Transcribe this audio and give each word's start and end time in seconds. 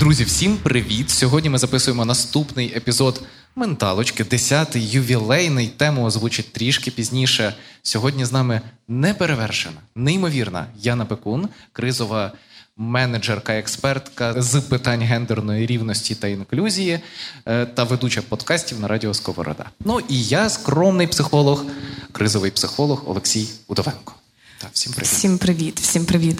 Друзі, 0.00 0.24
всім 0.24 0.56
привіт! 0.56 1.10
Сьогодні 1.10 1.50
ми 1.50 1.58
записуємо 1.58 2.04
наступний 2.04 2.72
епізод 2.76 3.22
менталочки, 3.56 4.24
десятий 4.24 4.88
ювілейний. 4.88 5.66
Тему 5.66 6.04
озвучить 6.04 6.52
трішки 6.52 6.90
пізніше. 6.90 7.54
Сьогодні 7.82 8.24
з 8.24 8.32
нами 8.32 8.60
неперевершена, 8.88 9.76
неймовірна 9.94 10.66
Яна 10.78 11.04
Пекун, 11.04 11.48
кризова 11.72 12.32
менеджерка, 12.76 13.52
експертка 13.52 14.42
з 14.42 14.60
питань 14.60 15.00
гендерної 15.00 15.66
рівності 15.66 16.14
та 16.14 16.28
інклюзії 16.28 17.00
е, 17.46 17.66
та 17.66 17.84
ведуча 17.84 18.22
подкастів 18.22 18.80
на 18.80 18.88
радіо 18.88 19.14
Сковорода. 19.14 19.64
Ну 19.84 20.00
і 20.08 20.22
я 20.22 20.48
скромний 20.48 21.06
психолог, 21.06 21.64
кризовий 22.12 22.50
психолог 22.50 23.02
Олексій 23.06 23.48
Удовенко. 23.68 24.14
Так, 24.62 24.70
всім 24.72 24.92
привіт. 24.92 25.10
Всім 25.12 25.38
привіт, 25.38 25.80
всім 25.80 26.04
привіт. 26.04 26.38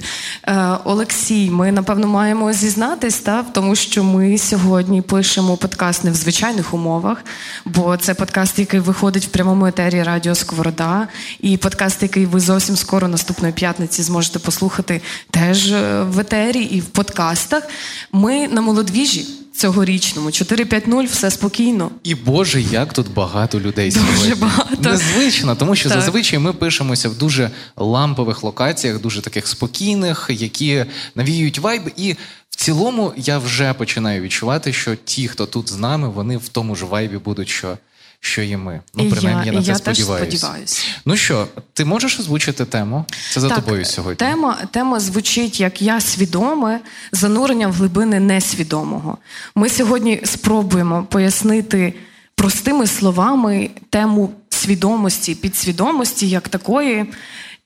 Е, 0.49 0.79
Олексій, 0.85 1.51
ми 1.51 1.73
напевно 1.73 2.07
маємо 2.07 2.53
зізнатись, 2.53 3.19
та, 3.19 3.43
тому 3.43 3.77
що 3.77 4.05
ми 4.05 4.39
сьогодні 4.39 5.03
пишемо 5.03 5.57
подкаст 5.57 6.05
не 6.05 6.11
в 6.11 6.15
звичайних 6.15 6.75
умовах, 6.75 7.25
бо 7.65 7.97
це 7.97 8.15
подкаст, 8.15 8.59
який 8.59 8.81
виходить 8.81 9.25
в 9.25 9.29
прямому 9.29 9.67
етері 9.67 10.03
Радіо 10.03 10.35
Сковорода, 10.35 11.09
і 11.41 11.57
подкаст, 11.57 12.03
який 12.03 12.27
ви 12.27 12.41
зовсім 12.41 12.77
скоро 12.77 13.09
наступної 13.09 13.53
п'ятниці 13.53 14.03
зможете 14.03 14.39
послухати 14.39 15.03
теж 15.31 15.73
е, 15.73 16.03
в 16.03 16.19
етері 16.19 16.63
і 16.63 16.81
в 16.81 16.87
подкастах. 16.87 17.69
Ми 18.13 18.49
на 18.49 18.61
молодвіжі. 18.61 19.27
Цьогорічному 19.61 20.29
4-5-0, 20.29 21.05
все 21.07 21.31
спокійно. 21.31 21.91
І 22.03 22.15
Боже, 22.15 22.61
як 22.61 22.93
тут 22.93 23.13
багато 23.15 23.61
людей 23.61 23.91
Дуже 23.91 24.07
сьогодні. 24.07 24.35
багато. 24.35 24.91
Незвично, 24.91 25.55
тому 25.57 25.77
що 25.77 25.89
Так. 25.89 26.01
зазвичай 26.01 26.39
ми 26.39 26.53
пишемося 26.53 27.09
в 27.09 27.15
дуже 27.19 27.51
лампових 27.77 28.43
локаціях, 28.43 29.01
дуже 29.01 29.21
таких 29.21 29.47
спокійних, 29.47 30.27
які 30.33 30.85
навіюють 31.15 31.59
вайб. 31.59 31.83
І 31.97 32.13
в 32.51 32.57
цілому 32.57 33.13
я 33.17 33.39
вже 33.39 33.73
починаю 33.73 34.23
відчувати, 34.23 34.73
що 34.73 34.97
ті, 35.05 35.29
хто 35.29 35.47
тут 35.47 35.69
з 35.71 35.77
нами, 35.77 36.09
вони 36.09 36.37
в 36.37 36.49
тому 36.49 36.77
ж 36.77 36.85
вайбі 36.85 37.17
будуть, 37.19 37.49
що, 37.49 37.79
що 38.21 38.43
і 38.43 38.57
ми. 38.57 38.81
Ну, 38.95 39.11
принаймні, 39.11 39.47
я, 39.47 39.53
я 39.53 39.59
на 39.59 39.65
це 39.65 39.73
я 39.73 39.79
теж 39.79 39.97
сподіваюся. 39.97 40.39
сподіваюся. 40.39 40.83
Ну 41.05 41.17
що, 41.17 41.49
ти 41.73 41.85
можеш 41.85 42.21
озвучити 42.21 42.65
тему? 42.65 43.05
Це 43.33 43.41
за 43.41 43.49
так, 43.49 43.59
тобою 43.59 43.85
сьогодні. 43.85 44.17
Тема, 44.17 44.59
тема 44.71 45.01
звучить 45.01 45.61
як 45.61 45.83
я 45.83 46.01
свідоме, 46.01 46.81
занурення 47.13 47.69
в 47.69 47.73
глибини 47.73 48.21
несвідомого. 48.21 49.19
Ми 49.55 49.69
сьогодні 49.69 50.21
спробуємо 50.25 51.07
пояснити 51.11 51.95
простими 52.35 52.87
словами 52.87 53.71
тему 53.91 54.31
свідомості, 54.51 55.35
підсвідомості 55.35 56.29
як 56.29 56.49
такої. 56.49 57.07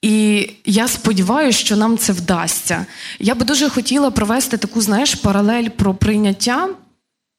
І 0.02 0.50
я 0.64 0.88
сподіваюся, 0.88 1.58
що 1.58 1.76
нам 1.76 1.98
це 1.98 2.12
вдасться. 2.12 2.86
Я 3.18 3.34
би 3.34 3.44
дуже 3.44 3.68
хотіла 3.68 4.10
провести 4.10 4.56
таку, 4.56 4.80
знаєш, 4.80 5.14
паралель 5.14 5.68
про 5.68 5.94
прийняття. 5.94 6.68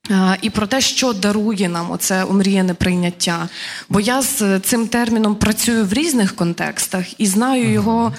А, 0.09 0.35
І 0.41 0.49
про 0.49 0.67
те, 0.67 0.81
що 0.81 1.13
дарує 1.13 1.69
нам 1.69 1.91
оце 1.91 2.23
омріяне 2.23 2.73
прийняття. 2.73 3.49
Бо 3.89 3.99
я 3.99 4.21
з 4.21 4.59
цим 4.59 4.87
терміном 4.87 5.35
працюю 5.35 5.85
в 5.85 5.93
різних 5.93 6.35
контекстах 6.35 7.19
і 7.19 7.25
знаю 7.25 7.71
його 7.71 8.13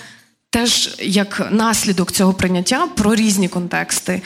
теж 0.51 0.97
як 1.01 1.49
наслідок 1.51 2.13
цього 2.13 2.33
прийняття 2.33 2.87
про 2.87 3.15
різні 3.15 3.49
контексти, 3.49 4.23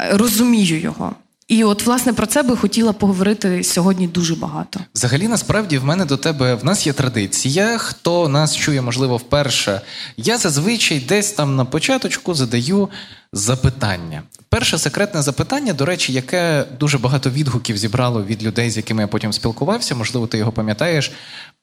Е, 0.00 0.16
розумію 0.16 0.80
його. 0.80 1.14
І 1.48 1.64
от, 1.64 1.86
власне, 1.86 2.12
про 2.12 2.26
це 2.26 2.42
би 2.42 2.56
хотіла 2.56 2.92
поговорити 2.92 3.64
сьогодні 3.64 4.06
дуже 4.06 4.34
багато. 4.34 4.80
Взагалі, 4.94 5.28
насправді, 5.28 5.78
в 5.78 5.84
мене 5.84 6.04
до 6.04 6.16
тебе 6.16 6.54
в 6.54 6.64
нас 6.64 6.86
є 6.86 6.92
традиція. 6.92 7.78
Хто 7.78 8.28
нас 8.28 8.56
чує, 8.56 8.82
можливо, 8.82 9.16
вперше. 9.16 9.80
Я 10.16 10.38
зазвичай 10.38 11.00
десь 11.00 11.32
там 11.32 11.56
на 11.56 11.64
початочку 11.64 12.34
задаю 12.34 12.88
запитання. 13.32 14.22
Перше 14.54 14.78
секретне 14.78 15.22
запитання, 15.22 15.72
до 15.72 15.84
речі, 15.84 16.12
яке 16.12 16.64
дуже 16.80 16.98
багато 16.98 17.30
відгуків 17.30 17.76
зібрало 17.76 18.24
від 18.24 18.42
людей, 18.42 18.70
з 18.70 18.76
якими 18.76 19.02
я 19.02 19.08
потім 19.08 19.32
спілкувався, 19.32 19.94
можливо, 19.94 20.26
ти 20.26 20.38
його 20.38 20.52
пам'ятаєш, 20.52 21.12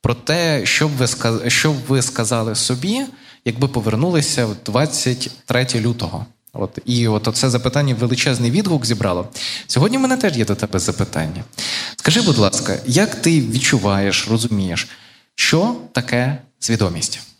про 0.01 0.13
те, 0.13 0.65
що 0.65 0.87
б 0.87 0.91
ви, 0.91 1.07
що 1.49 1.71
б 1.71 1.75
ви 1.87 2.01
сказали 2.01 2.55
собі, 2.55 3.01
якби 3.45 3.67
повернулися 3.67 4.45
в 4.45 4.55
23 4.65 5.67
лютого. 5.75 6.25
От 6.53 6.79
і 6.85 7.07
от 7.07 7.29
це 7.33 7.49
запитання 7.49 7.95
величезний 7.99 8.51
відгук 8.51 8.85
зібрало. 8.85 9.27
Сьогодні 9.67 9.97
в 9.97 10.01
мене 10.01 10.17
теж 10.17 10.37
є 10.37 10.45
до 10.45 10.55
тебе 10.55 10.79
запитання. 10.79 11.43
Скажи, 11.95 12.21
будь 12.21 12.37
ласка, 12.37 12.77
як 12.85 13.15
ти 13.15 13.41
відчуваєш, 13.41 14.27
розумієш, 14.29 14.87
що 15.35 15.75
таке 15.91 16.37
свідомість? 16.59 17.30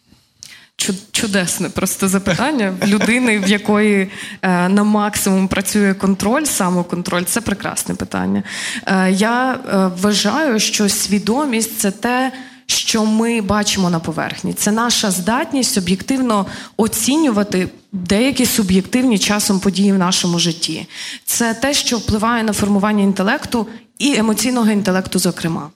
Чу- 0.82 0.94
Чудесне 1.12 1.70
просто 1.70 2.08
запитання 2.08 2.74
людини, 2.86 3.40
в 3.40 3.48
якої 3.48 4.10
е, 4.42 4.70
на 4.70 4.84
максимум 4.84 5.48
працює 5.48 5.94
контроль, 5.94 6.44
самоконтроль. 6.44 7.24
Це 7.24 7.42
прекрасне 7.42 7.96
питання. 7.96 8.44
Е, 8.86 9.12
я 9.12 9.54
е, 9.54 9.92
вважаю, 10.02 10.60
що 10.60 10.90
свідомість 10.90 11.80
це 11.80 11.92
те, 11.92 12.32
що 12.66 13.06
ми 13.06 13.42
бачимо 13.42 13.90
на 13.90 14.00
поверхні. 14.00 14.54
Це 14.54 14.72
наша 14.72 15.12
здатність 15.12 15.78
об'єктивно 15.78 16.46
оцінювати 16.78 17.70
деякі 17.92 18.46
суб'єктивні 18.46 19.20
часом 19.20 19.60
події 19.60 19.94
в 19.94 19.98
нашому 19.98 20.40
житті. 20.40 20.88
Це 21.26 21.54
те, 21.54 21.74
що 21.74 21.98
впливає 21.98 22.44
на 22.44 22.54
формування 22.54 23.04
інтелекту 23.04 23.68
і 24.00 24.16
емоційного 24.16 24.72
інтелекту, 24.72 25.20
зокрема. 25.20 25.70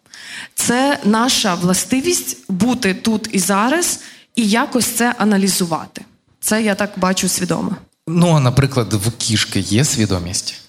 Це 0.55 0.99
наша 1.03 1.55
властивість 1.55 2.37
бути 2.49 2.93
тут 2.93 3.29
і 3.31 3.39
зараз 3.39 3.99
і 4.35 4.47
якось 4.47 4.85
це 4.85 5.15
аналізувати. 5.17 6.01
Це 6.39 6.63
я 6.63 6.75
так 6.75 6.91
бачу 6.97 7.27
свідомо. 7.27 7.75
Ну, 8.07 8.29
а 8.29 8.39
наприклад, 8.39 8.93
в 8.93 9.11
кішки 9.11 9.59
є 9.59 9.85
свідомість? 9.85 10.64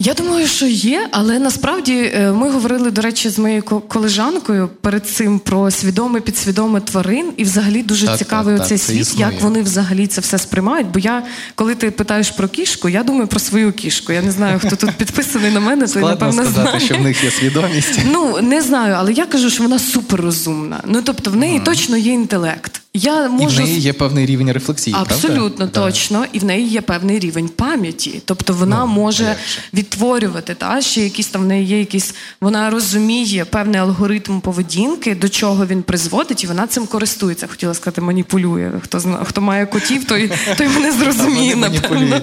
Я 0.00 0.14
думаю, 0.14 0.46
що 0.46 0.66
є, 0.66 1.08
але 1.12 1.38
насправді 1.38 2.12
е, 2.14 2.32
ми 2.32 2.50
говорили, 2.50 2.90
до 2.90 3.02
речі, 3.02 3.28
з 3.28 3.38
моєю 3.38 3.62
ко- 3.62 3.80
колежанкою 3.80 4.68
перед 4.80 5.06
цим 5.06 5.38
про 5.38 5.70
свідоме, 5.70 6.20
підсвідоме 6.20 6.80
тварин, 6.80 7.32
і 7.36 7.44
взагалі 7.44 7.82
дуже 7.82 8.06
Так, 8.06 8.18
цікавий 8.18 8.56
так, 8.56 8.64
оцей 8.64 8.78
так, 8.78 8.86
світ, 8.86 9.00
існує. 9.00 9.32
як 9.32 9.42
вони 9.42 9.62
взагалі 9.62 10.06
це 10.06 10.20
все 10.20 10.38
сприймають. 10.38 10.86
Бо 10.86 10.98
я, 10.98 11.22
коли 11.54 11.74
ти 11.74 11.90
питаєш 11.90 12.30
про 12.30 12.48
кішку, 12.48 12.88
я 12.88 13.02
думаю 13.02 13.26
про 13.26 13.40
свою 13.40 13.72
кішку. 13.72 14.12
Я 14.12 14.22
не 14.22 14.30
знаю, 14.30 14.58
хто 14.66 14.76
тут 14.76 14.90
підписаний 14.92 15.50
на 15.50 15.60
мене, 15.60 15.86
то 15.86 16.00
напевно 16.00 16.42
сказати, 16.42 16.68
знає. 16.70 16.80
що 16.80 16.94
в 16.94 17.00
них 17.00 17.24
є 17.24 17.30
свідомість. 17.30 17.98
Ну 18.12 18.38
не 18.42 18.62
знаю, 18.62 18.94
але 18.98 19.12
я 19.12 19.26
кажу, 19.26 19.50
що 19.50 19.62
вона 19.62 19.78
суперрозумна. 19.78 20.80
Ну 20.86 21.02
тобто 21.04 21.30
в 21.30 21.36
неї 21.36 21.60
точно 21.60 21.96
є 21.96 22.12
інтелект. 22.12 22.82
Я 22.98 23.24
І 23.40 23.46
в 23.46 23.58
неї 23.60 23.78
є 23.78 23.92
певний 23.92 24.26
рівень 24.26 24.52
рефлексії. 24.52 24.96
Абсолютно 25.00 25.48
правда? 25.48 25.66
Да. 25.66 25.80
точно, 25.86 26.24
і 26.32 26.38
в 26.38 26.44
неї 26.44 26.68
є 26.68 26.80
певний 26.80 27.18
рівень 27.18 27.48
пам'яті. 27.48 28.22
Тобто 28.24 28.52
вона 28.52 28.80
Ну, 28.80 28.86
може 28.86 29.24
а 29.24 29.76
відтворювати 29.76 30.54
та 30.54 30.80
ще 30.80 31.00
якісь 31.00 31.26
там 31.26 31.42
в 31.42 31.46
неї 31.46 31.66
є 31.66 31.78
якісь. 31.78 32.14
Вона 32.40 32.70
розуміє 32.70 33.44
певний 33.44 33.80
алгоритм 33.80 34.40
поведінки, 34.40 35.14
до 35.14 35.28
чого 35.28 35.66
він 35.66 35.82
призводить, 35.82 36.44
і 36.44 36.46
вона 36.46 36.66
цим 36.66 36.86
користується. 36.86 37.46
Хотіла 37.46 37.74
сказати, 37.74 38.00
маніпулює. 38.00 38.72
Хто 38.84 39.00
зна, 39.00 39.24
хто 39.24 39.40
має 39.40 39.66
котів, 39.66 40.04
той 40.04 40.30
той 40.56 40.68
мене 40.68 40.92
зрозуміє. 40.92 41.56
Напевно. 41.56 42.20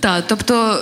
Так, 0.00 0.24
тобто. 0.26 0.78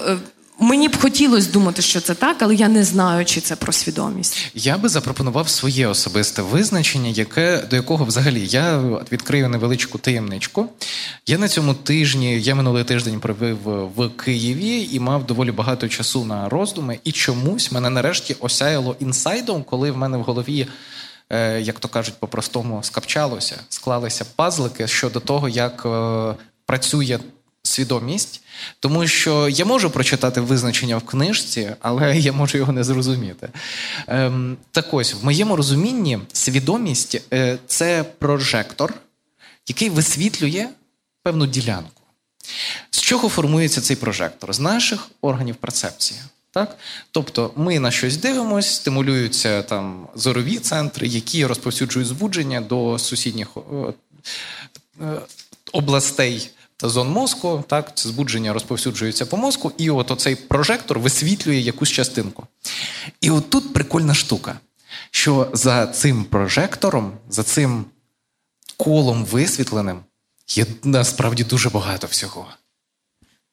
Мені 0.61 0.89
б 0.89 0.97
хотілося 1.01 1.51
думати, 1.51 1.83
що 1.83 2.01
це 2.01 2.15
так, 2.15 2.37
але 2.43 2.55
я 2.55 2.69
не 2.69 2.85
знаю, 2.85 3.25
чи 3.25 3.41
це 3.41 3.57
про 3.57 3.73
свідомість. 3.73 4.51
Я 4.55 4.79
би 4.79 4.89
запропонував 4.89 5.49
своє 5.49 5.87
особисте 5.87 6.43
визначення, 6.43 7.11
яке 7.11 7.63
до 7.71 7.77
якого 7.77 8.05
взагалі 8.05 8.47
я 8.47 8.79
відкрию 9.13 9.49
невеличку 9.49 9.99
таємничку. 9.99 10.69
Я 11.27 11.39
на 11.39 11.49
цьому 11.49 11.75
тижні, 11.75 12.41
я 12.41 12.55
минулий 12.55 12.85
тиждень 12.85 13.21
провів 13.21 13.59
в 13.97 14.09
Києві 14.09 14.89
і 14.93 15.01
мав 15.01 15.27
доволі 15.27 15.53
багато 15.53 15.89
часу 15.89 16.25
на 16.25 16.49
роздуми. 16.49 16.99
І 17.05 17.13
чомусь 17.13 17.73
мене 17.73 17.91
нарешті 17.91 18.37
осяяло 18.41 18.97
інсайдом, 19.01 19.63
коли 19.63 19.91
в 19.91 19.97
мене 19.97 20.17
в 20.19 20.23
голові. 20.23 20.67
е, 21.31 21.61
Як 21.61 21.81
то 21.81 21.89
кажуть, 21.89 22.15
по-простому 22.21 22.83
скапчалося, 22.83 23.61
склалися 23.69 24.25
пазлики 24.37 24.87
щодо 24.87 25.21
того, 25.21 25.49
як 25.49 25.87
е, 25.87 26.35
працює 26.67 27.19
свідомість, 27.69 28.43
тому 28.81 29.07
що 29.07 29.49
я 29.49 29.65
можу 29.65 29.91
прочитати 29.91 30.41
визначення 30.41 30.97
в 30.97 31.03
книжці, 31.03 31.71
але 31.81 32.19
я 32.19 32.33
можу 32.33 32.59
його 32.59 32.73
не 32.73 32.85
зрозуміти. 32.85 33.49
Ем, 34.07 34.57
так 34.71 34.95
ось, 34.95 35.15
в 35.15 35.25
моєму 35.25 35.57
розумінні, 35.57 36.19
свідомість 36.33 37.23
е, 37.33 37.59
це 37.67 38.05
прожектор, 38.19 38.95
який 39.67 39.91
висвітлює 39.91 40.69
певну 41.23 41.47
ділянку. 41.47 42.03
З 42.91 43.01
чого 43.01 43.29
формується 43.29 43.81
цей 43.81 43.97
прожектор? 43.97 44.53
З 44.53 44.61
наших 44.61 45.09
органів 45.21 45.57
перцепції. 45.57 46.21
Так? 46.51 46.79
Тобто 47.11 47.53
ми 47.57 47.79
на 47.79 47.91
щось 47.91 48.17
дивимося, 48.17 48.71
стимулюються 48.71 49.63
там 49.63 50.09
зорові 50.15 50.59
центри, 50.59 51.07
які 51.07 51.47
розповсюджують 51.47 52.09
збудження 52.09 52.61
до 52.61 52.99
сусідніх 52.99 53.49
е, 53.57 53.93
е, 55.01 55.21
областей 55.73 56.51
та 56.81 56.89
зон 56.89 57.09
мозку. 57.09 57.65
Так? 57.67 57.97
Це 57.97 58.09
збудження 58.09 58.53
розповсюджується 58.53 59.27
по 59.27 59.37
мозку, 59.37 59.73
і 59.79 59.91
от 59.91 60.11
оцей 60.11 60.37
прожектор 60.37 60.99
висвітлює 60.99 61.57
якусь 61.57 61.91
частинку. 61.91 62.47
І 63.21 63.31
от 63.31 63.51
тут 63.51 63.73
прикольна 63.73 64.15
штука, 64.15 64.59
що 65.11 65.51
за 65.53 65.87
цим 65.87 66.25
прожектором, 66.25 67.13
за 67.29 67.43
цим 67.43 67.85
колом 68.77 69.25
висвітленим, 69.25 70.01
є 70.49 70.67
насправді 70.85 71.45
дуже 71.45 71.71
багато 71.71 72.07
всього. 72.07 72.47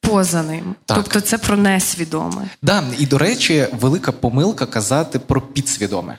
Поза 0.00 0.42
ним. 0.42 0.74
Так. 0.84 0.96
Тобто 0.96 1.20
це 1.20 1.38
про 1.38 1.56
несвідоме. 1.56 2.50
Да, 2.62 2.84
і 2.98 3.06
до 3.06 3.18
речі, 3.18 3.68
велика 3.72 4.12
помилка 4.12 4.66
казати 4.66 5.18
про 5.18 5.40
підсвідоме. 5.40 6.18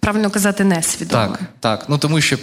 Правильно 0.00 0.30
казати, 0.30 0.64
несвідоме. 0.64 1.28
Так, 1.28 1.40
так. 1.60 1.84
Ну 1.88 1.98
тому 1.98 2.20
що 2.20 2.38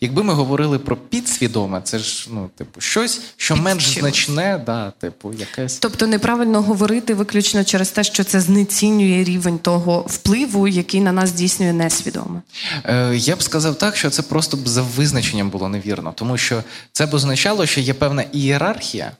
якби 0.00 0.22
ми 0.22 0.32
говорили 0.32 0.78
про 0.78 0.96
підсвідоме, 0.96 1.80
це 1.84 1.98
ж 1.98 2.28
ну, 2.32 2.50
типу, 2.56 2.80
щось, 2.80 3.20
що 3.36 3.54
Під 3.54 3.62
менш 3.62 3.94
чимось. 3.94 4.00
значне, 4.00 4.62
да, 4.66 4.90
типу, 4.90 5.32
якесь. 5.32 5.78
Тобто 5.78 6.06
неправильно 6.06 6.62
говорити 6.62 7.14
виключно 7.14 7.64
через 7.64 7.90
те, 7.90 8.04
що 8.04 8.24
це 8.24 8.40
знецінює 8.40 9.24
рівень 9.24 9.58
того 9.58 10.06
впливу, 10.08 10.68
який 10.68 11.00
на 11.00 11.12
нас 11.12 11.28
здійснює 11.30 11.72
несвідоме. 11.72 12.42
Е, 12.84 13.16
я 13.16 13.36
б 13.36 13.42
сказав 13.42 13.78
так, 13.78 13.96
що 13.96 14.10
це 14.10 14.22
просто 14.22 14.56
б 14.56 14.68
за 14.68 14.82
визначенням 14.82 15.50
було 15.50 15.68
невірно, 15.68 16.12
тому 16.16 16.38
що 16.38 16.62
це 16.92 17.06
б 17.06 17.14
означало, 17.14 17.66
що 17.66 17.80
є 17.80 17.94
певна 17.94 18.24
ієрархія, 18.32 19.12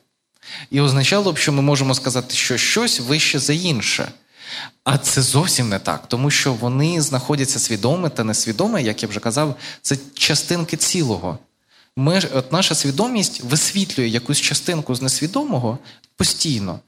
і 0.71 0.81
означало 0.81 1.32
б, 1.32 1.38
що 1.38 1.53
ми 1.53 1.62
можемо 1.62 1.94
сказати, 1.94 2.35
що 2.35 2.56
щось 2.56 3.00
вище 3.00 3.38
за 3.38 3.53
інше. 3.53 4.09
А 4.85 4.99
це 4.99 5.23
зовсім 5.23 5.69
не 5.69 5.79
так, 5.79 6.08
тому 6.08 6.31
що 6.31 6.52
вони 6.52 7.00
знаходяться 7.00 7.58
свідоме 7.58 8.08
та 8.11 8.25
несвідоме, 8.25 8.82
як 8.82 9.02
я 9.02 9.08
вже 9.08 9.20
казав, 9.20 9.55
це 9.82 9.96
частинки 10.14 10.76
цілого. 10.76 11.38
Ми, 11.96 12.23
от 12.35 12.52
наша 12.52 12.75
свідомість 12.75 13.41
висвітлює 13.44 14.08
якусь 14.08 14.41
частинку 14.41 14.94
з 14.94 15.02
несвідомого 15.02 15.79
постійно. 16.17 16.79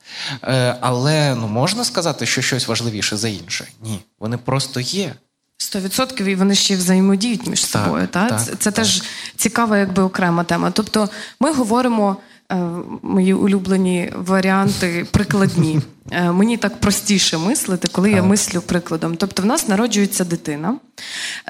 Е, 0.42 0.76
але 0.80 1.34
ну, 1.34 1.48
можна 1.48 1.84
сказати, 1.84 2.26
що 2.26 2.42
щось 2.42 2.68
важливіше 2.68 3.16
за 3.16 3.28
інше? 3.28 3.68
Ні, 3.82 4.00
вони 4.20 4.36
просто 4.38 4.80
є. 4.80 5.14
Сто 5.58 5.80
відсотків 5.80 6.26
і 6.26 6.34
вони 6.34 6.54
ще 6.54 6.74
й 6.74 6.76
взаємодіють 6.76 7.46
між 7.46 7.64
Так, 7.64 7.84
собою. 7.84 8.06
Та? 8.06 8.28
так, 8.28 8.40
це 8.44 8.50
це 8.50 8.56
так. 8.70 8.74
теж 8.74 9.02
цікава, 9.36 9.78
якби 9.78 10.02
окрема 10.02 10.44
тема. 10.44 10.70
Тобто, 10.70 11.08
ми 11.40 11.52
говоримо. 11.52 12.16
е, 12.52 12.56
Мої 13.02 13.34
улюблені 13.34 14.12
варіанти 14.16 15.06
прикладні. 15.10 15.80
Е, 16.10 16.32
Мені 16.32 16.56
так 16.56 16.80
простіше 16.80 17.38
мислити, 17.38 17.88
коли 17.92 18.10
я 18.10 18.22
мислю 18.22 18.60
прикладом. 18.60 19.16
Тобто, 19.16 19.42
в 19.42 19.46
нас 19.46 19.68
народжується 19.68 20.24
дитина. 20.24 20.74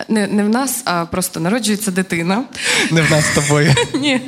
Не, 0.08 0.26
не 0.26 0.44
в 0.44 0.48
нас, 0.48 0.82
а 0.84 1.04
просто 1.06 1.40
народжується 1.40 1.90
дитина. 1.90 2.44
Не 2.90 3.02
в 3.02 3.10
нас 3.10 3.24
з 3.24 3.34
тобою. 3.34 3.74
Ні. 4.00 4.20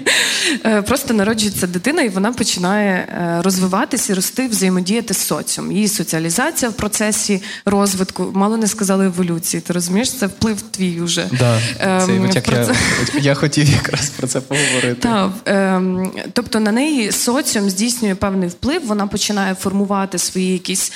Е, 0.67 0.83
Просто 0.83 1.15
народжується 1.15 1.67
дитина, 1.67 2.03
і 2.03 2.09
вона 2.09 2.33
починає 2.33 2.95
е, 2.95 3.43
розвиватися 3.43 4.15
рости, 4.15 4.49
взаємодіяти 4.49 5.15
з 5.15 5.19
соціумом. 5.19 5.73
Її 5.73 5.89
соціалізація 5.89 6.71
в 6.71 6.75
процесі 6.75 7.43
розвитку, 7.65 8.31
мало 8.35 8.57
не 8.57 8.67
сказали 8.67 9.07
еволюції. 9.07 9.61
Ти 9.61 9.73
розумієш, 9.73 10.13
це 10.13 10.27
вплив 10.27 10.63
твій 10.63 11.01
уже. 11.01 11.27
Да, 11.39 11.61
Ем, 11.81 12.01
це, 12.07 12.35
як 12.35 12.45
про 12.45 12.57
я, 12.57 12.75
я 13.21 13.35
хотів 13.35 13.69
якраз 13.69 14.11
про 14.11 14.27
це 14.27 14.41
поговорити. 14.41 14.95
Так, 15.01 15.31
ем, 15.45 16.13
тобто 16.33 16.61
на 16.61 16.73
неї 16.73 17.13
соціум 17.13 17.71
здійснює 17.71 18.15
певний 18.15 18.49
вплив, 18.49 18.87
вона 18.87 19.07
починає 19.07 19.55
формувати 19.55 20.18
свої 20.19 20.53
якісь. 20.53 20.93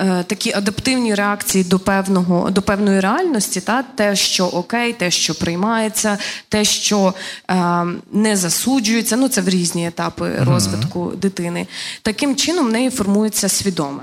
е, 0.00 0.24
Такі 0.26 0.52
адаптивні 0.52 1.14
реакції 1.14 1.64
до 1.64 1.78
певного 1.78 2.50
до 2.50 2.62
певної 2.62 3.00
реальності, 3.00 3.60
та 3.60 3.82
те, 3.82 4.16
що 4.16 4.46
окей, 4.46 4.92
те, 4.92 5.10
що 5.10 5.34
приймається, 5.34 6.18
те, 6.48 6.64
що 6.64 7.14
е, 7.50 7.84
не 8.12 8.36
засуджується. 8.36 9.16
Ну 9.16 9.28
це 9.28 9.40
в 9.40 9.48
різні 9.48 9.86
етапи 9.86 10.36
розвитку 10.38 11.12
дитини. 11.16 11.66
Таким 12.02 12.36
чином 12.36 12.66
в 12.66 12.72
неї 12.72 12.90
формується 12.90 13.48
свідоме. 13.48 14.02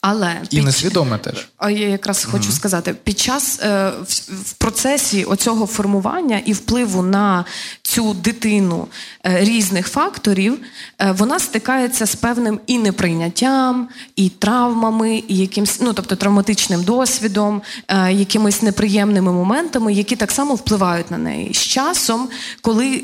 Але 0.00 0.36
І 0.50 0.56
під- 0.56 0.64
несвідоме 0.64 1.18
теж. 1.18 1.48
а 1.56 1.70
я 1.70 1.88
якраз 1.88 2.24
хочу 2.24 2.52
сказати, 2.52 2.94
під 3.04 3.18
час 3.18 3.60
е, 3.62 3.88
в, 4.08 4.12
в 4.44 4.52
процесі 4.52 5.24
оцього 5.24 5.66
формування 5.66 6.40
і 6.44 6.52
впливу 6.52 7.02
на 7.02 7.44
цю 7.88 8.14
дитину 8.14 8.88
е, 9.26 9.44
різних 9.44 9.88
факторів, 9.88 10.58
е, 10.98 11.12
вона 11.12 11.38
стикається 11.38 12.06
з 12.06 12.14
певним 12.14 12.60
і 12.66 12.78
неприйняттям, 12.78 13.88
і 14.16 14.28
травмами, 14.28 15.22
і 15.28 15.36
якимсь, 15.36 15.80
ну 15.80 15.92
тобто 15.92 16.16
травматичним 16.16 16.82
досвідом, 16.84 17.62
е, 17.88 18.12
якимись 18.12 18.62
неприємними 18.62 19.32
моментами, 19.32 19.92
які 19.92 20.16
так 20.16 20.30
само 20.30 20.54
впливають 20.54 21.10
на 21.10 21.18
неї. 21.18 21.54
З 21.54 21.58
часом, 21.58 22.28
коли 22.62 23.02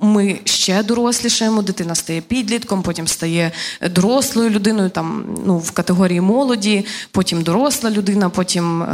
ми 0.00 0.38
ще 0.44 0.82
дорослішаємо, 0.82 1.62
дитина 1.62 1.94
стає 1.94 2.20
підлітком, 2.20 2.82
потім 2.82 3.08
стає 3.08 3.52
дорослою 3.90 4.50
людиною, 4.50 4.90
там 4.90 5.24
ну 5.46 5.58
в 5.58 5.70
категорії 5.70 6.20
молоді, 6.20 6.86
потім 7.10 7.42
доросла 7.42 7.90
людина, 7.90 8.30
потім 8.30 8.84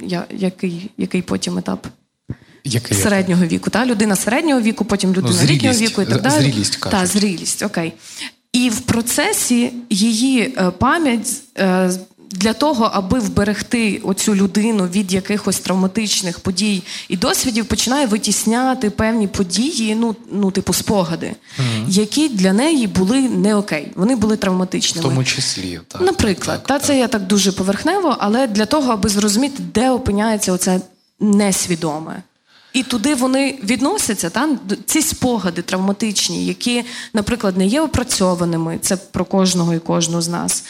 я, 0.00 0.24
який, 0.30 0.90
який 0.96 1.22
потім 1.22 1.58
етап? 1.58 1.86
Який 2.64 2.98
середнього 2.98 3.44
віку. 3.44 3.70
Та? 3.70 3.86
Людина 3.86 4.16
середнього 4.16 4.60
віку, 4.60 4.84
потім 4.84 5.10
людина 5.10 5.32
зрілість. 5.32 5.52
літнього 5.52 5.74
віку 5.76 6.02
і 6.02 6.06
так 6.06 6.22
далі. 6.22 6.42
зрілість 6.42 6.76
кажуть. 6.76 6.98
Так, 6.98 7.06
зрілість, 7.06 7.62
окей. 7.62 7.92
І 8.52 8.70
в 8.70 8.80
процесі 8.80 9.72
її 9.90 10.40
е, 10.58 10.70
пам'ять 10.70 11.28
е, 11.58 11.90
для 12.30 12.52
того, 12.52 12.90
аби 12.92 13.18
вберегти 13.18 14.00
оцю 14.04 14.34
людину 14.34 14.86
від 14.86 15.12
якихось 15.12 15.58
травматичних 15.58 16.40
подій 16.40 16.82
і 17.08 17.16
досвідів, 17.16 17.64
починає 17.66 18.06
витісняти 18.06 18.90
певні 18.90 19.28
події, 19.28 19.94
ну, 19.94 20.16
ну 20.32 20.50
типу 20.50 20.72
спогади, 20.72 21.32
які 21.88 22.28
для 22.28 22.52
неї 22.52 22.86
були 22.86 23.20
не 23.20 23.54
окей. 23.54 23.92
Вони 23.94 24.16
були 24.16 24.34
В 24.34 24.38
травматичними. 24.38 25.08
тому 25.08 25.24
числі. 25.24 25.80
Так, 25.88 26.02
Наприклад, 26.02 26.58
так, 26.58 26.66
та 26.66 26.74
так. 26.74 26.82
це 26.86 26.98
я 26.98 27.08
так 27.08 27.26
дуже 27.26 27.52
поверхнево, 27.52 28.16
але 28.20 28.46
для 28.46 28.66
того, 28.66 28.92
аби 28.92 29.08
зрозуміти, 29.08 29.62
де 29.74 29.90
опиняється 29.90 30.52
оце 30.52 30.80
несвідоме. 31.20 32.22
І 32.72 32.82
туди 32.82 33.14
вони 33.14 33.58
відносяться, 33.64 34.30
та 34.30 34.48
ці 34.86 35.02
спогади 35.02 35.62
травматичні, 35.62 36.46
які, 36.46 36.84
наприклад, 37.12 37.56
не 37.56 37.66
є 37.66 37.80
опрацьованими. 37.80 38.78
Це 38.82 38.96
про 38.96 39.24
кожного 39.24 39.74
і 39.74 39.78
кожну 39.78 40.22
з 40.22 40.28
нас. 40.28 40.64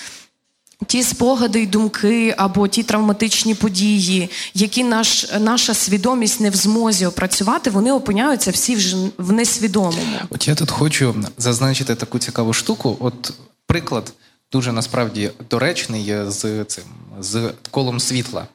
Ті 0.86 1.02
спогади 1.02 1.62
й 1.62 1.66
думки 1.66 2.34
або 2.36 2.68
ті 2.68 2.82
травматичні 2.82 3.54
події, 3.54 4.30
які 4.54 4.84
наш, 4.84 5.26
наша 5.40 5.74
свідомість 5.74 6.40
не 6.40 6.50
в 6.50 6.56
змозі 6.56 7.06
опрацювати, 7.06 7.70
вони 7.70 7.92
опиняються 7.92 8.50
всі 8.50 8.76
вже 8.76 8.96
в 9.18 9.32
несвідомому. 9.32 10.16
От 10.30 10.48
я 10.48 10.54
тут 10.54 10.70
хочу 10.70 11.14
зазначити 11.38 11.94
таку 11.94 12.18
цікаву 12.18 12.52
штуку. 12.52 12.96
От 13.00 13.32
приклад 13.66 14.12
дуже 14.52 14.72
насправді 14.72 15.30
доречний 15.50 16.14
з 16.28 16.64
цим 16.64 16.84
з 17.20 17.52
колом 17.70 18.00
світла. 18.00 18.46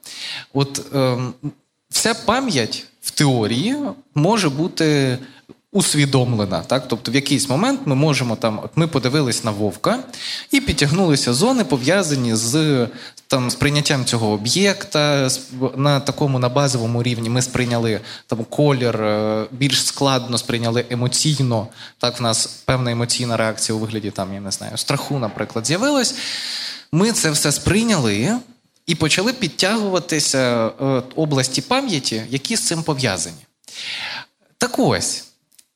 От 0.54 0.82
ем, 0.96 1.34
вся 1.90 2.14
пам'ять 2.14 2.86
теорії 3.18 3.76
може 4.16 4.50
бути 4.50 5.18
усвідомлена. 5.72 6.60
Так? 6.60 6.88
Тобто 6.88 7.12
в 7.12 7.16
якийсь 7.16 7.50
момент 7.50 7.80
ми 7.86 7.96
можемо 7.96 8.36
там, 8.36 8.60
от 8.64 8.72
ми 8.76 8.88
подивились 8.88 9.44
на 9.44 9.52
вовка 9.52 10.00
і 10.52 10.62
підтягнулися 10.62 11.34
зони, 11.34 11.64
пов'язані 11.64 12.36
з 12.36 12.88
там 13.28 13.52
сприйняттям 13.52 14.06
цього 14.06 14.30
об'єкта 14.30 15.30
на 15.76 16.00
такому 16.00 16.40
на 16.40 16.50
базовому 16.50 17.04
рівні. 17.04 17.30
Ми 17.30 17.42
сприйняли 17.42 18.00
там 18.28 18.46
колір, 18.50 19.04
е, 19.04 19.46
більш 19.52 19.86
складно 19.86 20.38
сприйняли 20.38 20.86
емоційно. 20.90 21.68
Так, 21.98 22.20
в 22.20 22.24
нас 22.24 22.46
певна 22.46 22.92
емоційна 22.92 23.38
реакція 23.38 23.76
у 23.76 23.80
вигляді 23.80 24.12
там, 24.12 24.34
я 24.34 24.40
не 24.40 24.52
знаю, 24.52 24.78
страху, 24.78 25.20
наприклад, 25.20 25.68
з'явилась. 25.68 26.16
Ми 26.92 27.12
це 27.12 27.32
все 27.32 27.52
сприйняли 27.52 28.40
і 28.88 28.96
почали 28.96 29.34
підтягуватися 29.34 30.68
е, 30.68 31.04
області 31.16 31.62
пам'яті, 31.62 32.24
які 32.30 32.56
з 32.56 32.68
цим 32.68 32.84
пов'язані. 32.84 33.46
Так 34.58 34.80
ось, 34.80 35.28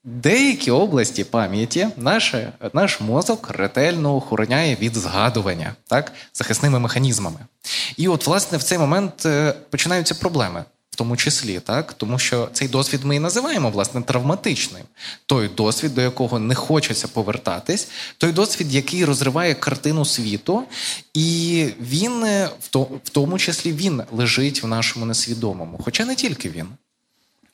деякі 0.04 0.72
області 0.72 1.24
пам'яті 1.24 1.88
наше, 1.98 2.54
наш 2.74 3.02
мозок 3.02 3.50
ретельно 3.50 4.16
охороняє 4.16 4.76
від 4.76 4.96
згадування 4.96 5.76
так, 5.88 6.12
захисними 6.34 6.80
механізмами. 6.80 7.40
І 7.98 8.08
от, 8.08 8.28
власне, 8.28 8.58
в 8.58 8.64
цей 8.64 8.78
момент 8.78 9.26
е, 9.26 9.54
починаються 9.70 10.16
проблеми. 10.16 10.66
Тому 11.02 11.18
числі, 11.18 11.60
так 11.60 11.94
тому 11.94 12.20
що 12.20 12.50
цей 12.54 12.68
досвід 12.68 13.00
ми 13.04 13.16
і 13.16 13.20
називаємо 13.20 13.70
власне 13.70 14.02
травматичним. 14.02 14.84
Той 15.26 15.50
досвід, 15.58 15.96
до 15.96 16.02
якого 16.02 16.40
не 16.40 16.56
хочеться 16.56 17.08
повертатись, 17.08 17.88
той 18.18 18.32
досвід, 18.32 18.76
який 18.76 19.06
розриває 19.06 19.54
картину 19.54 20.06
світу, 20.06 20.64
і 21.14 21.68
він 21.80 22.24
е, 22.24 22.50
в 23.04 23.10
тому 23.12 23.40
числі 23.40 23.74
він 23.74 24.04
лежить 24.12 24.64
в 24.64 24.68
нашому 24.68 25.06
несвідомому, 25.06 25.80
хоча 25.84 26.06
не 26.06 26.16
тільки 26.16 26.50
він. 26.50 26.68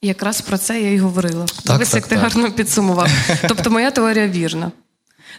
Якраз 0.01 0.41
про 0.41 0.57
це 0.57 0.81
я 0.81 0.89
й 0.89 0.99
говорила. 0.99 1.45
Так, 1.45 1.75
Дивись, 1.75 1.89
так, 1.89 1.95
як 1.95 2.07
ти 2.07 2.15
гарно 2.15 2.51
підсумував. 2.51 3.09
Тобто, 3.47 3.69
моя 3.69 3.91
теорія 3.91 4.27
вірна. 4.27 4.71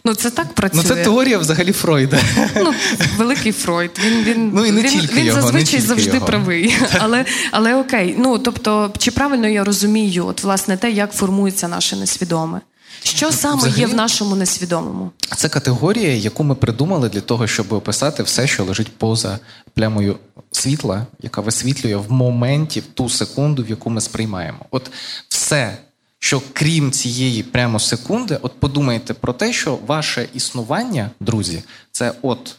Ну, 0.05 0.13
це 0.13 0.29
так 0.29 0.53
працює. 0.53 0.81
Ну, 0.83 0.95
це 0.95 1.03
теорія 1.03 1.37
взагалі 1.37 1.71
Фройда. 1.71 2.19
Ну, 2.55 2.73
великий 3.17 3.51
Фройд. 3.51 3.91
Він 4.05 4.23
він, 4.23 4.51
Ну, 4.53 4.65
і 4.65 4.71
не 4.71 4.81
він, 4.81 4.89
тільки 4.91 5.15
він 5.15 5.25
його, 5.25 5.37
не 5.37 5.41
зазвичай 5.41 5.65
тільки 5.71 5.87
завжди 5.87 6.13
його. 6.13 6.25
правий. 6.25 6.75
Але, 6.99 7.25
але 7.51 7.75
окей. 7.75 8.15
Ну 8.17 8.37
тобто, 8.39 8.93
чи 8.97 9.11
правильно 9.11 9.47
я 9.47 9.63
розумію, 9.63 10.25
от 10.27 10.43
власне 10.43 10.77
те, 10.77 10.91
як 10.91 11.13
формується 11.13 11.67
наше 11.67 11.95
несвідоме? 11.95 12.61
Що 13.03 13.31
саме 13.31 13.55
Взагалі- 13.57 13.79
є 13.79 13.87
в 13.87 13.93
нашому 13.93 14.35
несвідомому? 14.35 15.11
Це 15.35 15.49
категорія, 15.49 16.13
яку 16.13 16.43
ми 16.43 16.55
придумали 16.55 17.09
для 17.09 17.21
того, 17.21 17.47
щоб 17.47 17.73
описати 17.73 18.23
все, 18.23 18.47
що 18.47 18.63
лежить 18.63 18.97
поза 18.97 19.39
плямою 19.73 20.15
світла, 20.51 21.05
яка 21.21 21.41
висвітлює 21.41 21.95
в 21.95 22.11
моменті 22.11 22.79
в 22.79 22.83
ту 22.93 23.09
секунду, 23.09 23.63
в 23.63 23.69
яку 23.69 23.89
ми 23.89 24.01
сприймаємо. 24.01 24.57
От 24.71 24.91
все, 25.29 25.77
що 26.19 26.41
крім 26.53 26.91
цієї 26.91 27.43
прямо 27.43 27.79
секунди, 27.79 28.39
от 28.41 28.59
подумайте 28.59 29.13
про 29.13 29.33
те, 29.33 29.53
що 29.53 29.75
ваше 29.75 30.29
існування, 30.33 31.11
друзі, 31.19 31.63
це 31.91 32.13
от 32.21 32.55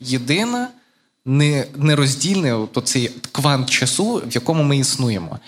єдина. 0.00 0.68
Не, 1.28 1.66
нероздільний 1.76 2.52
от 2.52 2.76
оцей 2.76 3.10
квант 3.32 3.70
часу, 3.70 4.22
в 4.26 4.34
якому 4.34 4.62
ми 4.62 4.78
існуємо. 4.78 5.38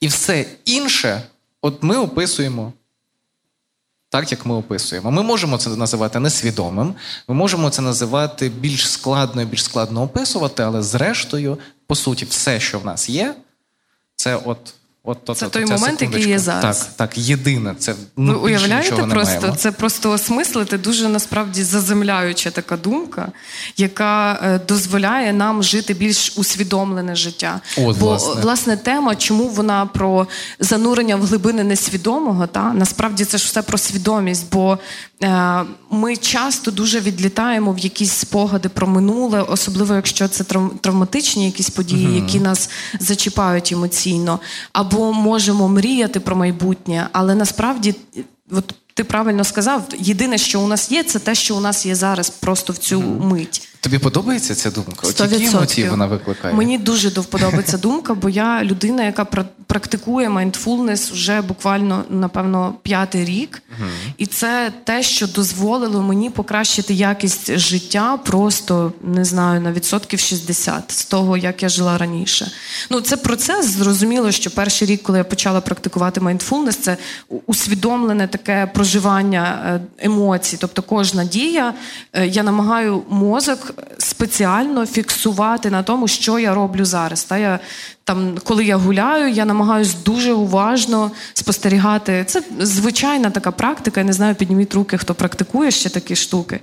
І 0.00 0.06
все 0.06 0.46
інше, 0.64 1.22
от 1.60 1.82
ми 1.82 1.96
описуємо 1.96 2.72
так, 4.08 4.32
як 4.32 4.46
ми 4.46 4.54
описуємо. 4.54 5.10
Ми 5.10 5.22
можемо 5.22 5.58
це 5.58 5.70
називати 5.70 6.20
несвідомим, 6.20 6.94
ми 7.28 7.34
можемо 7.34 7.70
це 7.70 7.82
називати 7.82 8.48
більш 8.48 8.90
складно 8.90 9.42
і 9.42 9.44
більш 9.44 9.64
складно 9.64 10.02
описувати, 10.02 10.62
але 10.62 10.82
зрештою, 10.82 11.58
по 11.86 11.94
суті, 11.94 12.24
все, 12.24 12.60
що 12.60 12.78
в 12.78 12.86
нас 12.86 13.08
є, 13.08 13.34
це 14.16 14.36
от. 14.36 14.74
От, 15.06 15.30
от, 15.30 15.38
Це 15.38 15.46
от, 15.46 15.52
той 15.52 15.66
момент, 15.66 16.02
який 16.02 16.28
є 16.28 16.38
зараз. 16.38 16.80
Так, 16.80 16.88
так, 16.96 17.18
єдине. 17.18 17.74
Це 17.78 17.94
ну, 18.16 18.32
Ви 18.32 18.38
уявляєте 18.38 19.02
просто 19.02 19.40
маємо. 19.40 19.56
це 19.56 19.72
просто 19.72 20.10
осмислити 20.10 20.78
дуже 20.78 21.08
насправді 21.08 21.62
заземляюча 21.62 22.50
така 22.50 22.76
думка, 22.76 23.32
яка 23.76 24.40
е, 24.42 24.60
дозволяє 24.68 25.32
нам 25.32 25.62
жити 25.62 25.94
більш 25.94 26.32
усвідомлене 26.36 27.16
життя. 27.16 27.60
От, 27.78 27.98
Бо 27.98 28.06
власне. 28.06 28.42
власне 28.42 28.76
тема, 28.76 29.16
чому 29.16 29.48
вона 29.48 29.86
про 29.86 30.26
занурення 30.60 31.16
в 31.16 31.22
глибини 31.22 31.64
несвідомого, 31.64 32.46
та 32.46 32.72
насправді 32.72 33.24
це 33.24 33.38
ж 33.38 33.44
все 33.46 33.62
про 33.62 33.78
свідомість, 33.78 34.46
бо 34.52 34.78
е, 35.22 35.60
ми 35.90 36.16
часто 36.16 36.70
дуже 36.70 37.00
відлітаємо 37.00 37.72
в 37.72 37.78
якісь 37.78 38.12
спогади 38.12 38.68
про 38.68 38.86
минуле, 38.86 39.42
особливо 39.42 39.94
якщо 39.94 40.28
це 40.28 40.44
травматичні 40.80 41.46
якісь 41.46 41.70
події, 41.70 42.14
які 42.14 42.40
нас 42.40 42.70
зачіпають 43.00 43.72
емоційно, 43.72 44.40
або 44.72 44.93
можемо 45.12 45.68
мріяти 45.68 46.20
про 46.20 46.36
майбутнє, 46.36 47.08
але 47.12 47.34
насправді, 47.34 47.94
от 48.50 48.74
ти 48.94 49.04
правильно 49.04 49.44
сказав, 49.44 49.82
єдине, 49.98 50.38
що 50.38 50.60
у 50.60 50.66
нас 50.66 50.90
є, 50.92 51.02
це 51.02 51.18
те, 51.18 51.34
що 51.34 51.56
у 51.56 51.60
нас 51.60 51.86
є 51.86 51.94
зараз, 51.94 52.30
просто 52.30 52.72
в 52.72 52.78
цю 52.78 53.00
мить. 53.00 53.68
Тобі 53.84 53.98
подобається 53.98 54.54
ця 54.54 54.70
думка? 54.70 55.00
От 55.02 55.20
які 55.20 55.44
емоції 55.44 55.88
вона 55.88 56.06
викликає? 56.06 56.54
Мені 56.54 56.78
дуже 56.78 57.10
ця 57.66 57.78
думка, 57.78 58.14
бо 58.14 58.28
я 58.28 58.64
людина, 58.64 59.04
яка 59.04 59.24
пра- 59.24 59.44
практикує 59.66 60.28
mindfulness 60.28 61.10
вже 61.10 61.40
буквально, 61.40 62.04
напевно, 62.10 62.74
п'ятий 62.82 63.24
рік. 63.24 63.62
І 64.18 64.26
це 64.26 64.72
те, 64.84 65.02
що 65.02 65.26
дозволило 65.26 66.02
мені 66.02 66.30
покращити 66.30 66.94
якість 66.94 67.58
життя 67.58 68.16
просто 68.16 68.92
не 69.02 69.24
знаю 69.24 69.60
на 69.60 69.72
відсотків 69.72 70.20
60 70.20 70.90
з 70.90 71.04
того, 71.04 71.36
як 71.36 71.62
я 71.62 71.68
жила 71.68 71.98
раніше. 71.98 72.50
Ну, 72.90 73.00
це 73.00 73.16
процес. 73.16 73.66
Зрозуміло, 73.66 74.30
що 74.30 74.50
перший 74.50 74.88
рік, 74.88 75.02
коли 75.02 75.18
я 75.18 75.24
почала 75.24 75.60
практикувати 75.60 76.20
mindfulness, 76.20 76.76
це 76.76 76.96
усвідомлене 77.46 78.28
таке 78.28 78.70
проживання 78.74 79.62
е, 79.66 80.04
емоцій. 80.04 80.56
Тобто 80.60 80.82
кожна 80.82 81.24
дія, 81.24 81.74
е, 82.12 82.26
я 82.26 82.42
намагаю 82.42 83.02
мозок 83.08 83.73
спеціально 83.98 84.86
фіксувати 84.86 85.70
на 85.70 85.82
тому, 85.82 86.08
що 86.08 86.38
я 86.38 86.54
роблю 86.54 86.84
зараз. 86.84 87.24
Та 87.24 87.38
я 87.38 87.60
там, 88.04 88.38
коли 88.44 88.64
я 88.64 88.76
гуляю, 88.76 89.30
я 89.30 89.44
намагаюсь 89.44 89.94
дуже 89.94 90.32
уважно 90.32 91.10
спостерігати. 91.34 92.24
Це 92.28 92.42
звичайна 92.60 93.30
така 93.30 93.50
практика. 93.50 94.00
Я 94.00 94.06
не 94.06 94.12
знаю, 94.12 94.34
підніміть 94.34 94.74
руки, 94.74 94.98
хто 94.98 95.14
практикує 95.14 95.70
ще 95.70 95.90
такі 95.90 96.16
штуки. 96.16 96.60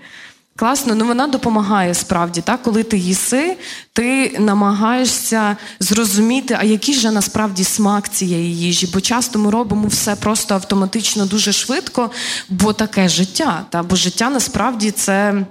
Класно, 0.55 0.95
ну 0.95 1.05
вона 1.05 1.27
допомагає 1.27 1.93
справді. 1.93 2.41
Так? 2.41 2.61
Коли 2.63 2.83
ти 2.83 2.97
їси, 2.97 3.57
ти 3.93 4.37
намагаєшся 4.39 5.57
зрозуміти, 5.79 6.57
а 6.59 6.63
який 6.63 6.95
же 6.95 7.11
насправді 7.11 7.63
смак 7.63 8.09
цієї 8.09 8.57
їжі. 8.57 8.89
Бо 8.93 9.01
часто 9.01 9.39
ми 9.39 9.51
робимо 9.51 9.87
все 9.87 10.15
просто 10.15 10.53
автоматично 10.53 11.25
дуже 11.25 11.51
швидко, 11.51 12.11
бо 12.49 12.73
таке 12.73 13.09
життя. 13.09 13.65
Та? 13.69 13.83
Бо 13.83 13.95
життя 13.95 14.29
насправді 14.29 14.91
це. 14.91 15.45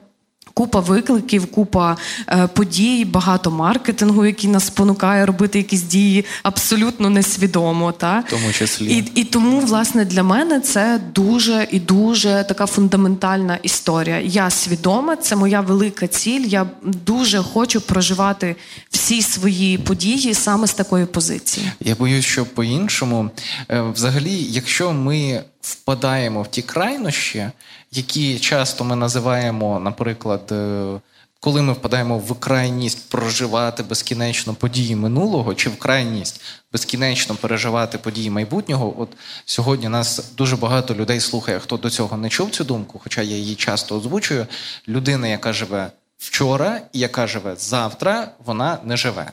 Купа 0.61 0.81
викликів, 0.81 1.47
купа 1.47 1.97
е, 2.29 2.47
подій, 2.47 3.05
багато 3.05 3.51
маркетингу, 3.51 4.27
який 4.27 4.51
нас 4.51 4.67
спонукає 4.67 5.27
робити 5.27 5.59
якісь 5.59 5.83
дії 5.83 6.25
абсолютно 6.43 7.11
несвідомо. 7.11 7.93
Та? 7.93 8.25
В 8.27 8.31
тому 8.31 8.53
числі. 8.53 8.87
І, 8.87 9.21
і 9.21 9.25
тому, 9.25 9.61
власне, 9.61 10.05
для 10.05 10.23
мене 10.23 10.61
це 10.61 11.01
дуже 11.15 11.69
і 11.71 11.81
дуже 11.81 12.45
така 12.49 12.67
фундаментальна 12.67 13.59
історія. 13.63 14.21
Я 14.21 14.51
свідома, 14.51 15.17
це 15.17 15.37
моя 15.37 15.61
велика 15.61 16.07
ціль. 16.07 16.47
Я 16.47 16.67
дуже 16.83 17.39
хочу 17.39 17.81
проживати 17.81 18.57
всі 18.91 19.23
свої 19.23 19.79
події 19.79 20.35
саме 20.35 20.67
з 20.67 20.75
такої 20.75 21.07
позиції. 21.07 21.73
Я 21.81 21.95
боюсь, 21.95 22.25
що 22.25 22.45
по-іншому, 22.45 23.31
Е, 23.71 23.81
взагалі, 23.81 24.47
якщо 24.51 24.93
ми 24.93 25.43
впадаємо 25.61 26.43
в 26.43 26.49
ті 26.49 26.63
крайнощі, 26.63 27.47
які 27.93 28.39
часто 28.39 28.85
ми 28.85 28.97
називаємо, 28.97 29.81
наприклад, 29.81 30.53
е, 30.53 31.01
коли 31.41 31.63
ми 31.63 31.73
впадаємо 31.73 32.19
в 32.19 32.41
крайність 32.41 33.11
проживати 33.11 33.83
безкінечно 33.83 34.55
події 34.55 34.97
минулого, 34.97 35.55
чи 35.55 35.71
в 35.71 35.79
крайність 35.79 36.41
безкінечно 36.73 37.35
переживати 37.35 37.99
події 37.99 38.31
майбутнього, 38.31 38.95
от 38.99 39.09
сьогодні 39.45 39.89
нас 39.89 40.33
дуже 40.37 40.57
багато 40.57 40.95
людей 40.95 41.21
слухає, 41.21 41.59
хто 41.59 41.77
до 41.77 41.91
цього 41.91 42.17
не 42.17 42.29
чув 42.29 42.51
цю 42.51 42.65
думку, 42.65 43.01
хоча 43.03 43.23
я 43.23 43.37
її 43.37 43.55
часто 43.55 43.97
озвучую. 43.97 44.47
Людина, 44.89 45.29
яка 45.29 45.53
живе 45.53 45.91
вчора 46.19 46.81
і 46.93 46.99
яка 46.99 47.27
живе 47.27 47.57
завтра, 47.57 48.29
вона 48.45 48.79
не 48.85 48.97
живе. 48.97 49.31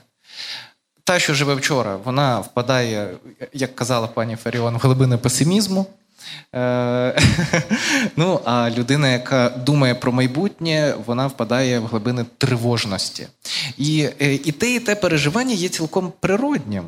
Та, 1.03 1.19
що 1.19 1.33
живе 1.33 1.55
вчора, 1.55 1.95
вона 1.95 2.39
впадає, 2.39 3.17
як 3.53 3.75
казала 3.75 4.07
пані 4.07 4.35
Фаріон, 4.35 4.77
в 4.77 4.79
глибини 4.79 5.17
песимізму. 5.17 5.85
Е, 6.55 7.22
ну, 8.15 8.39
а 8.46 8.69
людина, 8.69 9.10
яка 9.10 9.50
думає 9.50 9.96
про 9.96 10.12
майбутнє, 10.12 10.93
вона 11.05 11.27
впадає 11.27 11.79
в 11.79 11.86
глибини 11.86 12.25
тривожності. 12.38 13.27
І, 13.77 14.10
е, 14.22 14.34
і 14.34 14.51
те, 14.51 14.75
і 14.75 14.79
те 14.79 14.96
переживання 14.96 15.53
є 15.53 15.69
цілком 15.69 16.13
природнім. 16.19 16.84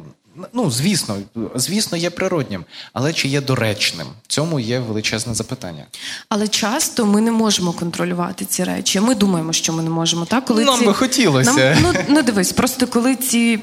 Ну, 0.53 0.71
звісно, 0.71 1.17
звісно, 1.55 1.97
є 1.97 2.09
природнім, 2.09 2.65
але 2.93 3.13
чи 3.13 3.27
є 3.27 3.41
доречним? 3.41 4.07
В 4.23 4.27
цьому 4.27 4.59
є 4.59 4.79
величезне 4.79 5.33
запитання. 5.33 5.85
Але 6.29 6.47
часто 6.47 7.05
ми 7.05 7.21
не 7.21 7.31
можемо 7.31 7.73
контролювати 7.73 8.45
ці 8.45 8.63
речі. 8.63 8.99
Ми 8.99 9.15
думаємо, 9.15 9.53
що 9.53 9.73
ми 9.73 9.83
не 9.83 9.89
можемо. 9.89 10.25
Так? 10.25 10.45
Коли 10.45 10.65
Нам 10.65 10.79
ці... 10.79 10.85
би 10.85 10.93
хотілося. 10.93 11.51
Нам, 11.51 11.77
ну, 11.81 11.93
ну 12.09 12.21
дивись, 12.21 12.51
просто 12.51 12.87
коли 12.87 13.15
ці 13.15 13.59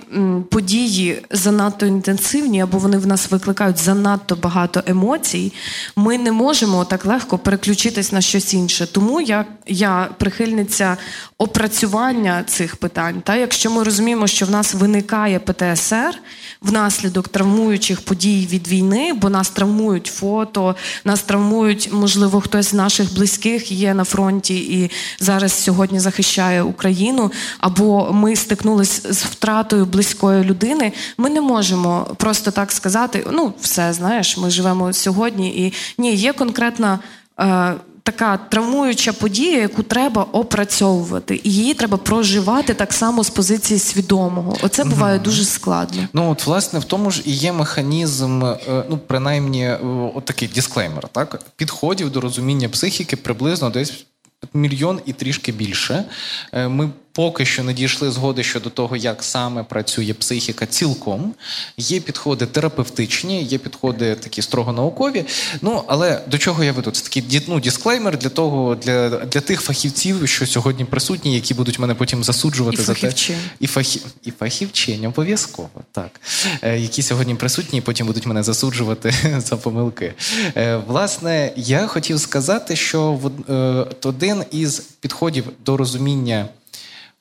події 0.51 1.23
занадто 1.31 1.87
інтенсивні, 1.87 2.61
або 2.61 2.79
вони 2.79 2.99
в 2.99 3.07
нас 3.07 3.31
викликають 3.31 3.79
занадто 3.79 4.37
багато 4.37 4.83
емоцій, 4.87 5.53
ми 5.97 6.19
не 6.19 6.33
можемо 6.33 6.85
так 6.85 7.07
легко 7.07 7.39
переключитись 7.39 8.13
на 8.13 8.21
щось 8.21 8.55
інше. 8.55 8.87
Тому 8.87 9.21
я, 9.21 9.45
я 9.67 10.09
прихильниця 10.19 10.97
опрацювання 11.39 12.45
цих 12.47 12.77
питань. 12.77 13.21
Та? 13.21 13.37
Якщо 13.37 13.71
ми 13.71 13.83
розуміємо, 13.83 14.27
що 14.27 14.47
в 14.47 14.51
нас 14.51 14.75
виникає 14.75 15.39
ПТСР 15.39 16.19
внаслідок 16.67 17.29
травмуючих 17.29 18.01
подій 18.01 18.49
від 18.51 18.69
війни, 18.69 19.13
бо 19.13 19.31
нас 19.31 19.51
травмують 19.51 20.07
фото, 20.07 20.77
нас 21.05 21.23
травмують, 21.23 21.89
можливо, 21.93 22.41
хтось 22.41 22.67
з 22.67 22.75
наших 22.75 23.15
близьких 23.15 23.73
є 23.73 23.95
на 23.95 24.05
фронті 24.05 24.57
і 24.57 24.91
зараз 25.19 25.53
сьогодні 25.53 26.01
захищає 26.01 26.63
Україну, 26.63 27.33
або 27.59 28.13
ми 28.13 28.37
стикнулися 28.37 29.13
з 29.13 29.25
втратою 29.25 29.87
близької 29.87 30.45
людини. 30.45 30.93
Ми 31.19 31.31
не 31.31 31.41
можемо 31.41 32.07
просто 32.17 32.51
так 32.51 32.73
сказати: 32.73 33.27
ну, 33.33 33.55
все, 33.61 33.93
знаєш, 33.93 34.37
ми 34.37 34.51
живемо 34.51 34.93
сьогодні, 34.93 35.67
і 35.67 35.73
ні, 35.99 36.15
є 36.15 36.33
конкретна. 36.33 36.99
Е, 37.41 37.75
Така 38.07 38.37
травмуюча 38.37 39.13
подія, 39.13 39.59
яку 39.59 39.83
треба 39.83 40.27
опрацьовувати, 40.33 41.41
і 41.45 41.53
її 41.53 41.75
треба 41.75 41.97
проживати 41.97 42.75
так 42.75 42.93
само 42.93 43.25
з 43.25 43.31
позиції 43.31 43.81
свідомого. 43.81 44.57
Оце 44.63 44.85
буває 44.85 45.19
дуже 45.19 45.45
складно. 45.45 46.09
Ну, 46.13 46.31
от, 46.31 46.47
власне, 46.47 46.79
в 46.79 46.85
тому 46.85 47.11
ж 47.11 47.23
і 47.25 47.33
є 47.33 47.53
механізм, 47.53 48.45
е, 48.45 48.85
ну, 48.91 48.99
принаймні, 49.07 49.65
е, 49.65 49.79
от 50.15 50.25
такий 50.25 50.49
дисклеймер, 50.49 51.09
так? 51.09 51.41
Підходів 51.57 52.11
до 52.11 52.21
розуміння 52.21 52.69
психіки 52.69 53.17
приблизно 53.17 53.71
десь 53.71 54.05
мільйон 54.55 55.01
і 55.07 55.13
трішки 55.13 55.53
більше. 55.53 56.05
Е, 56.53 56.69
Ми 56.69 56.91
поки 57.17 57.45
що 57.45 57.65
не 57.65 57.73
дійшли 57.73 58.11
згоди 58.11 58.43
щодо 58.43 58.71
того, 58.71 58.97
як 58.97 59.23
саме 59.23 59.63
працює 59.63 60.15
психіка 60.15 60.67
цілком. 60.67 61.35
Є 61.77 62.01
підходи 62.01 62.47
терапевтичні, 62.47 63.43
є 63.43 63.59
підходи 63.59 64.15
такі 64.15 64.43
строго 64.43 64.73
наукові. 64.73 65.25
Ну 65.63 65.83
але 65.87 66.21
до 66.27 66.39
чого 66.39 66.65
я 66.65 66.73
веду? 66.73 66.91
Це 66.91 67.03
такий 67.05 67.43
ну, 67.49 67.61
дисклеймер 67.61 68.19
для 68.19 68.29
того, 68.29 68.75
для 68.75 69.09
для 69.09 69.41
тих 69.41 69.61
фахівців, 69.61 70.29
що 70.29 70.47
сьогодні 70.47 70.85
присутні, 70.85 71.35
які 71.35 71.55
будуть 71.55 71.79
мене 71.79 71.95
потім 71.95 72.25
засуджувати 72.25 72.83
і 72.83 72.85
за 72.85 72.95
те. 72.95 73.13
І 73.61 73.67
фахів 73.67 74.03
і 74.25 74.31
фахівчень, 74.31 75.07
обов'язково 75.07 75.71
так, 75.93 76.21
е, 76.63 76.79
які 76.79 77.03
сьогодні 77.03 77.35
присутні, 77.35 77.79
і 77.79 77.83
потім 77.83 78.07
будуть 78.07 78.27
мене 78.27 78.43
засуджувати 78.43 79.15
за 79.39 79.57
помилки. 79.57 80.15
Е, 80.57 80.77
власне, 80.87 81.53
я 81.57 81.87
хотів 81.87 82.21
сказати, 82.21 82.77
що 82.77 83.13
в 83.13 83.53
е, 83.53 83.87
один 84.03 84.45
із 84.51 84.79
підходів 85.01 85.45
до 85.65 85.77
розуміння. 85.77 86.49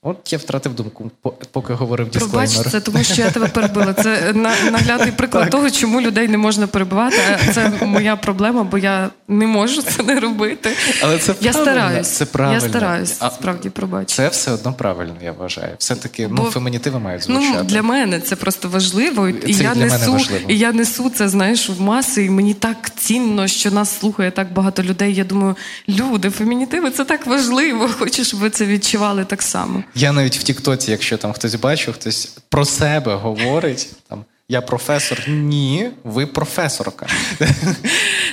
От 0.07 0.33
я 0.33 0.38
втратив 0.38 0.74
думку, 0.74 1.12
поки 1.51 1.74
говорив 1.74 2.09
дисклеймер. 2.09 2.50
Пробач, 2.50 2.71
це 2.71 2.79
тому, 2.79 3.03
що 3.03 3.21
я 3.21 3.31
тебе 3.31 3.47
перебила. 3.47 3.93
Це 3.93 4.33
наглядний 4.71 5.12
приклад 5.12 5.50
того, 5.50 5.71
чому 5.71 6.01
людей 6.01 6.27
не 6.27 6.38
можна 6.38 6.67
перебивати. 6.67 7.17
Це 7.53 7.71
моя 7.81 8.15
проблема, 8.15 8.63
бо 8.63 8.77
я 8.77 9.09
не 9.27 9.47
можу 9.47 9.81
це 9.81 10.03
не 10.03 10.19
робити. 10.19 10.69
Але 11.03 11.17
це 11.17 11.35
я 11.41 11.51
правильно. 11.51 11.74
стараюсь. 11.74 12.07
Це 12.07 12.25
правильно. 12.25 12.63
Я 12.63 12.69
стараюсь, 12.69 13.13
справді 13.13 13.69
пробач. 13.69 14.13
Це 14.13 14.27
все 14.27 14.51
одно 14.51 14.74
правильно, 14.74 15.15
я 15.21 15.31
вважаю. 15.31 15.75
Все 15.77 15.95
таки 15.95 16.27
ну, 16.27 16.43
фемінітиви 16.43 17.00
мають 17.00 17.25
ну, 17.29 17.35
звучати. 17.35 17.59
Ну, 17.63 17.69
Для 17.69 17.81
мене 17.81 18.19
це 18.19 18.35
просто 18.35 18.69
важливо. 18.69 19.31
Це 19.31 19.38
і 19.47 19.53
я 19.53 19.74
для 19.74 19.85
несу, 19.85 20.00
мене 20.00 20.12
важливо. 20.12 20.45
і 20.47 20.57
я 20.57 20.71
несу 20.74 21.12
це, 21.15 21.29
знаєш, 21.29 21.69
в 21.69 21.81
маси, 21.81 22.25
і 22.25 22.29
мені 22.29 22.53
так 22.53 22.95
цінно, 22.95 23.47
що 23.47 23.71
нас 23.71 24.00
слухає 24.00 24.31
так 24.31 24.53
багато 24.53 24.83
людей. 24.83 25.15
Я 25.15 25.24
думаю, 25.24 25.55
люди, 25.89 26.29
фемінітиви 26.29 26.91
це 26.91 27.05
так 27.05 27.27
важливо. 27.27 27.89
Хочу, 28.00 28.24
щоб 28.24 28.39
ви 28.39 28.50
це 28.50 28.65
відчували 28.65 29.25
так 29.25 29.41
само. 29.41 29.83
Я 29.95 30.11
навіть 30.11 30.37
в 30.37 30.43
Тіктоці 30.43 30.91
якщо 30.91 31.17
там 31.17 31.33
хтось 31.33 31.55
бачив, 31.55 31.93
хтось 31.93 32.25
про 32.49 32.65
себе 32.65 33.15
говорить, 33.15 33.93
там 34.09 34.25
я 34.49 34.61
професор. 34.61 35.29
Ні, 35.29 35.89
ви 36.03 36.25
професорка. 36.25 37.07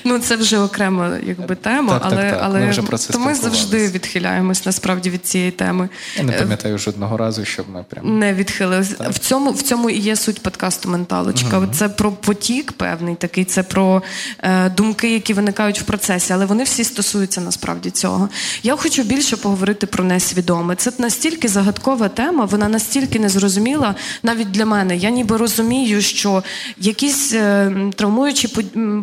Ну 0.05 0.19
це 0.19 0.37
вже 0.37 0.59
окрема 0.59 1.19
якби 1.27 1.55
тема, 1.55 1.99
так, 1.99 2.03
але 2.05 2.17
так, 2.17 2.31
так. 2.31 2.41
але 2.43 2.61
ми 2.61 2.71
вже 2.71 2.83
про 2.83 2.99
це 2.99 3.13
то 3.13 3.19
ми 3.19 3.35
завжди 3.35 3.89
відхиляємось 3.89 4.67
насправді 4.67 5.11
від 5.11 5.27
цієї 5.27 5.51
теми. 5.51 5.89
Я 6.17 6.23
не 6.23 6.33
пам'ятаю 6.33 6.79
жодного 6.79 7.17
разу, 7.17 7.45
щоб 7.45 7.67
ми 7.71 7.85
прямо 7.89 8.11
не 8.11 8.35
відхилилися. 8.35 8.97
В 9.11 9.19
цьому 9.19 9.51
в 9.51 9.63
цьому 9.63 9.91
і 9.91 9.99
є 9.99 10.17
суть 10.17 10.43
подкасту 10.43 10.89
Менталочка. 10.89 11.59
Угу. 11.59 11.67
Це 11.73 11.89
про 11.89 12.13
потік 12.13 12.73
певний 12.73 13.15
такий, 13.15 13.45
це 13.45 13.63
про 13.63 14.03
е, 14.39 14.71
думки, 14.71 15.13
які 15.13 15.35
виникають 15.35 15.81
в 15.81 15.83
процесі, 15.83 16.33
але 16.33 16.45
вони 16.45 16.65
всі 16.65 16.85
стосуються 16.85 17.41
насправді 17.41 17.91
цього. 17.91 18.29
Я 18.63 18.77
хочу 18.77 19.03
більше 19.03 19.37
поговорити 19.37 19.87
про 19.87 20.05
несвідоме. 20.05 20.77
Це 20.77 20.93
настільки 20.99 21.49
загадкова 21.49 22.09
тема, 22.09 22.45
вона 22.45 22.69
настільки 22.69 23.19
незрозуміла 23.19 23.95
навіть 24.23 24.51
для 24.51 24.67
мене. 24.67 24.97
Я 24.97 25.11
ніби 25.11 25.37
розумію 25.37 26.02
що 26.03 26.43
якісь 26.79 27.33
е, 27.33 27.73
травмуючі 27.97 28.49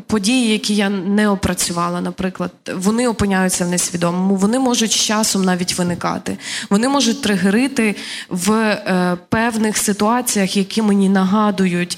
події, 0.08 0.52
які 0.52 0.76
я 0.76 0.90
не 0.90 1.30
опрацювала, 1.30 2.02
наприклад, 2.02 2.52
вони 2.76 3.08
опиняються 3.08 3.66
в 3.66 3.70
несвідомому, 3.70 4.36
вони 4.36 4.60
можуть 4.60 4.92
з 4.92 4.96
часом 4.96 5.44
навіть 5.44 5.78
виникати. 5.78 6.38
Вони 6.70 6.90
можуть 6.90 7.22
тригерити 7.22 7.96
в 8.30 8.52
е, 8.52 9.18
певних 9.30 9.78
ситуаціях, 9.78 10.58
які 10.58 10.82
мені 10.82 11.10
нагадують. 11.10 11.98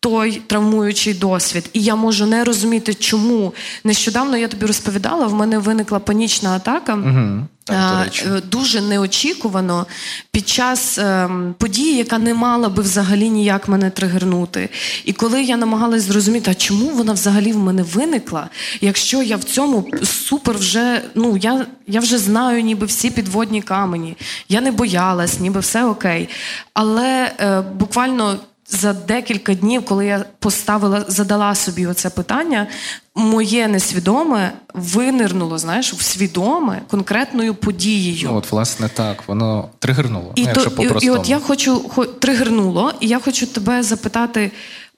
Той 0.00 0.42
травмуючий 0.46 1.14
досвід, 1.14 1.70
і 1.72 1.82
я 1.82 1.96
можу 1.96 2.26
не 2.26 2.44
розуміти, 2.44 2.94
чому 2.94 3.54
нещодавно 3.84 4.36
я 4.36 4.48
тобі 4.48 4.66
розповідала. 4.66 5.26
В 5.26 5.34
мене 5.34 5.58
виникла 5.58 5.98
панічна 5.98 6.50
атака. 6.50 6.94
Угу. 6.94 7.46
Так, 7.64 8.12
е, 8.26 8.40
дуже 8.50 8.80
неочікувано 8.80 9.86
під 10.30 10.48
час 10.48 10.98
ем, 10.98 11.54
події, 11.58 11.96
яка 11.96 12.18
не 12.18 12.34
мала 12.34 12.68
би 12.68 12.82
взагалі 12.82 13.30
ніяк 13.30 13.68
мене 13.68 13.90
тригернути. 13.90 14.68
І 15.04 15.12
коли 15.12 15.42
я 15.42 15.56
намагалась 15.56 16.02
зрозуміти, 16.02 16.50
а 16.50 16.54
чому 16.54 16.86
вона 16.90 17.12
взагалі 17.12 17.52
в 17.52 17.58
мене 17.58 17.82
виникла, 17.82 18.48
якщо 18.80 19.22
я 19.22 19.36
в 19.36 19.44
цьому 19.44 19.86
супер 20.04 20.56
вже 20.58 21.02
ну 21.14 21.36
я 21.36 21.66
я 21.86 22.00
вже 22.00 22.18
знаю, 22.18 22.62
ніби 22.62 22.86
всі 22.86 23.10
підводні 23.10 23.62
камені, 23.62 24.16
я 24.48 24.60
не 24.60 24.72
боялась, 24.72 25.40
ніби 25.40 25.60
все 25.60 25.84
окей. 25.84 26.28
Але 26.74 27.32
е, 27.40 27.60
буквально 27.60 28.38
за 28.72 28.92
декілька 28.92 29.54
днів, 29.54 29.84
коли 29.84 30.06
я 30.06 30.24
поставила, 30.38 31.04
задала 31.08 31.54
собі 31.54 31.86
оце 31.86 32.10
питання, 32.10 32.66
моє 33.14 33.68
несвідоме 33.68 34.52
винирнуло, 34.74 35.58
знаєш, 35.58 35.92
в 35.92 36.02
свідоме 36.02 36.82
конкретною 36.90 37.54
подією. 37.54 38.28
Ну, 38.32 38.36
От, 38.36 38.52
власне, 38.52 38.88
так, 38.88 39.28
воно 39.28 39.68
тригернуло. 39.78 40.32
І, 40.34 40.46
ну, 40.46 40.52
то, 40.52 40.82
і, 40.82 41.06
і 41.06 41.10
от 41.10 41.28
я 41.28 41.38
хочу 41.38 41.88
хо, 41.88 42.04
тригернуло, 42.04 42.92
і 43.00 43.08
я 43.08 43.20
хочу 43.20 43.46
тебе 43.46 43.82
запитати. 43.82 44.50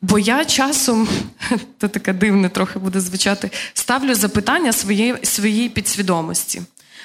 Бо 0.02 0.18
я 0.18 0.44
часом, 0.44 1.08
це 1.80 1.88
таке 1.88 2.12
дивне 2.12 2.48
трохи 2.48 2.78
буде 2.78 3.00
звучати, 3.00 3.50
ставлю 3.74 4.14
запитання 4.14 4.72
своєї 4.72 5.14
своїй 5.22 5.68
підсвідомості 5.68 6.62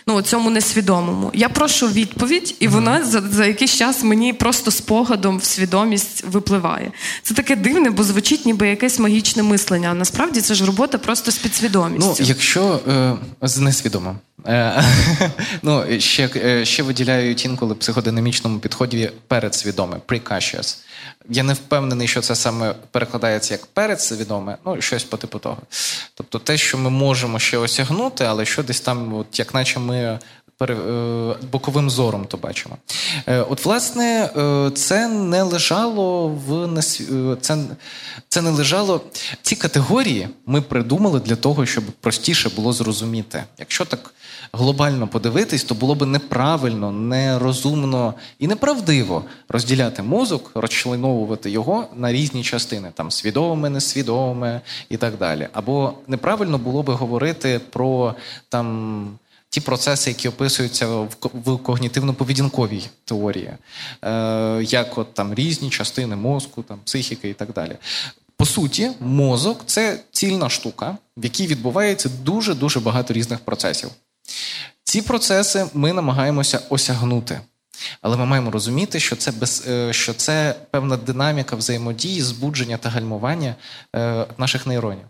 ну 0.10 0.22
цьому 0.22 0.50
несвідомому. 0.50 1.32
Я 1.34 1.50
прошу 1.50 1.88
відповідь, 1.88 2.56
і 2.60 2.68
вона 2.68 3.06
за, 3.06 3.22
за 3.22 3.46
якийсь 3.46 3.76
час 3.76 4.04
мені 4.04 4.34
просто 4.34 4.72
спогадом 4.72 5.38
в 5.38 5.44
свідомість 5.44 6.24
випливає. 6.32 6.92
Це 7.24 7.34
таке 7.34 7.56
дивне, 7.56 7.90
бо 7.90 8.04
звучить 8.04 8.46
ніби 8.46 8.68
якесь 8.68 9.00
магічне 9.00 9.44
мислення. 9.44 9.90
А 9.92 9.94
насправді 9.94 10.42
це 10.42 10.54
ж 10.56 10.66
робота 10.66 10.98
просто 10.98 11.32
з 11.32 11.38
підсвідомістю. 11.38 12.16
Ну, 12.20 12.26
якщо 12.26 12.80
е, 12.88 13.16
з 13.42 13.58
несвідомим. 13.58 14.16
Е, 14.48 14.84
ну, 15.62 16.00
ще 16.00 16.30
е, 16.36 16.66
ще 16.66 16.84
виділяють 16.84 17.46
інколи 17.46 17.76
психодинамічному 17.76 18.60
підході 18.60 19.12
передсвідоме, 19.28 19.98
preconscious. 20.08 20.78
Я 21.30 21.44
не 21.44 21.54
впевнений, 21.54 22.08
що 22.08 22.22
це 22.22 22.36
саме 22.36 22.76
перекладається 22.92 23.54
як 23.54 23.66
передсвідоме, 23.66 24.58
ну 24.66 24.82
щось 24.82 25.04
по 25.04 25.18
типу 25.18 25.40
того. 25.40 25.58
Тобто 26.14 26.40
те, 26.40 26.58
що 26.58 26.78
ми 26.78 26.90
можемо 26.90 27.40
ще 27.40 27.58
осягнути, 27.58 28.26
але 28.26 28.46
що 28.46 28.64
десь 28.64 28.82
там, 28.82 29.14
от 29.14 29.40
як 29.40 29.54
наче 29.54 29.80
ми 29.80 30.20
Е, 30.62 31.36
боковим 31.52 31.90
зором 31.90 32.26
то 32.26 32.38
бачимо. 32.38 32.78
От, 33.28 33.66
власне, 33.66 34.30
це 34.76 35.08
не 35.08 35.44
лежало 35.44 36.28
в 36.28 36.82
це, 37.42 37.58
це 38.30 38.42
не 38.42 38.50
лежало. 38.50 39.02
Ці 39.42 39.56
категорії 39.56 40.30
ми 40.46 40.62
придумали 40.62 41.20
для 41.20 41.36
того, 41.36 41.66
щоб 41.66 41.84
простіше 41.84 42.50
було 42.50 42.74
зрозуміти. 42.74 43.44
Якщо 43.58 43.86
так 43.86 44.14
глобально 44.54 45.08
подивитись, 45.08 45.64
то 45.64 45.76
було 45.76 45.96
б 45.96 46.06
неправильно, 46.06 46.92
нерозумно 46.92 48.14
і 48.40 48.48
неправдиво 48.48 49.24
розділяти 49.50 50.02
мозок, 50.02 50.52
розчленовувати 50.56 51.50
його 51.50 51.88
на 51.96 52.12
різні 52.12 52.44
частини, 52.44 52.92
там 52.94 53.12
свідоме, 53.12 53.70
несвідоме 53.70 54.62
і 54.90 54.98
так 54.98 55.18
далі. 55.18 55.48
Або 55.54 55.94
неправильно 56.08 56.58
було 56.58 56.84
би 56.84 56.94
говорити 56.94 57.62
про 57.70 58.16
там 58.50 59.20
ті 59.50 59.62
процеси, 59.62 60.10
які 60.10 60.30
описуються 60.30 60.88
в 60.88 61.16
когнітивно-поведінковій 61.46 62.88
теорії, 63.06 63.52
е, 64.02 64.64
як 64.64 64.98
от 64.98 65.14
там 65.14 65.34
різні 65.34 65.70
частини 65.70 66.16
мозку, 66.16 66.64
там 66.64 66.80
психіки 66.86 67.30
і 67.30 67.34
так 67.34 67.54
далі. 67.54 67.76
По 68.38 68.46
суті, 68.46 68.92
мозок 69.00 69.64
це 69.66 70.00
цільна 70.12 70.50
штука, 70.50 70.98
в 71.18 71.24
якій 71.24 71.48
відбувається 71.48 72.10
дуже 72.24 72.56
дуже 72.56 72.80
багато 72.80 73.14
різних 73.14 73.40
процесів. 73.40 73.90
Ці 74.84 75.02
процеси 75.02 75.66
ми 75.74 75.94
намагаємося 75.94 76.60
осягнути. 76.70 77.42
Але 78.02 78.18
ми 78.18 78.26
маємо 78.26 78.52
розуміти, 78.52 79.00
що 79.00 79.16
це 79.16 79.32
без, 79.32 79.64
е, 79.68 79.94
що 79.94 80.14
це 80.14 80.56
певна 80.72 80.98
динаміка 80.98 81.56
взаємодії, 81.56 82.22
збудження 82.22 82.78
та 82.78 82.90
гальмування 82.90 83.56
е, 83.96 84.26
наших 84.38 84.68
нейронів. 84.68 85.06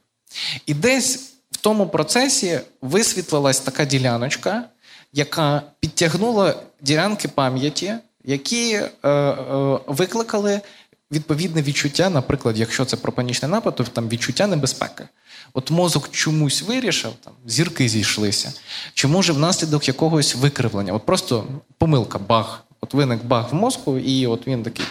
І 0.66 0.74
десь 0.74 1.34
в 1.52 1.58
тому 1.58 1.88
процесі 1.88 2.60
висвітлилась 2.82 3.60
така 3.60 3.86
діляночка, 3.86 4.64
яка 5.14 5.62
підтягнула 5.80 6.56
ділянки 6.82 7.28
пам'яті, 7.28 7.94
які 8.24 8.74
е, 8.74 8.90
викликали 9.88 10.62
відповідне 11.12 11.62
відчуття, 11.62 12.10
наприклад, 12.10 12.58
якщо 12.58 12.86
це 12.86 12.98
про 12.98 13.12
панічний 13.12 13.52
напад, 13.52 13.76
то 13.76 13.84
там 13.84 14.10
відчуття 14.10 14.48
небезпеки. 14.48 15.08
От 15.54 15.72
мозок 15.72 16.12
чомусь 16.12 16.62
вирішив, 16.62 17.12
там 17.24 17.34
зірки 17.46 17.90
зійшлися, 17.90 18.54
чи 18.94 19.08
може 19.08 19.34
внаслідок 19.34 19.88
якогось 19.88 20.36
викривлення, 20.36 20.94
от 20.94 21.06
просто 21.06 21.46
помилка, 21.78 22.20
баг. 22.20 22.64
От 22.82 22.94
виник 22.94 23.24
баг 23.24 23.50
в 23.52 23.56
мозку, 23.56 23.98
і 23.98 24.28
от 24.28 24.48
він 24.48 24.64
такий: 24.64 24.86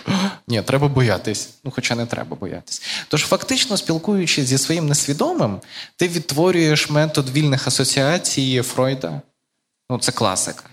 ні, 0.49 0.63
треба 0.63 0.89
боятись. 0.89 1.51
Ну, 1.65 1.71
хоча 1.71 1.95
не 1.95 2.07
треба 2.07 2.37
боятись. 2.37 2.83
Тож, 3.09 3.23
фактично, 3.23 3.77
спілкуючись 3.77 4.47
зі 4.47 4.59
своїм 4.59 4.89
несвідомим, 4.89 5.61
ти 5.97 6.09
відтворюєш 6.09 6.91
метод 6.91 7.31
вільних 7.31 7.67
асоціацій 7.67 8.63
Фройда. 8.63 9.21
Ну, 9.91 9.99
це 9.99 10.13
класика. 10.13 10.65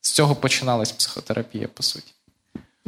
З 0.00 0.10
цього 0.10 0.34
починалась 0.34 0.92
психотерапія, 0.92 1.68
по 1.68 1.82
суті. 1.82 2.12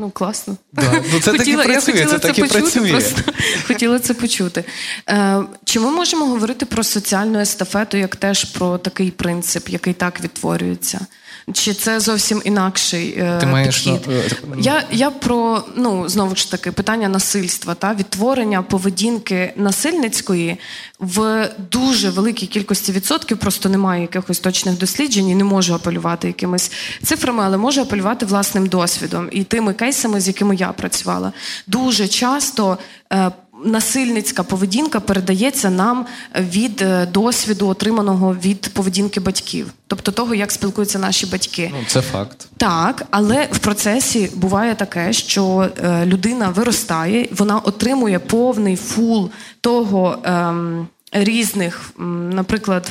Ну, 0.00 0.10
класно. 0.10 0.56
Да. 0.72 1.02
Ну, 1.12 1.20
це 1.20 1.32
так 1.32 1.48
і 1.48 1.56
працює, 1.56 2.04
це 2.04 2.18
так 2.18 2.38
і 2.38 2.44
працює. 2.44 2.90
Просто. 2.90 3.22
Хотіла 3.66 3.98
це 3.98 4.14
почути. 4.14 4.64
Е, 5.08 5.40
Чи 5.64 5.80
ми 5.80 5.90
можемо 5.90 6.26
говорити 6.26 6.66
про 6.66 6.84
соціальну 6.84 7.40
естафету 7.40 7.96
як 7.96 8.16
теж 8.16 8.44
про 8.44 8.78
такий 8.78 9.10
принцип, 9.10 9.68
який 9.68 9.92
так 9.92 10.20
відтворюється? 10.20 11.00
Чи 11.52 11.74
це 11.74 12.00
зовсім 12.00 12.42
інакший 12.44 13.14
е, 13.18 13.38
Ти 13.40 13.46
маєш, 13.46 13.78
підхід? 13.78 14.08
ну, 14.48 14.56
Я, 14.58 14.84
я 14.90 15.10
про 15.10 15.64
ну 15.76 16.08
знову 16.08 16.36
ж 16.36 16.50
таки 16.50 16.72
питання 16.72 17.08
насильства 17.08 17.74
та 17.74 17.94
відтворення 17.94 18.62
поведінки 18.62 19.52
насильницької 19.56 20.58
в 20.98 21.50
дуже 21.70 22.10
великій 22.10 22.46
кількості 22.46 22.92
відсотків. 22.92 23.38
Просто 23.38 23.68
немає 23.68 24.02
якихось 24.02 24.40
точних 24.40 24.78
досліджень 24.78 25.28
і 25.28 25.34
не 25.34 25.44
можу 25.44 25.74
апелювати 25.74 26.26
якимись 26.26 26.72
цифрами, 27.02 27.42
але 27.44 27.56
можу 27.56 27.80
апелювати 27.80 28.26
власним 28.26 28.66
досвідом 28.66 29.28
і 29.32 29.44
тими 29.44 29.74
кейсами, 29.74 30.20
з 30.20 30.28
якими 30.28 30.56
я 30.56 30.68
працювала. 30.68 31.32
Дуже 31.66 32.08
часто. 32.08 32.78
Насильницька 33.64 34.42
поведінка 34.42 35.00
передається 35.00 35.70
нам 35.70 36.06
від 36.36 36.82
е, 36.82 37.06
досвіду, 37.06 37.68
отриманого 37.68 38.34
від 38.34 38.68
поведінки 38.74 39.20
батьків, 39.20 39.72
тобто 39.86 40.12
того, 40.12 40.34
як 40.34 40.52
спілкуються 40.52 40.98
наші 40.98 41.26
батьки. 41.26 41.70
Ну, 41.74 41.78
це 41.86 42.00
факт. 42.00 42.48
Так, 42.56 43.06
але 43.10 43.48
в 43.52 43.58
процесі 43.58 44.30
буває 44.34 44.74
таке, 44.74 45.12
що 45.12 45.68
е, 45.84 46.06
людина 46.06 46.48
виростає, 46.48 47.28
вона 47.32 47.58
отримує 47.58 48.18
повний 48.18 48.76
full 48.76 49.30
того 49.60 50.18
ем, 50.24 50.88
різних, 51.12 51.90
наприклад. 52.30 52.90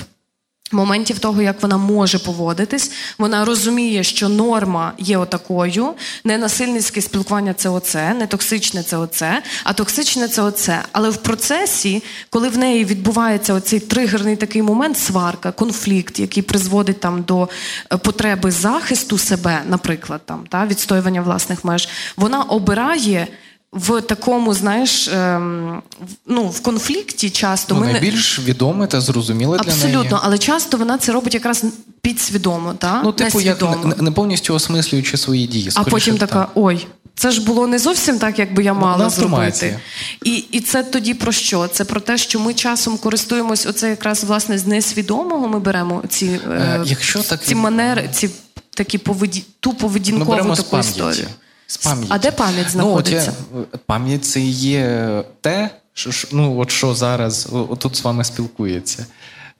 Моментів 0.72 1.20
того, 1.20 1.42
як 1.42 1.62
вона 1.62 1.78
може 1.78 2.20
поводитись, 2.20 2.92
вона 3.18 3.46
розуміє, 3.46 4.04
що 4.04 4.30
норма 4.30 4.94
є 4.98 5.18
отакою, 5.18 5.94
не 6.24 6.38
насильницьке 6.38 7.02
спілкування 7.02 7.54
це 7.54 7.70
оце, 7.70 8.14
не 8.14 8.28
токсичне 8.28 8.84
це 8.84 8.98
оце, 8.98 9.42
а 9.64 9.74
токсичне 9.74 10.28
це 10.28 10.42
оце. 10.42 10.84
Але 10.92 11.10
в 11.10 11.18
процесі, 11.18 12.04
коли 12.30 12.50
в 12.50 12.58
неї 12.58 12.86
відбувається 12.86 13.54
оцей 13.54 13.80
тригерний 13.80 14.36
такий 14.36 14.62
момент, 14.62 14.98
сварка, 14.98 15.52
конфлікт, 15.52 16.20
який 16.20 16.44
призводить 16.44 17.00
там 17.00 17.24
до 17.24 17.50
е, 17.94 17.98
потреби 17.98 18.52
захисту 18.52 19.18
себе, 19.18 19.62
наприклад, 19.70 20.22
там 20.26 20.44
та 20.50 20.66
відстоювання 20.66 21.22
власних 21.22 21.66
меж, 21.66 21.90
вона 22.18 22.44
обирає. 22.44 23.28
В 23.74 24.02
такому, 24.02 24.54
знаєш, 24.54 25.08
ем, 25.08 25.82
ну, 26.26 26.48
в 26.48 26.60
конфлікті 26.60 27.30
часто 27.30 27.76
Ну, 27.76 27.82
ми 27.82 27.88
не- 27.88 27.92
найбільш 27.94 28.40
відоме 28.40 28.88
та 28.88 29.02
зрозуміле 29.02 29.58
для 29.58 29.74
неї. 29.76 29.86
Абсолютно, 29.86 30.20
але 30.24 30.38
часто 30.38 30.78
вона 30.78 30.98
це 30.98 31.12
робить 31.12 31.34
якраз 31.34 31.66
підсвідомо, 32.02 32.74
та? 32.74 33.02
Ну, 33.04 33.12
типу, 33.12 33.42
як 33.42 33.62
не, 33.62 33.96
не 34.02 34.12
повністю 34.12 34.54
осмислюючи 34.54 35.18
свої 35.18 35.48
дії. 35.48 35.70
а 35.76 35.84
потім 35.84 36.18
так. 36.18 36.30
така: 36.30 36.48
ой, 36.56 36.88
це 37.16 37.32
ж 37.32 37.46
було 37.46 37.68
не 37.68 37.80
зовсім 37.80 38.20
так, 38.20 38.40
як 38.40 38.54
би 38.54 38.64
я 38.64 38.74
мала 38.74 38.98
на 38.98 39.04
автоматі. 39.06 39.58
зробити. 39.58 39.80
І, 40.24 40.36
і 40.36 40.60
це 40.60 40.84
тоді 40.84 41.14
про 41.14 41.32
що? 41.32 41.68
Це 41.68 41.86
про 41.86 42.00
те, 42.00 42.18
що 42.18 42.40
ми 42.40 42.54
часом 42.54 42.98
користуємось 42.98 43.66
оце 43.66 43.90
якраз 43.90 44.24
власне 44.24 44.58
з 44.58 44.66
несвідомого. 44.68 45.48
Ми 45.48 45.60
беремо 45.60 46.04
ці, 46.10 46.26
е, 46.26 46.40
Е, 46.52 46.82
якщо 46.86 47.20
так 47.24 47.44
ці 47.44 47.56
манери, 47.56 48.10
ці 48.14 48.30
такі 48.70 48.98
поведі... 48.98 49.44
ту 49.60 49.70
Ми 49.70 49.76
поведінкову 49.76 50.32
беремо 50.32 50.56
таку 50.56 50.70
пам'яті. 50.70 50.90
історію. 50.90 51.28
З 51.68 51.78
пам'яті. 51.78 52.08
А 52.14 52.18
де 52.18 52.32
пам'ять 52.32 52.66
Ну, 52.66 52.72
знаходиться? 52.72 53.34
от 53.54 53.68
я, 53.74 53.80
пам'ять 53.86 54.26
це 54.26 54.40
є 54.42 55.24
те, 55.42 55.70
що, 55.94 56.28
ну, 56.32 56.60
от 56.60 56.72
що 56.72 56.96
зараз 56.96 57.48
отут 57.52 57.96
з 57.96 58.02
вами 58.04 58.24
спілкується. 58.24 59.06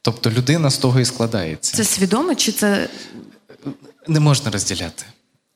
Тобто 0.02 0.32
людина 0.32 0.70
з 0.70 0.78
того 0.78 1.00
і 1.00 1.06
складається. 1.06 1.78
Це 1.78 1.84
свідоме 1.84 2.36
чи 2.36 2.52
це 2.52 2.90
Не 4.08 4.20
можна 4.20 4.52
розділяти. 4.52 5.04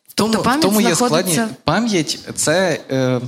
В 0.07 0.13
тому, 0.13 0.33
Тобто 0.33 0.43
пам'ять 0.45 0.61
тому 0.61 0.81
є 0.81 0.93
знаходиться- 0.93 1.31
складні. 1.33 1.55
Пам'ять 1.63 2.19
це 2.35 2.79
е, 2.91 3.21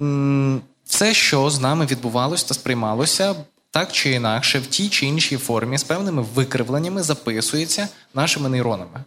м, 0.00 0.60
все, 0.84 1.14
що 1.14 1.50
з 1.50 1.60
нами 1.60 1.86
відбувалося 1.86 2.46
та 2.48 2.54
сприймалося 2.54 3.34
так 3.70 3.92
чи 3.92 4.10
інакше, 4.10 4.58
в 4.58 4.66
тій 4.66 4.88
чи 4.88 5.06
іншій 5.06 5.36
формі, 5.36 5.78
з 5.78 5.82
певними 5.84 6.24
викривленнями 6.34 7.02
записується 7.02 7.88
нашими 8.14 8.48
нейронами. 8.48 9.04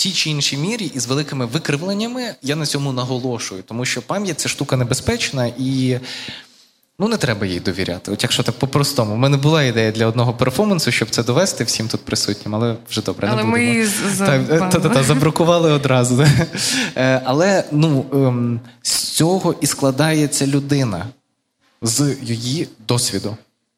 Тій 0.00 0.12
чи 0.12 0.30
іншій 0.30 0.56
мірі 0.56 0.92
і 0.94 1.00
з 1.00 1.06
великими 1.06 1.46
викривленнями 1.46 2.34
я 2.42 2.56
на 2.56 2.66
цьому 2.66 2.92
наголошую, 2.92 3.62
тому 3.62 3.84
що 3.84 4.02
пам'ять 4.02 4.40
це 4.40 4.48
штука 4.48 4.76
небезпечна 4.76 5.46
і. 5.58 5.98
Ну, 6.98 7.08
не 7.08 7.16
треба 7.16 7.46
їй 7.46 7.60
довіряти. 7.60 8.12
От 8.12 8.22
якщо 8.22 8.42
так 8.42 8.58
по-простому. 8.58 9.14
У 9.14 9.16
мене 9.16 9.36
була 9.36 9.62
ідея 9.62 9.92
для 9.92 10.06
одного 10.06 10.32
перформансу, 10.32 10.90
щоб 10.92 11.10
це 11.10 11.22
довести 11.22 11.64
всім 11.64 11.88
тут 11.88 12.04
присутнім, 12.04 12.54
але 12.54 12.76
вже 12.90 13.02
добре. 13.02 13.28
Але 13.30 13.44
не 13.44 13.48
ми 13.48 13.58
будемо. 13.58 13.84
Так, 14.26 14.42
за- 14.46 14.54
е, 14.54 14.70
та-та-та, 14.70 15.02
забракували 15.02 15.72
одразу. 15.72 16.26
Е, 16.96 17.22
Але 17.24 17.64
ну, 17.70 18.06
ем, 18.12 18.60
з 18.82 18.92
цього 18.92 19.54
і 19.60 19.66
складається 19.66 20.46
людина 20.46 21.06
з 21.82 22.16
її 22.22 22.68
досвіду. 22.88 23.36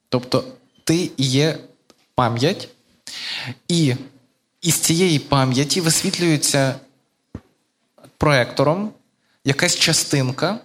Тобто 0.08 0.44
ти 0.84 1.10
і 1.16 1.24
є 1.24 1.58
пам'ять, 2.14 2.68
і 3.68 3.94
із 4.62 4.74
цієї 4.74 5.18
пам'яті 5.18 5.80
висвітлюється 5.80 6.74
проектором 8.16 8.90
якась 9.44 9.76
частинка, 9.76 10.58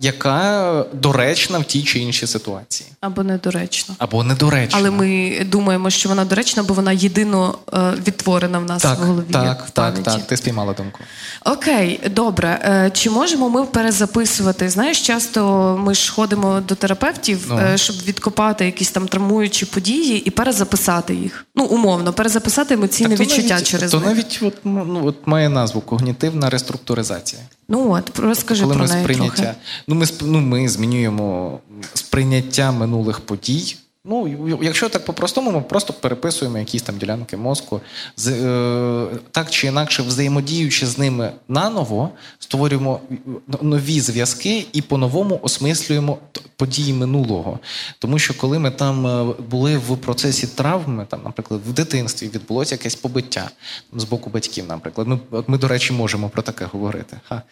яка 0.00 0.84
доречна 0.92 1.58
в 1.58 1.64
тій 1.64 1.82
чи 1.82 1.98
іншій 1.98 2.26
ситуації. 2.26 2.90
або 3.00 3.22
недоречно? 3.22 3.94
Або 3.98 4.24
недоречна. 4.24 4.78
Але 4.78 4.90
ми 4.90 5.36
думаємо, 5.50 5.90
що 5.90 6.08
вона 6.08 6.24
доречна, 6.24 6.62
бо 6.62 6.74
вона 6.74 6.92
єдино 6.92 7.58
е, 7.74 7.78
відтворена 8.06 8.58
в 8.58 8.64
нас 8.64 8.82
так, 8.82 8.98
в 8.98 9.02
голові. 9.02 9.24
так, 9.32 9.44
як 9.44 9.66
в 9.66 9.70
так, 9.70 9.98
так, 10.02 10.26
ти 10.26 10.36
спіймала 10.36 10.72
думку. 10.72 10.98
Окей, 11.44 12.00
добре. 12.10 12.48
Е, 12.64 12.90
Чи 12.94 13.10
можемо 13.10 13.48
ми 13.48 13.64
перезаписувати? 13.66 14.68
Знаєш, 14.70 15.00
часто 15.06 15.76
ми 15.80 15.94
ж 15.94 16.12
ходимо 16.12 16.60
до 16.68 16.74
терапевтів, 16.74 17.46
Ну. 17.48 17.58
е, 17.58 17.78
щоб 17.78 17.96
відкопати 17.96 18.64
якісь 18.66 18.90
там 18.90 19.08
травмуючі 19.08 19.66
події 19.66 20.18
і 20.18 20.30
перезаписати 20.30 21.14
їх. 21.14 21.46
Ну, 21.56 21.64
умовно, 21.64 22.12
перезаписати 22.12 22.74
емоційне 22.74 23.14
відчуття 23.16 23.54
навіть, 23.54 23.66
через 23.66 23.90
то 23.90 23.96
них. 23.98 24.06
навіть 24.06 24.38
от, 24.42 24.54
ну, 24.64 25.00
от 25.06 25.16
має 25.26 25.48
назву 25.48 25.80
когнітивна 25.80 26.50
реструктуризація. 26.50 27.42
Ну 27.72 27.92
от, 27.92 28.18
розкажи 28.18 28.62
Коли 28.62 28.74
про 28.74 28.84
ми 28.84 28.90
неї 28.90 29.04
сприйняття, 29.04 29.42
трохи. 29.42 29.54
ну 29.88 29.94
ми 29.94 30.06
ну, 30.22 30.40
ми 30.40 30.68
змінюємо 30.68 31.58
сприйняття 31.94 32.72
минулих 32.72 33.20
подій. 33.20 33.76
Ну, 34.04 34.58
якщо 34.62 34.88
так 34.88 35.04
по-простому, 35.04 35.50
ми 35.50 35.60
просто 35.60 35.92
переписуємо 35.92 36.58
якісь 36.58 36.82
там 36.82 36.98
ділянки 36.98 37.36
мозку, 37.36 37.80
з, 38.16 38.28
е, 38.28 39.06
так 39.30 39.50
чи 39.50 39.66
інакше, 39.66 40.02
взаємодіючи 40.02 40.86
з 40.86 40.98
ними 40.98 41.32
наново, 41.48 42.10
створюємо 42.38 43.00
е, 43.10 43.14
нові 43.62 44.00
зв'язки 44.00 44.66
і 44.72 44.82
по-новому 44.82 45.38
осмислюємо 45.42 46.18
події 46.56 46.92
минулого. 46.92 47.58
Тому 47.98 48.18
що 48.18 48.34
коли 48.34 48.58
ми 48.58 48.70
там 48.70 49.06
е, 49.06 49.34
були 49.50 49.76
в 49.76 49.96
процесі 49.96 50.46
травми, 50.46 51.06
там, 51.08 51.20
наприклад, 51.24 51.60
в 51.68 51.72
дитинстві 51.72 52.30
відбулося 52.34 52.74
якесь 52.74 52.94
побиття 52.94 53.50
з 53.92 54.04
боку 54.04 54.30
батьків, 54.30 54.64
наприклад. 54.68 55.08
Ми, 55.08 55.18
ми, 55.46 55.58
до 55.58 55.68
речі, 55.68 55.92
можемо 55.92 56.28
про 56.28 56.42
таке 56.42 56.64
говорити. 56.64 57.20
Ха. 57.28 57.42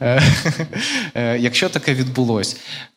Е, 0.00 0.22
е, 1.14 1.38
Якщо 1.38 1.68
таке 1.68 1.94
відбулось, 1.94 2.56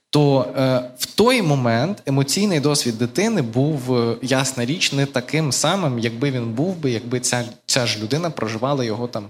то 0.10 0.54
е, 0.58 0.82
в 1.00 1.06
той 1.06 1.41
момент 1.41 2.02
емоційний 2.06 2.60
досвід 2.60 2.98
дитини 2.98 3.41
був, 3.41 3.98
е, 3.98 4.17
ясна 4.22 4.65
річ, 4.65 4.91
не 4.91 5.06
таким 5.06 5.52
самим, 5.52 6.00
якби 6.00 6.32
він 6.32 6.54
був 6.54 6.76
би, 6.76 6.91
якби 6.91 7.19
ця, 7.19 7.45
ця 7.65 7.86
ж 7.86 8.00
людина 8.00 8.30
проживала 8.30 8.84
його 8.84 9.08
там 9.08 9.28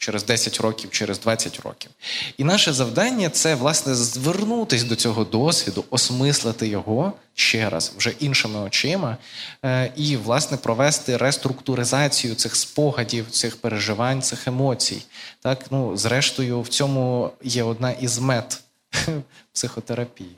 через 0.00 0.24
10 0.24 0.60
років, 0.60 0.90
через 0.90 1.20
20 1.20 1.60
років. 1.60 1.90
І 2.38 2.44
наше 2.44 2.72
завдання 2.72 3.30
це, 3.30 3.54
власне, 3.54 3.94
звернутися 3.94 4.86
до 4.86 4.96
цього 4.96 5.24
досвіду, 5.24 5.84
осмислити 5.90 6.68
його 6.68 7.12
ще 7.34 7.70
раз, 7.70 7.92
вже 7.98 8.12
іншими 8.20 8.60
очима, 8.60 9.16
е, 9.64 9.92
і, 9.96 10.16
власне, 10.16 10.56
провести 10.56 11.16
реструктуризацію 11.16 12.34
цих 12.34 12.56
спогадів, 12.56 13.30
цих 13.30 13.56
переживань, 13.56 14.22
цих 14.22 14.48
емоцій. 14.48 15.02
Так, 15.40 15.64
ну, 15.70 15.96
зрештою, 15.96 16.60
в 16.60 16.68
цьому 16.68 17.30
є 17.42 17.62
одна 17.62 17.90
із 17.90 18.18
мет 18.18 18.60
психотерапії. 19.52 20.36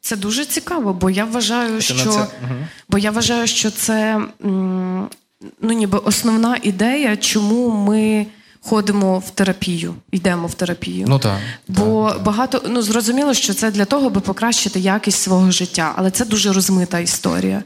Це 0.00 0.16
дуже 0.16 0.44
цікаво, 0.44 0.92
бо 0.92 1.10
я 1.10 1.24
вважаю, 1.24 1.74
на 1.74 1.80
що 1.80 1.94
це- 1.94 2.26
бо 2.88 2.98
я 2.98 3.10
вважаю, 3.10 3.46
що 3.46 3.70
це 3.70 4.20
ну, 5.60 5.72
ніби 5.72 5.98
основна 5.98 6.58
ідея, 6.62 7.16
чому 7.16 7.70
ми 7.70 8.26
ходимо 8.60 9.18
в 9.18 9.30
терапію, 9.30 9.94
йдемо 10.12 10.46
в 10.46 10.54
терапію. 10.54 11.06
Ну 11.08 11.18
так. 11.18 11.38
Бо 11.68 12.14
багато 12.24 12.62
ну 12.68 12.82
зрозуміло, 12.82 13.34
що 13.34 13.54
це 13.54 13.70
для 13.70 13.84
того, 13.84 14.06
аби 14.06 14.20
покращити 14.20 14.80
якість 14.80 15.22
свого 15.22 15.50
життя, 15.50 15.92
але 15.96 16.10
це 16.10 16.24
дуже 16.24 16.52
розмита 16.52 16.98
історія. 16.98 17.62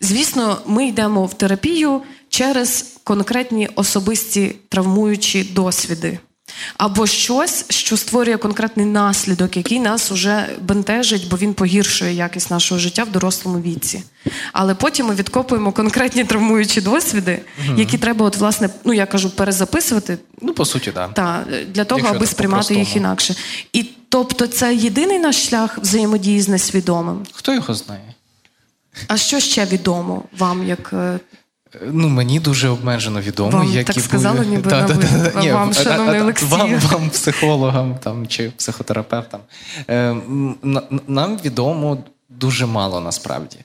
Звісно, 0.00 0.58
ми 0.66 0.86
йдемо 0.86 1.26
в 1.26 1.34
терапію 1.34 2.02
через 2.28 2.96
конкретні 3.04 3.68
особисті 3.74 4.56
травмуючі 4.68 5.44
досвіди. 5.44 6.18
Або 6.76 7.06
щось, 7.06 7.64
що 7.68 7.96
створює 7.96 8.36
конкретний 8.36 8.86
наслідок, 8.86 9.56
який 9.56 9.80
нас 9.80 10.12
уже 10.12 10.48
бентежить, 10.60 11.28
бо 11.28 11.36
він 11.36 11.54
погіршує 11.54 12.12
якість 12.12 12.50
нашого 12.50 12.78
життя 12.78 13.04
в 13.04 13.10
дорослому 13.10 13.60
віці. 13.60 14.02
Але 14.52 14.74
потім 14.74 15.06
ми 15.06 15.14
відкопуємо 15.14 15.72
конкретні 15.72 16.24
травмуючі 16.24 16.80
досвіди, 16.80 17.42
які 17.76 17.98
треба, 17.98 18.26
от, 18.26 18.36
власне, 18.36 18.70
ну 18.84 18.92
я 18.92 19.06
кажу, 19.06 19.30
перезаписувати. 19.30 20.18
Ну, 20.40 20.54
по 20.54 20.64
суті, 20.64 20.92
так. 20.92 21.14
Та 21.14 21.44
для 21.68 21.84
того, 21.84 21.98
Якщо 22.00 22.16
аби 22.16 22.26
сприймати 22.26 22.74
їх 22.74 22.96
інакше. 22.96 23.34
І 23.72 23.82
тобто, 24.08 24.46
це 24.46 24.74
єдиний 24.74 25.18
наш 25.18 25.48
шлях 25.48 25.78
взаємодії 25.78 26.40
з 26.40 26.48
несвідомим. 26.48 27.26
Хто 27.32 27.54
його 27.54 27.74
знає? 27.74 28.14
А 29.08 29.16
що 29.16 29.40
ще 29.40 29.64
відомо 29.64 30.22
вам, 30.38 30.66
як 30.66 30.90
е, 30.92 31.18
Ну, 31.82 32.08
мені 32.08 32.40
дуже 32.40 32.68
обмежено 32.68 33.20
відомо, 33.20 33.50
Вам 33.50 33.72
які 33.72 33.92
так 33.92 34.04
сказали, 34.04 34.40
були... 34.40 34.50
ніби 34.50 34.70
Та, 34.70 34.82
та, 34.84 34.94
та. 34.96 35.40
Ні, 35.40 35.52
Вам, 35.52 35.74
шановний 35.74 36.20
а- 36.20 36.44
Вам, 36.46 36.78
вам, 36.78 37.10
психологам 37.10 37.98
там, 38.02 38.26
чи 38.26 38.50
психотерапевтам. 38.50 39.40
Е, 39.90 40.16
нам 41.08 41.38
відомо 41.44 41.98
дуже 42.28 42.66
мало 42.66 43.00
насправді. 43.00 43.56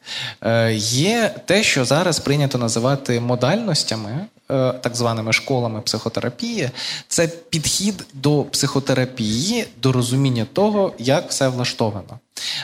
Е, 0.42 0.74
є 0.74 1.36
те, 1.46 1.64
що 1.64 1.86
зараз 1.86 2.20
прийнято 2.20 2.58
називати 2.58 3.20
модальностями, 3.20 4.12
е, 4.52 4.74
так 4.74 4.96
званими 4.96 5.34
школами 5.34 5.82
психотерапії. 5.82 6.70
Це 7.08 7.28
підхід 7.28 8.06
до 8.14 8.44
психотерапії, 8.44 9.68
до 9.82 9.92
розуміння 9.92 10.46
того, 10.54 10.94
як 11.00 11.30
все 11.30 11.48
влаштовано. 11.48 12.20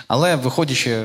Але 0.07 0.35
виходячи 0.35 1.03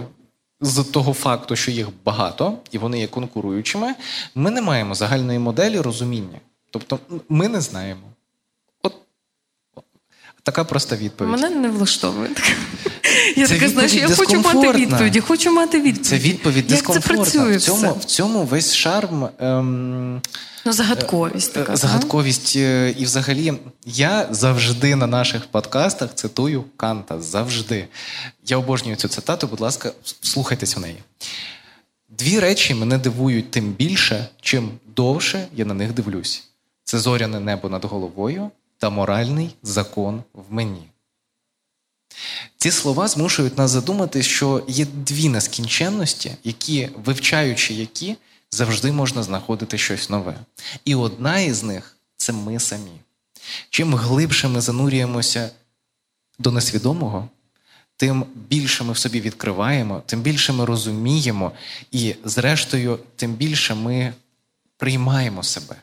з 0.62 0.85
того 0.85 1.12
факту, 1.12 1.57
що 1.57 1.70
їх 1.70 1.88
багато 2.05 2.59
і 2.70 2.79
вони 2.79 3.01
є 3.01 3.07
конкуруючими, 3.07 3.94
ми 4.35 4.51
не 4.51 4.62
маємо 4.62 4.94
загальної 4.94 5.38
моделі 5.38 5.81
розуміння. 5.81 6.38
Тобто 6.70 6.98
ми 7.29 7.48
не 7.48 7.61
знаємо. 7.61 8.12
Така 10.42 10.64
проста 10.64 10.96
відповідь. 10.96 11.33
мене 11.33 11.50
не 11.50 11.68
влаштовує. 11.68 12.31
Я 13.37 13.48
така, 13.48 13.68
знаєш, 13.68 13.94
я 13.94 14.09
хочу 14.09 14.40
мати 14.40 14.72
відповіді, 14.72 15.20
хочу 15.20 15.52
мати 15.52 15.81
відповіді. 15.81 16.09
Це 16.09 16.18
відповідь 16.18 16.57
Як 16.57 16.66
це 16.68 16.74
дискомфортна. 16.74 17.14
працює 17.22 17.57
В 17.57 17.62
цьому, 17.62 17.78
все? 17.81 17.98
в 18.00 18.05
цьому 18.05 18.44
весь 18.44 18.74
шарм. 18.74 19.28
Ем, 19.38 20.20
Ну, 20.64 20.72
загадковість 20.72 21.52
така. 21.55 21.72
Е, 21.72 21.76
Загадковість. 21.76 22.57
е, 22.57 22.94
І 22.98 23.05
взагалі, 23.05 23.52
я 23.87 24.28
завжди 24.31 24.96
на 24.96 25.07
наших 25.07 25.46
подкастах 25.46 26.14
цитую 26.14 26.64
Канта. 26.76 27.20
Завжди. 27.22 27.88
Я 28.46 28.57
обожнюю 28.57 28.96
цю 28.96 29.09
цитату, 29.09 29.46
будь 29.46 29.61
ласка, 29.61 29.92
слухайтесь 30.20 30.76
в 30.76 30.81
неї. 30.81 30.96
Дві 32.09 32.38
речі 32.40 32.74
мене 32.74 32.98
дивують 32.98 33.50
тим 33.50 33.72
більше, 33.72 34.28
чим 34.40 34.70
довше 34.96 35.46
я 35.57 35.64
на 35.64 35.74
них 35.74 35.92
дивлюсь: 35.92 36.42
це 36.85 36.98
зоряне 36.98 37.40
небо 37.40 37.68
над 37.68 37.85
головою 37.85 38.50
та 38.83 38.90
моральний 38.90 39.55
закон 39.62 40.23
в 40.35 40.53
мені. 40.53 40.83
Ці 42.57 42.71
слова 42.71 43.09
змушують 43.09 43.59
нас 43.59 43.71
задумати, 43.71 44.23
що 44.23 44.64
є 44.68 44.85
дві 44.85 45.29
нескінченності, 45.29 46.37
які, 46.45 46.88
вивчаючи 47.05 47.75
які, 47.75 48.16
завжди 48.51 48.92
можна 48.92 49.23
знаходити 49.23 49.79
щось 49.79 50.11
нове. 50.11 50.37
І 50.85 50.95
одна 50.95 51.38
із 51.38 51.62
них 51.62 51.97
це 52.16 52.33
ми 52.33 52.61
самі. 52.61 53.01
Чим 53.71 53.95
глибше 53.95 54.49
ми 54.49 54.61
занурюємося 54.61 55.51
до 56.38 56.51
несвідомого, 56.53 57.29
тим 57.97 58.25
більше 58.35 58.85
ми 58.85 58.92
в 58.92 58.99
собі 58.99 59.21
відкриваємо, 59.21 60.03
тим 60.07 60.21
більше 60.21 60.53
ми 60.53 60.64
розуміємо, 60.64 61.53
і, 61.90 62.14
зрештою, 62.25 62.99
тим 63.16 63.35
більше 63.35 63.75
ми 63.75 64.14
приймаємо 64.77 65.42
себе. 65.42 65.77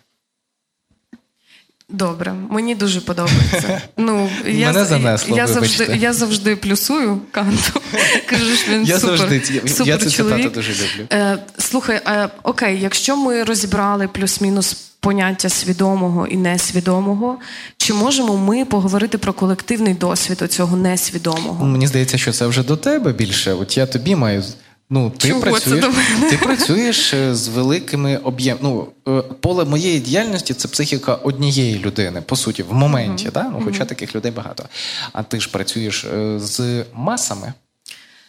Добре, 1.89 2.33
мені 2.49 2.75
дуже 2.75 3.01
подобається. 3.01 3.81
Ну, 3.97 4.29
я, 4.47 4.71
Мене 4.71 4.85
занесло, 4.85 5.37
я, 5.37 5.47
завжди, 5.47 5.97
я 5.99 6.13
завжди 6.13 6.55
плюсую 6.55 7.21
канту. 7.31 7.81
Кажу, 8.29 8.55
що 8.55 8.71
він 8.71 8.83
Я 8.83 8.99
супер, 8.99 9.17
завжди 9.17 9.61
супер 9.67 9.87
я 9.87 9.97
цю 9.97 10.09
цитату 10.09 10.49
дуже 10.49 10.71
люблю. 10.71 11.07
Е, 11.13 11.37
слухай, 11.57 12.01
е, 12.07 12.29
окей, 12.43 12.79
якщо 12.81 13.17
ми 13.17 13.43
розібрали 13.43 14.07
плюс-мінус 14.07 14.73
поняття 14.99 15.49
свідомого 15.49 16.27
і 16.27 16.37
несвідомого, 16.37 17.39
чи 17.77 17.93
можемо 17.93 18.37
ми 18.37 18.65
поговорити 18.65 19.17
про 19.17 19.33
колективний 19.33 19.93
досвід 19.93 20.41
оцього 20.41 20.77
несвідомого? 20.77 21.65
Мені 21.65 21.87
здається, 21.87 22.17
що 22.17 22.31
це 22.31 22.47
вже 22.47 22.63
до 22.63 22.77
тебе 22.77 23.13
більше. 23.13 23.53
От 23.53 23.77
я 23.77 23.85
тобі 23.85 24.15
маю. 24.15 24.43
Ну, 24.91 25.09
ти 25.17 25.27
Чого 25.27 25.39
це 25.41 25.49
працюєш, 25.49 25.81
до 25.81 25.89
мене? 25.91 26.29
ти 26.29 26.37
працюєш 26.37 27.13
е, 27.13 27.35
з 27.35 27.47
великими 27.47 28.17
об'ємами. 28.17 28.59
Ну, 28.63 28.87
е, 29.17 29.21
поле 29.21 29.65
моєї 29.65 29.99
діяльності 29.99 30.53
це 30.53 30.67
психіка 30.67 31.15
однієї 31.15 31.79
людини, 31.79 32.21
по 32.21 32.35
суті, 32.35 32.63
в 32.63 32.73
моменті. 32.73 33.29
Да? 33.33 33.43
Ну, 33.43 33.61
хоча 33.65 33.85
таких 33.85 34.15
людей 34.15 34.31
багато. 34.31 34.65
А 35.13 35.23
ти 35.23 35.39
ж 35.39 35.49
працюєш 35.51 36.03
е, 36.05 36.39
з 36.39 36.83
масами. 36.93 37.53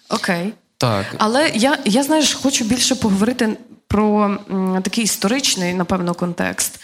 Окей. 0.09 0.53
Так. 0.79 1.07
Але 1.19 1.51
я, 1.55 1.79
я 1.85 2.03
знаєш, 2.03 2.35
хочу 2.35 2.65
більше 2.65 2.95
поговорити 2.95 3.57
про 3.89 4.25
м, 4.51 4.83
такий 4.83 5.05
історичний, 5.05 5.75
напевно, 5.75 6.15
контекст. 6.15 6.81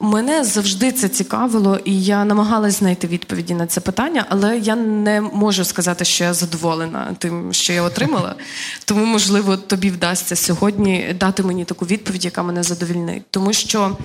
Мене 0.00 0.44
завжди 0.44 0.92
це 0.92 1.08
цікавило, 1.08 1.78
і 1.84 2.02
я 2.02 2.24
намагалась 2.24 2.78
знайти 2.78 3.06
відповіді 3.06 3.54
на 3.54 3.66
це 3.66 3.80
питання, 3.80 4.26
але 4.28 4.58
я 4.58 4.76
не 4.76 5.20
можу 5.20 5.64
сказати, 5.64 6.04
що 6.04 6.24
я 6.24 6.34
задоволена 6.34 7.14
тим, 7.18 7.52
що 7.52 7.72
я 7.72 7.82
отримала. 7.82 8.34
Тому, 8.84 9.04
можливо, 9.04 9.56
тобі 9.56 9.90
вдасться 9.90 10.36
сьогодні 10.36 11.16
дати 11.20 11.42
мені 11.42 11.64
таку 11.64 11.86
відповідь, 11.86 12.24
яка 12.24 12.42
мене 12.42 12.62
задовільнить. 12.62 13.22
Тому 13.30 13.52
що 13.52 13.96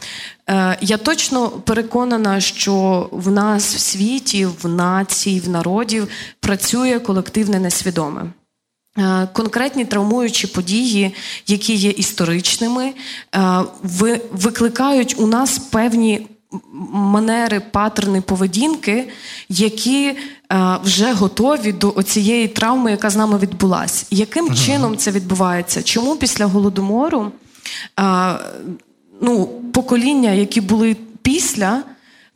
е, 0.49 0.77
я 0.81 0.97
точно 0.97 1.49
переконана, 1.49 2.39
що 2.41 3.09
в 3.11 3.31
нас 3.31 3.75
в 3.75 3.79
світі, 3.79 4.45
в 4.45 4.67
нації, 4.67 5.39
в 5.39 5.49
народів 5.49 6.07
працює 6.39 6.99
колективне 6.99 7.59
несвідоме. 7.59 8.25
Е, 8.97 9.27
Конкретні 9.33 9.85
травмуючі 9.85 10.47
події, 10.47 11.15
які 11.47 11.73
є 11.73 11.89
історичними, 11.89 12.93
е, 13.35 13.59
викликають 14.31 15.15
у 15.17 15.27
нас 15.27 15.57
певні 15.57 16.27
манери, 16.91 17.59
паттерни 17.59 18.21
поведінки, 18.21 19.09
які 19.49 20.05
е, 20.05 20.17
вже 20.83 21.13
готові 21.13 21.71
до 21.71 22.03
цієї 22.03 22.47
травми, 22.47 22.91
яка 22.91 23.09
з 23.09 23.15
нами 23.15 23.37
відбулася. 23.37 24.05
Яким 24.11 24.55
чином 24.55 24.97
це 24.97 25.11
відбувається? 25.11 25.83
Чому 25.83 26.15
після 26.15 26.45
голодомору 26.45 27.31
ну, 29.21 29.47
покоління, 29.73 30.31
які 30.31 30.61
були 30.61 30.95
після, 31.21 31.83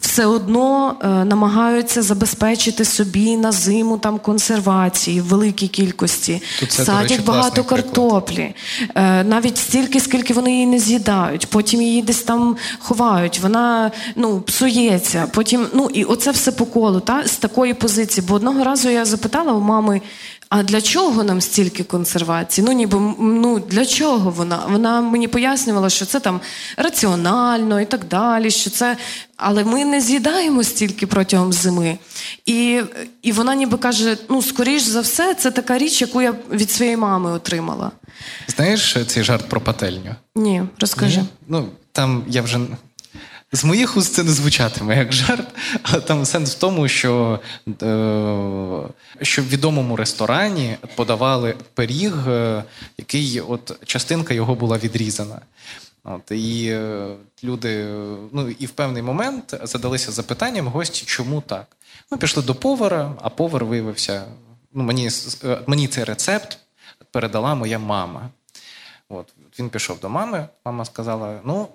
все 0.08 0.26
одно 0.26 0.96
е, 1.02 1.08
намагаються 1.08 2.02
забезпечити 2.02 2.86
собі 2.86 3.38
на 3.38 3.52
зиму 3.52 3.98
там 3.98 4.20
консервації 4.20 5.22
в 5.22 5.26
великій 5.26 5.68
кількості, 5.68 6.42
Тут 6.60 6.72
це, 6.72 6.86
садять 6.86 7.12
речі, 7.12 7.24
багато 7.26 7.64
класний 7.64 7.84
приклад. 7.84 7.94
картоплі, 7.94 8.56
е, 8.96 9.24
навіть 9.24 9.58
стільки, 9.58 10.00
скільки 10.00 10.34
вони 10.34 10.52
її 10.52 10.66
не 10.66 10.80
з'їдають. 10.80 11.48
Потім 11.48 11.82
її 11.82 12.02
десь 12.02 12.24
там 12.24 12.58
ховають. 12.80 13.40
Вона 13.40 13.92
ну 14.16 14.42
псується. 14.42 15.28
Потім 15.34 15.68
ну 15.74 15.90
і 15.94 16.04
оце 16.04 16.32
все 16.32 16.52
по 16.52 16.66
колу, 16.66 17.00
та 17.00 17.28
з 17.28 17.36
такої 17.36 17.74
позиції. 17.74 18.26
Бо 18.28 18.34
одного 18.34 18.64
разу 18.64 18.90
я 18.90 19.06
запитала 19.06 19.54
у 19.54 19.62
мами. 19.62 20.02
А 20.50 20.64
для 20.64 20.82
чого 20.82 21.24
нам 21.24 21.42
стільки 21.42 21.84
консервації? 21.84 22.66
Ну 22.68 22.74
ніби 22.74 23.00
ну 23.20 23.60
для 23.60 23.86
чого 23.86 24.32
вона? 24.32 24.66
Вона 24.70 25.02
мені 25.02 25.28
пояснювала, 25.28 25.90
що 25.90 26.06
це 26.06 26.20
там 26.20 26.42
раціонально 26.78 27.82
і 27.82 27.86
так 27.86 28.08
далі. 28.08 28.52
Що 28.52 28.70
це, 28.70 28.98
але 29.38 29.64
ми 29.64 29.86
не 29.86 30.02
з'їдаємо 30.02 30.64
стільки 30.64 31.08
протягом 31.08 31.54
зими. 31.54 31.98
І, 32.46 32.82
і 33.22 33.32
вона 33.32 33.56
ніби 33.56 33.78
каже: 33.78 34.18
ну, 34.30 34.42
скоріш 34.42 34.84
за 34.84 35.02
все, 35.02 35.34
це 35.34 35.52
така 35.52 35.78
річ, 35.78 36.02
яку 36.02 36.22
я 36.22 36.34
від 36.52 36.72
своєї 36.72 36.98
мами 36.98 37.32
отримала. 37.32 37.92
Знаєш 38.48 38.98
цей 39.08 39.24
жарт 39.24 39.50
про 39.50 39.62
пательню? 39.62 40.16
Ні, 40.36 40.64
розкажи. 40.80 41.22
Ні? 41.22 41.28
Ну, 41.48 41.70
там 41.92 42.24
я 42.28 42.42
вже. 42.42 42.60
З 43.52 43.64
моїх 43.64 43.98
уст 43.98 44.14
це 44.14 44.24
не 44.24 44.32
звучатиме 44.32 44.98
як 44.98 45.14
жарт, 45.14 45.48
але 45.84 46.02
там 46.02 46.26
сенс 46.26 46.56
в 46.56 46.60
тому, 46.60 46.88
що, 46.88 47.40
е, 47.68 47.74
що 49.22 49.42
в 49.42 49.48
відомому 49.48 49.96
ресторані 49.96 50.78
подавали 50.96 51.56
пиріг, 51.74 52.28
е, 52.28 52.64
який 52.98 53.42
от 53.42 53.86
частинка 53.86 54.34
його 54.34 54.56
була 54.56 54.78
відрізана. 54.78 55.42
От, 56.04 56.32
і 56.32 56.68
е, 56.68 57.08
люди, 57.44 57.86
ну 58.32 58.50
і 58.60 58.66
в 58.66 58.70
певний 58.70 59.04
момент 59.04 59.60
задалися 59.64 60.12
запитанням 60.12 60.68
гості, 60.68 61.06
чому 61.06 61.42
так. 61.42 61.68
Ми 62.12 62.18
пішли 62.18 62.44
до 62.44 62.56
повара, 62.56 63.14
а 63.22 63.30
повар 63.30 63.66
виявився. 63.66 64.24
Ну, 64.74 64.84
мені, 64.84 65.10
мені 65.68 65.88
цей 65.88 66.04
рецепт 66.04 66.58
передала 67.12 67.56
моя 67.56 67.80
мама. 67.80 68.30
От 69.10 69.34
він 69.60 69.70
пішов 69.70 70.00
до 70.00 70.10
мами. 70.10 70.48
Мама 70.66 70.86
сказала: 70.86 71.40
Ну, 71.46 71.68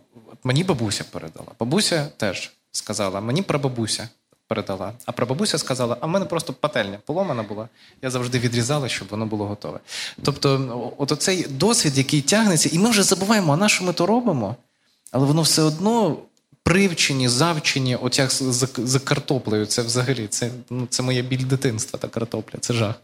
мені 0.45 0.65
бабуся 0.65 1.05
передала. 1.05 1.47
Бабуся 1.61 2.09
теж 2.17 2.53
сказала, 2.73 3.21
мені 3.21 3.43
прабабуся 3.43 4.09
передала. 4.55 4.93
А 5.07 5.13
прабабуся 5.13 5.59
сказала: 5.59 5.97
а 6.01 6.07
в 6.07 6.09
мене 6.09 6.25
просто 6.25 6.53
пательня 6.53 6.99
поломана 7.07 7.43
була. 7.43 7.69
Я 8.03 8.11
завжди 8.11 8.39
відрізала, 8.39 8.89
щоб 8.89 9.09
воно 9.09 9.27
було 9.27 9.47
готове. 9.47 9.81
Тобто, 10.23 10.93
от 10.99 11.13
оцей 11.13 11.47
досвід, 11.49 11.99
який 11.99 12.21
тягнеться, 12.23 12.69
і 12.73 12.79
ми 12.79 12.91
вже 12.91 13.03
забуваємо, 13.03 13.53
а 13.53 13.57
на 13.57 13.69
що 13.69 13.85
ми 13.85 13.93
то 13.93 14.07
робимо, 14.07 14.57
але 15.11 15.27
воно 15.27 15.43
все 15.43 15.63
одно 15.63 16.17
привчені, 16.63 17.29
завчені, 17.29 17.97
от 17.97 18.19
як 18.19 18.31
з, 18.31 18.43
з, 18.43 18.69
з 18.79 18.99
картоплею. 18.99 19.67
Це 19.67 19.83
взагалі 19.83 20.27
це, 20.27 20.51
ну, 20.71 20.87
це 20.91 21.03
моя 21.03 21.23
біль 21.23 21.45
дитинства, 21.45 21.99
та 21.99 22.09
картопля, 22.09 22.59
це 22.61 22.75
жах. 22.75 22.95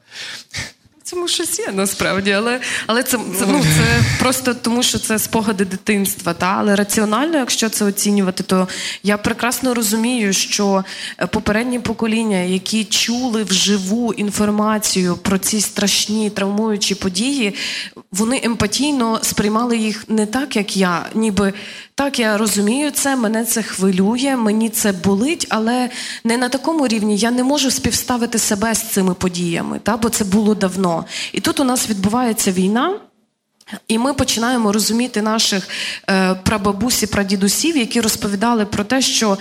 Цьому 1.09 1.29
щось 1.29 1.59
є 1.59 1.73
насправді, 1.73 2.33
але 2.33 2.61
але 2.87 3.03
це 3.03 3.18
це, 3.38 3.47
ну, 3.47 3.61
це 3.62 4.03
просто 4.18 4.55
тому, 4.55 4.83
що 4.83 4.99
це 4.99 5.18
спогади 5.18 5.64
дитинства. 5.64 6.35
Та? 6.35 6.47
Але 6.59 6.77
раціонально, 6.77 7.38
якщо 7.38 7.68
це 7.68 7.85
оцінювати, 7.85 8.42
то 8.42 8.68
я 9.03 9.18
прекрасно 9.18 9.75
розумію, 9.75 10.33
що 10.33 10.85
е, 11.18 11.27
попередні 11.27 11.79
покоління, 11.79 12.38
які 12.38 12.85
чули 12.85 13.44
вживу 13.44 14.12
інформацію 14.12 15.16
про 15.16 15.38
ці 15.38 15.61
страшні 15.61 16.31
травмуючі 16.31 16.94
події, 16.94 17.55
вони 18.12 18.40
емпатійно 18.44 19.18
сприймали 19.23 19.77
їх 19.77 20.05
не 20.09 20.27
так, 20.27 20.57
як 20.57 20.77
я, 20.77 21.07
ніби 21.14 21.53
так, 21.98 22.18
я 22.18 22.38
розумію 22.38 22.90
це, 22.90 23.16
мене 23.16 23.44
це 23.44 23.62
хвилює, 23.62 24.37
мені 24.37 24.68
це 24.68 24.92
болить, 24.92 25.46
але 25.48 25.90
не 26.24 26.37
на 26.37 26.48
такому 26.48 26.88
рівні 26.88 27.16
я 27.16 27.30
не 27.30 27.44
можу 27.44 27.70
співставити 27.70 28.38
себе 28.38 28.74
з 28.74 28.82
цими 28.82 29.14
подіями, 29.14 29.80
та? 29.82 29.96
бо 29.96 30.08
це 30.08 30.24
було 30.24 30.54
давно. 30.54 31.04
І 31.32 31.40
тут 31.40 31.61
у 31.61 31.64
нас 31.64 31.90
відбувається 31.90 32.52
війна. 32.52 33.00
І 33.88 33.98
ми 33.98 34.14
починаємо 34.14 34.72
розуміти 34.72 35.22
наших 35.22 35.68
е, 36.11 36.34
прабабусі, 36.34 37.06
прадідусів, 37.06 37.76
які 37.76 38.00
розповідали 38.00 38.66
про 38.66 38.84
те, 38.84 39.02
що 39.02 39.38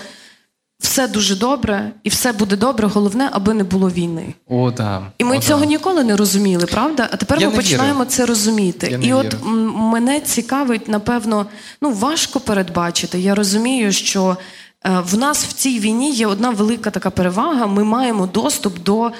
все 0.79 1.07
дуже 1.07 1.35
добре 1.35 1.91
і 2.03 2.09
все 2.09 2.31
буде 2.31 2.55
добре, 2.55 2.87
головне, 2.87 3.29
аби 3.31 3.53
не 3.53 3.63
було 3.63 3.89
війни. 3.89 4.33
О, 4.47 4.71
да. 4.71 5.01
І 5.17 5.23
ми 5.23 5.37
О, 5.37 5.41
цього 5.41 5.59
да. 5.59 5.65
ніколи 5.65 6.03
не 6.03 6.15
розуміли, 6.15 6.65
правда? 6.65 7.09
А 7.11 7.15
тепер 7.17 7.39
Я 7.41 7.49
ми 7.49 7.55
починаємо 7.55 7.99
вірю. 7.99 8.09
це 8.09 8.25
розуміти. 8.25 8.87
Я 9.01 9.09
і 9.09 9.13
от 9.13 9.25
вірю. 9.25 9.37
мене 9.75 10.19
цікавить, 10.19 10.87
напевно, 10.87 11.45
ну 11.81 11.91
важко 11.91 12.39
передбачити. 12.39 13.19
Я 13.19 13.35
розумію, 13.35 13.91
що 13.91 14.37
е, 14.85 14.99
в 15.11 15.17
нас 15.17 15.45
в 15.45 15.53
цій 15.53 15.79
війні 15.79 16.11
є 16.11 16.27
одна 16.27 16.49
велика 16.49 16.89
така 16.91 17.09
перевага. 17.09 17.67
Ми 17.67 17.83
маємо 17.83 18.27
доступ 18.27 18.83
до. 18.83 19.11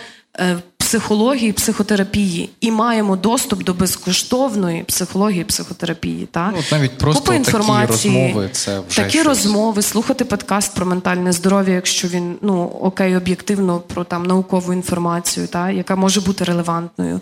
Психології, 0.88 1.52
психотерапії 1.52 2.50
і 2.62 2.72
маємо 2.72 3.16
доступ 3.16 3.64
до 3.64 3.74
безкоштовної 3.74 4.84
психології, 4.84 5.44
психотерапії. 5.44 6.28
Та? 6.32 6.52
Ну, 6.52 6.58
от 6.60 6.72
навіть 6.72 6.98
просто 6.98 7.22
Купа 7.22 7.32
такі 7.32 7.46
інформації, 7.46 8.24
розмови, 8.26 8.50
це 8.52 8.80
вже 8.90 8.98
такі 8.98 9.10
щось. 9.10 9.26
розмови, 9.26 9.82
слухати 9.82 10.26
подкаст 10.26 10.76
про 10.76 10.86
ментальне 10.86 11.32
здоров'я, 11.32 11.74
якщо 11.74 12.08
він 12.08 12.36
ну 12.42 12.64
окей, 12.82 13.16
об'єктивно 13.16 13.80
про 13.80 14.04
там 14.04 14.26
наукову 14.26 14.74
інформацію, 14.74 15.48
та 15.48 15.70
яка 15.72 15.96
може 15.96 16.22
бути 16.22 16.44
релевантною. 16.44 17.22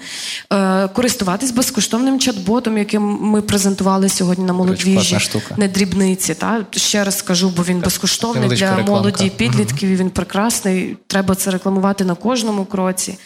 Е, 0.53 0.87
користуватись 0.87 1.51
безкоштовним 1.51 2.19
чат-ботом, 2.19 2.77
яким 2.77 3.03
ми 3.21 3.41
презентували 3.41 4.09
сьогодні 4.09 4.45
на 4.45 4.53
молодвіжі, 4.53 5.17
не 5.57 5.67
дрібниці. 5.67 6.35
Та 6.35 6.65
ще 6.71 7.03
раз 7.03 7.17
скажу, 7.17 7.53
бо 7.57 7.63
він 7.63 7.79
безкоштовний 7.79 8.49
для 8.49 8.69
рекламка. 8.69 8.91
молоді, 8.91 9.29
підлітків. 9.29 9.89
і 9.89 9.95
Він 9.95 10.09
прекрасний. 10.09 10.97
Треба 11.07 11.35
це 11.35 11.51
рекламувати 11.51 12.05
на 12.05 12.15
кожному 12.15 12.65
кроці. 12.65 13.17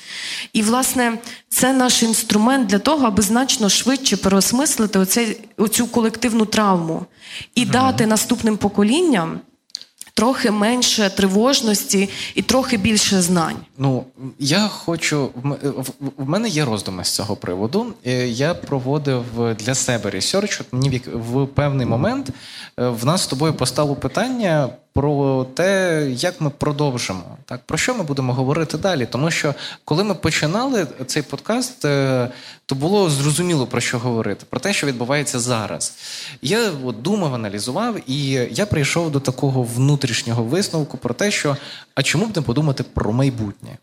І 0.54 0.62
власне 0.62 1.18
це 1.50 1.74
наш 1.74 2.04
інструмент 2.04 2.68
для 2.68 2.80
того, 2.80 3.08
аби 3.08 3.24
значно 3.24 3.70
швидше 3.70 4.18
переосмислити 4.18 5.00
оцей, 5.00 5.38
оцю 5.58 5.88
колективну 5.88 6.46
травму 6.46 7.06
і 7.56 7.66
дати 7.66 8.06
наступним 8.06 8.58
поколінням 8.58 9.40
трохи 10.20 10.52
менше 10.52 11.10
тривожності 11.10 12.10
і 12.36 12.42
трохи 12.42 12.78
більше 12.78 13.22
знань. 13.22 13.56
Ну, 13.78 14.06
я 14.40 14.68
хочу. 14.68 15.30
в 16.18 16.30
мене 16.30 16.50
є 16.50 16.66
роздуми 16.66 17.04
з 17.04 17.10
цього 17.10 17.36
приводу. 17.36 17.94
Е, 18.06 18.28
Я 18.28 18.54
проводив 18.54 19.24
для 19.60 19.76
себе 19.76 20.10
research. 20.10 20.62
От 20.62 20.68
мені 20.72 21.02
в 21.14 21.48
певний 21.48 21.86
момент 21.86 22.30
е, 22.80 22.88
в 22.88 23.06
нас 23.06 23.22
з 23.22 23.28
тобою 23.28 23.54
постало 23.54 23.96
питання 23.96 24.70
про 24.94 25.44
те, 25.54 26.08
як 26.12 26.42
ми 26.42 26.50
продовжимо. 26.50 27.38
Так, 27.46 27.62
про 27.66 27.78
що 27.78 27.96
ми 27.96 28.04
будемо 28.04 28.34
говорити 28.34 28.78
далі? 28.78 29.06
Тому 29.06 29.32
що 29.32 29.56
коли 29.86 30.04
ми 30.04 30.16
починали 30.16 30.88
цей 31.06 31.24
подкаст, 31.24 31.86
е, 31.86 32.30
то 32.66 32.76
було 32.76 33.10
зрозуміло 33.10 33.68
про 33.68 33.82
що 33.82 34.00
говорити, 34.00 34.46
про 34.50 34.60
те, 34.60 34.74
що 34.74 34.88
відбувається 34.88 35.40
зараз. 35.40 35.94
Я 36.42 36.72
от 36.84 37.02
думав, 37.02 37.34
аналізував, 37.34 38.10
і 38.10 38.30
я 38.52 38.66
прийшов 38.66 39.12
до 39.12 39.20
такого 39.20 39.64
внутрішнього 39.64 40.44
висновку 40.44 40.98
про 40.98 41.14
те, 41.14 41.32
що 41.32 41.58
а 41.96 42.04
чому 42.04 42.26
б 42.26 42.36
не 42.36 42.42
подумати 42.42 42.84
про 42.84 43.12
майбутнє? 43.12 43.78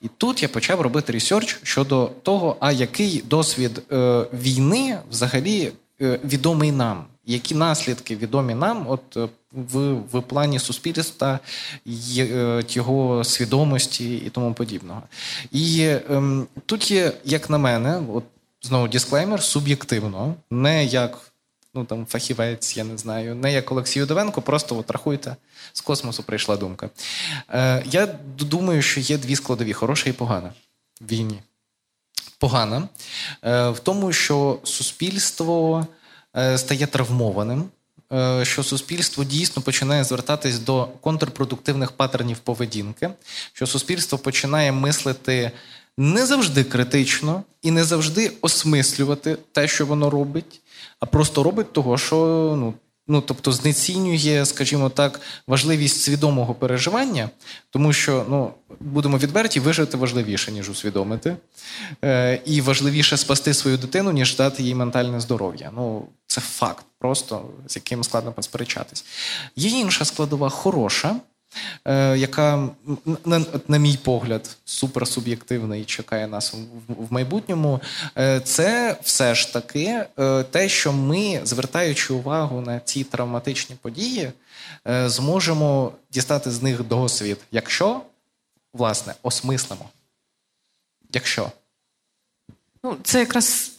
І 0.00 0.08
тут 0.16 0.42
я 0.42 0.48
почав 0.48 0.80
робити 0.80 1.12
research 1.12 1.58
щодо 1.62 2.10
того, 2.22 2.56
а 2.60 2.72
який 2.72 3.22
досвід 3.26 3.82
е, 3.92 4.26
війни 4.32 4.98
взагалі 5.10 5.72
е, 6.00 6.20
відомий 6.24 6.72
нам, 6.72 7.04
які 7.32 7.54
наслідки 7.54 8.16
відомі 8.16 8.54
нам, 8.54 8.86
от 8.88 9.16
е, 9.16 9.28
в, 9.52 9.92
в 9.92 10.22
плані 10.22 10.58
суспільства, 10.58 11.38
е, 11.86 12.64
його 12.68 13.24
свідомості 13.24 14.16
і 14.16 14.30
тому 14.30 14.54
подібного. 14.54 15.02
І 15.52 15.96
ем, 16.10 16.46
тут 16.66 16.90
є, 16.90 17.12
як 17.24 17.50
на 17.50 17.58
мене, 17.58 18.02
от 18.14 18.24
знову 18.62 18.88
дисклеймер, 18.88 19.42
суб'єктивно, 19.42 20.34
не 20.50 20.84
як 20.84 21.32
ну 21.74 21.84
там 21.84 22.06
фахівець, 22.06 22.76
я 22.76 22.84
не 22.84 22.98
знаю, 22.98 23.34
не 23.34 23.52
як 23.52 23.72
Олексій 23.72 24.02
Удовенко, 24.02 24.42
просто 24.42 24.78
от 24.78 24.90
рахуйте, 24.90 25.36
з 25.72 25.80
космосу 25.80 26.22
прийшла 26.22 26.56
думка. 26.56 26.90
Е, 27.48 27.82
я 27.86 28.06
думаю, 28.38 28.82
що 28.82 29.00
є 29.00 29.18
дві 29.18 29.36
складові: 29.36 29.72
хороша 29.72 30.10
і 30.10 30.12
погана 30.12 30.52
в 31.00 31.06
війні. 31.06 31.40
Погана 32.38 32.88
е, 33.44 33.68
в 33.68 33.78
тому, 33.78 34.12
що 34.12 34.58
суспільство 34.64 35.86
стає 36.56 36.86
травмованим, 36.86 37.64
е, 38.12 38.44
що 38.44 38.62
суспільство 38.62 39.24
дійсно 39.24 39.62
починає 39.62 40.04
звертатись 40.04 40.58
до 40.58 40.88
контрпродуктивних 41.00 41.92
патернів 41.92 42.38
поведінки, 42.38 43.10
що 43.52 43.66
суспільство 43.66 44.18
починає 44.18 44.72
мислити 44.72 45.50
не 45.98 46.26
завжди 46.26 46.64
критично 46.64 47.42
і 47.62 47.70
не 47.70 47.84
завжди 47.84 48.32
осмислювати 48.40 49.38
те, 49.52 49.68
що 49.68 49.86
воно 49.86 50.10
робить, 50.10 50.60
а 51.00 51.06
просто 51.06 51.42
робить 51.42 51.72
того, 51.72 51.98
що 51.98 52.16
ну. 52.58 52.74
Ну, 53.08 53.20
тобто 53.20 53.52
знецінює, 53.52 54.46
скажімо 54.46 54.88
так, 54.90 55.20
важливість 55.46 56.00
свідомого 56.02 56.54
переживання, 56.54 57.30
тому 57.70 57.92
що 57.92 58.26
ну, 58.28 58.50
будемо 58.80 59.18
відверті, 59.18 59.60
вижити 59.60 59.96
важливіше, 59.96 60.52
ніж 60.52 60.70
усвідомити, 60.70 61.36
е, 62.04 62.40
і 62.44 62.60
важливіше 62.60 63.16
спасти 63.16 63.54
свою 63.54 63.76
дитину, 63.76 64.12
ніж 64.12 64.36
дати 64.36 64.62
їй 64.62 64.74
ментальне 64.74 65.20
здоров'я. 65.20 65.70
Ну, 65.74 66.08
це 66.26 66.40
факт, 66.40 66.84
просто 66.98 67.44
з 67.68 67.76
яким 67.76 68.04
складно 68.04 68.32
посперечатись. 68.32 69.04
Є 69.56 69.70
інша 69.70 70.04
складова 70.04 70.48
хороша, 70.48 71.16
яка, 72.16 72.54
м, 72.54 72.76
на, 73.24 73.44
на 73.68 73.78
мій 73.78 73.96
погляд, 73.96 74.56
суперсуб'єктивна 74.64 75.76
і 75.76 75.84
чекає 75.84 76.26
нас 76.26 76.54
в, 76.54 76.56
в 76.88 77.12
майбутньому. 77.12 77.80
Е, 78.18 78.40
Це 78.40 78.96
все 79.02 79.34
ж 79.34 79.52
таки 79.52 80.04
е, 80.18 80.42
те, 80.42 80.68
що 80.68 80.92
ми, 80.92 81.40
звертаючи 81.44 82.12
увагу 82.12 82.60
на 82.60 82.80
ці 82.80 83.04
травматичні 83.04 83.76
події, 83.82 84.32
е, 84.88 85.08
зможемо 85.08 85.92
дістати 86.10 86.50
з 86.50 86.62
них 86.62 86.84
досвід, 86.84 87.38
якщо, 87.52 88.00
власне, 88.74 89.14
осмислимо. 89.22 89.88
Якщо. 91.12 91.50
Ну, 92.84 92.96
це 93.02 93.18
якраз. 93.18 93.72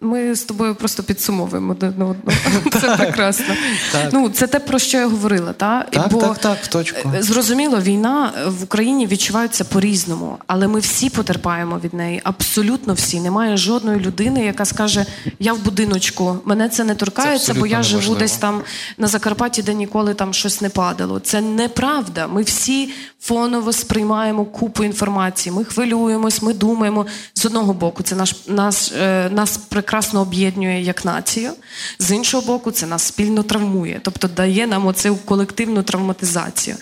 Ми 0.00 0.34
з 0.34 0.42
тобою 0.42 0.74
просто 0.74 1.02
підсумовуємо 1.02 1.72
одне 1.72 1.88
одного. 1.88 2.16
Це 2.80 2.96
прекрасно. 2.96 3.54
Так. 3.92 4.08
Ну, 4.12 4.28
це 4.28 4.46
те, 4.46 4.58
про 4.60 4.78
що 4.78 4.98
я 4.98 5.06
говорила. 5.06 5.52
Та? 5.52 5.82
Так, 5.90 6.08
так, 6.20 6.38
так, 6.38 6.58
в 6.62 6.66
точку. 6.66 7.12
е, 7.14 7.22
Зрозуміло, 7.22 7.80
війна 7.80 8.32
в 8.46 8.62
Україні 8.64 9.06
відчувається 9.06 9.64
по-різному, 9.64 10.38
але 10.46 10.68
ми 10.68 10.80
всі 10.80 11.10
потерпаємо 11.10 11.78
від 11.84 11.94
неї. 11.94 12.20
Абсолютно 12.24 12.94
всі. 12.94 13.20
Немає 13.20 13.56
жодної 13.56 14.00
людини, 14.00 14.44
яка 14.44 14.64
скаже: 14.64 15.06
я 15.38 15.52
в 15.52 15.58
будиночку, 15.58 16.36
мене 16.44 16.68
це 16.68 16.84
не 16.84 16.94
торкається, 16.94 17.54
Це 17.54 17.60
бо 17.60 17.66
я 17.66 17.82
живу 17.82 18.14
десь 18.14 18.36
там 18.36 18.62
на 18.98 19.06
Закарпатті, 19.06 19.62
де 19.62 19.74
ніколи 19.74 20.14
там 20.14 20.34
щось 20.34 20.60
не 20.60 20.68
падало. 20.68 21.20
Це 21.20 21.40
неправда. 21.40 22.26
Ми 22.26 22.42
всі 22.42 22.90
фоново 23.20 23.72
сприймаємо 23.72 24.44
купу 24.44 24.84
інформації. 24.84 25.54
Ми 25.54 25.64
хвилюємось, 25.64 26.42
ми 26.42 26.54
думаємо. 26.54 27.06
З 27.34 27.46
одного 27.46 27.72
боку, 27.72 28.02
це 28.02 28.16
наш, 28.48 28.92
е, 29.00 29.30
нас 29.30 29.56
прекрасно 29.56 29.87
об'єднує 30.20 30.82
як 30.82 31.04
націю. 31.04 31.52
З 31.98 32.10
іншого 32.10 32.46
боку, 32.46 32.70
це 32.70 32.86
нас 32.86 33.02
спільно 33.02 33.42
травмує, 33.42 34.00
тобто 34.02 34.28
дає 34.28 34.66
нам 34.66 34.86
оцю 34.86 35.16
колективну 35.16 35.82
травматизацію. 35.82 36.76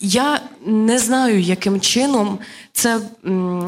Я 0.00 0.40
не 0.66 0.98
знаю, 0.98 1.40
яким 1.40 1.80
чином 1.80 2.38
це 2.72 3.00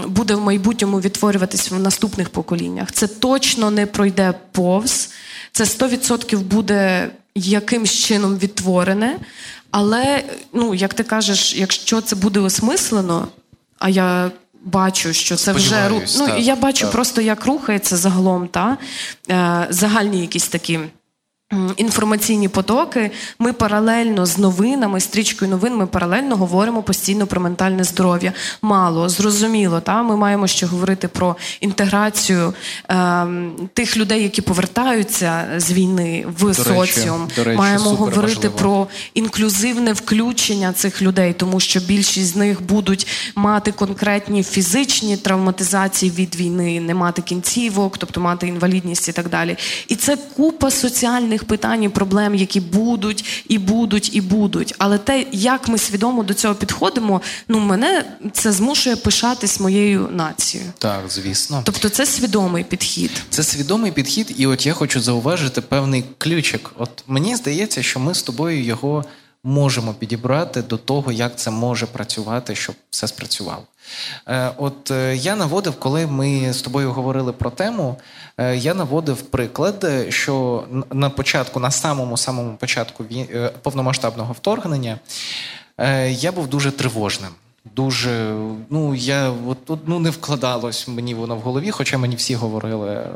буде 0.07 0.35
в 0.35 0.41
майбутньому 0.41 1.01
відтворюватись 1.01 1.71
в 1.71 1.79
наступних 1.79 2.31
поколіннях. 2.31 2.93
Це 2.93 3.07
точно 3.07 3.71
не 3.71 3.87
пройде 3.87 4.35
повз, 4.53 5.11
це 5.53 5.65
100% 5.65 6.39
буде 6.39 7.11
якимсь 7.35 7.93
чином 7.93 8.39
відтворене. 8.39 9.19
Але, 9.71 10.25
ну, 10.53 10.75
як 10.75 10.95
ти 10.95 11.03
кажеш, 11.03 11.57
якщо 11.57 12.01
це 12.01 12.17
буде 12.17 12.41
осмислено, 12.41 13.29
а 13.79 13.89
я 13.89 14.31
бачу, 14.65 15.13
що 15.13 15.37
це 15.37 15.53
вже 15.53 15.89
ну, 15.91 16.27
так, 16.27 16.41
я 16.41 16.57
бачу 16.57 16.83
так. 16.83 16.93
просто, 16.93 17.21
як 17.21 17.47
рухається 17.47 17.97
загалом, 17.97 18.49
та 18.49 18.77
е, 19.31 19.67
загальні 19.71 20.21
якісь 20.21 20.49
такі 20.49 20.81
інформаційні 21.77 22.49
потоки. 22.49 23.11
Ми 23.39 23.53
паралельно 23.53 24.27
з 24.27 24.39
новинами, 24.39 25.01
стрічкою 25.01 25.51
новин, 25.51 25.77
ми 25.77 25.87
паралельно 25.87 26.37
говоримо 26.37 26.83
постійно 26.83 27.27
про 27.27 27.41
ментальне 27.41 27.85
здоров'я. 27.85 28.33
Мало 28.63 29.09
зрозуміло, 29.09 29.81
та 29.81 30.03
ми 30.03 30.17
маємо 30.17 30.47
ще 30.47 30.67
говорити 30.67 31.09
про 31.09 31.37
інтеграцію 31.61 32.55
е, 32.91 33.27
тих 33.75 33.97
людей, 33.97 34.23
які 34.23 34.43
повертаються 34.43 35.45
з 35.57 35.73
війни 35.73 36.27
в 36.39 36.47
до 36.47 36.55
соціум. 36.55 37.23
Речі, 37.23 37.35
до 37.37 37.45
речі, 37.45 37.59
маємо 37.59 37.91
говорити 37.91 38.35
важливо. 38.35 38.57
про 38.59 38.89
інклюзивне 39.15 39.93
включення 39.93 40.73
цих 40.73 41.03
людей, 41.03 41.33
тому 41.33 41.61
що 41.61 41.81
більшість 41.81 42.33
з 42.33 42.37
них 42.37 42.63
будуть 42.63 43.07
мати 43.35 43.73
конкретні 43.73 44.43
фізичні 44.43 45.17
травматизації 45.17 46.13
від 46.13 46.37
війни, 46.37 46.81
не 46.81 46.95
мати 46.95 47.23
кінцівок, 47.23 47.99
тобто 47.99 48.21
мати 48.21 48.47
інвалідність 48.47 49.09
і 49.09 49.13
так 49.13 49.29
далі. 49.29 49.57
І 49.89 49.95
це 49.95 50.17
купа 50.37 50.71
соціальних 50.71 51.42
питань 51.45 51.83
і 51.83 51.89
проблем, 51.89 52.35
які 52.35 52.61
будуть 52.61 53.45
і 53.49 53.59
будуть 53.59 54.15
і 54.15 54.21
будуть. 54.21 54.75
Але 54.79 54.99
те, 54.99 55.27
як 55.33 55.69
ми 55.69 55.79
свідомо 55.79 56.23
до 56.23 56.35
цього 56.35 56.55
підходимо, 56.55 57.21
ну 57.49 57.61
мене 57.61 58.05
це 58.33 58.53
змушує 58.53 58.97
пишатись 58.97 59.61
моєю 59.61 60.09
нацією. 60.13 60.71
Так, 60.79 61.01
звісно. 61.09 61.63
Тобто, 61.65 61.89
це 61.89 62.07
свідомий 62.07 62.65
підхід. 62.65 63.11
Це 63.31 63.43
свідомий 63.43 63.93
підхід, 63.93 64.35
і 64.37 64.47
от 64.47 64.67
я 64.67 64.73
хочу 64.73 65.01
зауважити 65.01 65.61
певний 65.61 66.05
ключик. 66.19 66.71
От 66.79 67.05
мені 67.07 67.37
здається, 67.37 67.83
що 67.83 68.01
ми 68.01 68.15
з 68.15 68.23
тобою 68.23 68.65
його 68.65 69.05
можемо 69.45 69.95
підібрати 69.95 70.63
до 70.63 70.77
того, 70.77 71.13
як 71.13 71.39
це 71.39 71.51
може 71.51 71.87
працювати, 71.87 72.55
щоб 72.55 72.77
все 72.91 73.09
спрацювало. 73.09 73.63
Е, 74.29 74.51
От 74.57 74.91
е, 74.91 75.17
я 75.17 75.37
наводив, 75.37 75.79
коли 75.79 76.07
ми 76.07 76.53
з 76.53 76.63
тобою 76.63 76.93
говорили 76.93 77.33
про 77.33 77.51
тему, 77.51 77.97
е, 78.39 78.57
я 78.57 78.75
наводив 78.75 79.23
приклад, 79.23 79.87
що 80.09 80.65
на 80.93 81.11
початку, 81.11 81.61
на 81.61 81.71
самому 81.71 82.17
самому 82.17 82.57
початку 82.57 83.05
повномасштабного 83.63 84.33
вторгнення, 84.33 84.99
я 86.09 86.33
був 86.33 86.47
дуже 86.47 86.71
тривожним. 86.71 87.31
Дуже, 87.75 88.35
ну 88.71 88.95
я 88.95 89.33
от, 89.47 89.89
ну, 89.89 89.99
не 89.99 90.11
вкладалось 90.11 90.89
мені 90.89 91.15
воно 91.15 91.37
в 91.37 91.41
голові, 91.41 91.71
хоча 91.71 91.99
мені 91.99 92.17
всі 92.17 92.35
говорили. 92.35 93.07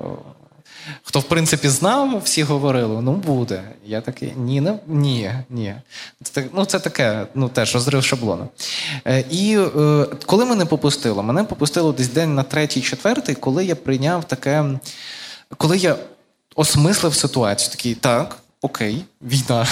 Хто, 1.03 1.21
в 1.21 1.25
принципі, 1.25 1.69
знав, 1.69 2.23
всі 2.25 2.43
говорили, 2.43 3.03
ну 3.03 3.13
буде. 3.13 3.63
Я 3.85 4.01
такий, 4.01 4.33
ні, 4.37 4.61
не, 4.61 4.79
ні, 4.87 5.33
ні. 5.51 5.75
Це, 6.23 6.45
ну, 6.55 6.65
це 6.65 6.79
таке, 6.79 7.27
ну 7.35 7.49
теж 7.49 7.75
розрив 7.75 8.05
шаблону. 8.05 8.49
Е, 9.07 9.25
і 9.31 9.59
е, 9.59 10.07
коли 10.27 10.45
мене 10.45 10.65
попустило? 10.65 11.23
Мене 11.23 11.45
попустило 11.45 11.93
десь 11.93 12.09
день 12.09 12.35
на 12.35 12.43
третій, 12.43 12.81
четвертий, 12.81 13.35
коли 13.35 13.65
я 13.65 13.77
прийняв 13.77 14.25
таке, 14.25 14.65
коли 15.57 15.79
я 15.79 15.97
осмислив 16.55 17.15
ситуацію, 17.15 17.71
такий, 17.71 17.95
так, 17.95 18.37
окей, 18.61 19.05
війна. 19.23 19.67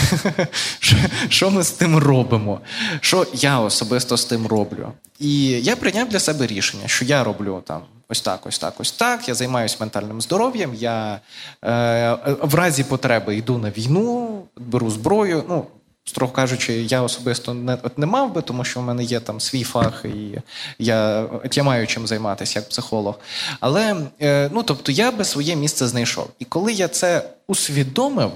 Що 1.28 1.50
ми 1.50 1.62
з 1.62 1.70
тим 1.70 1.96
робимо? 1.96 2.60
Що 3.00 3.26
я 3.34 3.60
особисто 3.60 4.16
з 4.16 4.24
тим 4.24 4.46
роблю? 4.46 4.92
І 5.18 5.44
я 5.50 5.76
прийняв 5.76 6.08
для 6.08 6.20
себе 6.20 6.46
рішення, 6.46 6.88
що 6.88 7.04
я 7.04 7.24
роблю 7.24 7.62
там 7.66 7.82
ось 8.08 8.20
так, 8.20 8.46
ось 8.46 8.58
так, 8.58 8.74
ось 8.78 8.92
так. 8.92 9.28
Я 9.28 9.34
займаюся 9.34 9.76
ментальним 9.80 10.20
здоров'ям. 10.20 10.74
Я 10.74 11.20
е, 11.64 12.18
в 12.42 12.54
разі 12.54 12.84
потреби 12.84 13.36
йду 13.36 13.58
на 13.58 13.70
війну, 13.70 14.42
беру 14.56 14.90
зброю. 14.90 15.44
Ну, 15.48 15.66
строго 16.04 16.32
кажучи, 16.32 16.72
я 16.72 17.02
особисто 17.02 17.54
не, 17.54 17.78
от 17.82 17.98
не 17.98 18.06
мав 18.06 18.32
би, 18.32 18.42
тому 18.42 18.64
що 18.64 18.80
в 18.80 18.82
мене 18.82 19.04
є 19.04 19.20
там 19.20 19.40
свій 19.40 19.64
фах, 19.64 20.04
і 20.04 20.38
я, 20.78 21.22
от 21.44 21.56
я 21.56 21.62
маю 21.62 21.86
чим 21.86 22.06
займатися 22.06 22.58
як 22.58 22.68
психолог. 22.68 23.18
Але 23.60 23.96
е, 24.22 24.50
ну, 24.52 24.62
тобто 24.62 24.92
я 24.92 25.10
би 25.10 25.24
своє 25.24 25.56
місце 25.56 25.86
знайшов. 25.86 26.30
І 26.38 26.44
коли 26.44 26.72
я 26.72 26.88
це 26.88 27.30
усвідомив, 27.46 28.32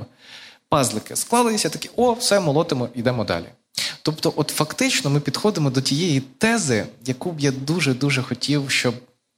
пазлики 0.68 1.16
склалися, 1.16 1.68
такі, 1.68 1.90
о, 1.96 2.12
все, 2.12 2.40
молотимо, 2.40 2.88
йдемо 2.94 3.24
далі. 3.24 3.46
Тобто, 4.02 4.32
от 4.36 4.48
фактично 4.48 5.10
ми 5.10 5.20
підходимо 5.20 5.70
до 5.70 5.80
тієї 5.80 6.20
тези, 6.20 6.86
яку 7.06 7.32
б 7.32 7.40
я 7.40 7.50
дуже-дуже 7.50 8.22
хотів, 8.22 8.70
щоб, 8.70 8.94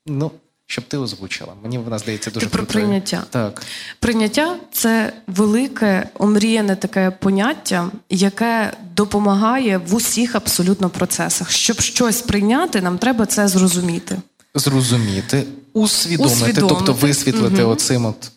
ну, 0.06 0.30
щоб 0.66 0.84
ти 0.84 0.96
озвучила. 0.98 1.52
Мені 1.62 1.78
вона 1.78 1.98
здається 1.98 2.30
дуже 2.30 2.46
Ти 2.46 2.50
про 2.52 2.64
крутою. 2.64 2.84
прийняття. 2.84 3.22
Так. 3.30 3.62
Прийняття 4.00 4.56
це 4.72 5.12
велике, 5.26 6.08
омріяне 6.18 6.76
таке 6.76 7.10
поняття, 7.10 7.90
яке 8.10 8.72
допомагає 8.94 9.78
в 9.78 9.94
усіх 9.94 10.34
абсолютно 10.34 10.90
процесах. 10.90 11.50
Щоб 11.50 11.80
щось 11.80 12.22
прийняти, 12.22 12.80
нам 12.80 12.98
треба 12.98 13.26
це 13.26 13.48
зрозуміти. 13.48 14.16
Зрозуміти, 14.54 15.44
усвідомити, 15.72 16.34
Усвідомити. 16.34 16.74
тобто 16.76 16.92
висвітлити 16.92 17.62
Мгм. 17.62 17.70
оцим 17.70 18.04
от, 18.06 18.30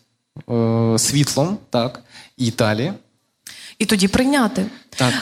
е, 0.96 1.00
світлом, 1.00 1.58
так, 1.70 2.04
і 2.38 2.52
далі. 2.52 2.94
І 3.80 3.86
тоді 3.86 4.08
прийняти. 4.08 4.66
Так. 4.90 5.14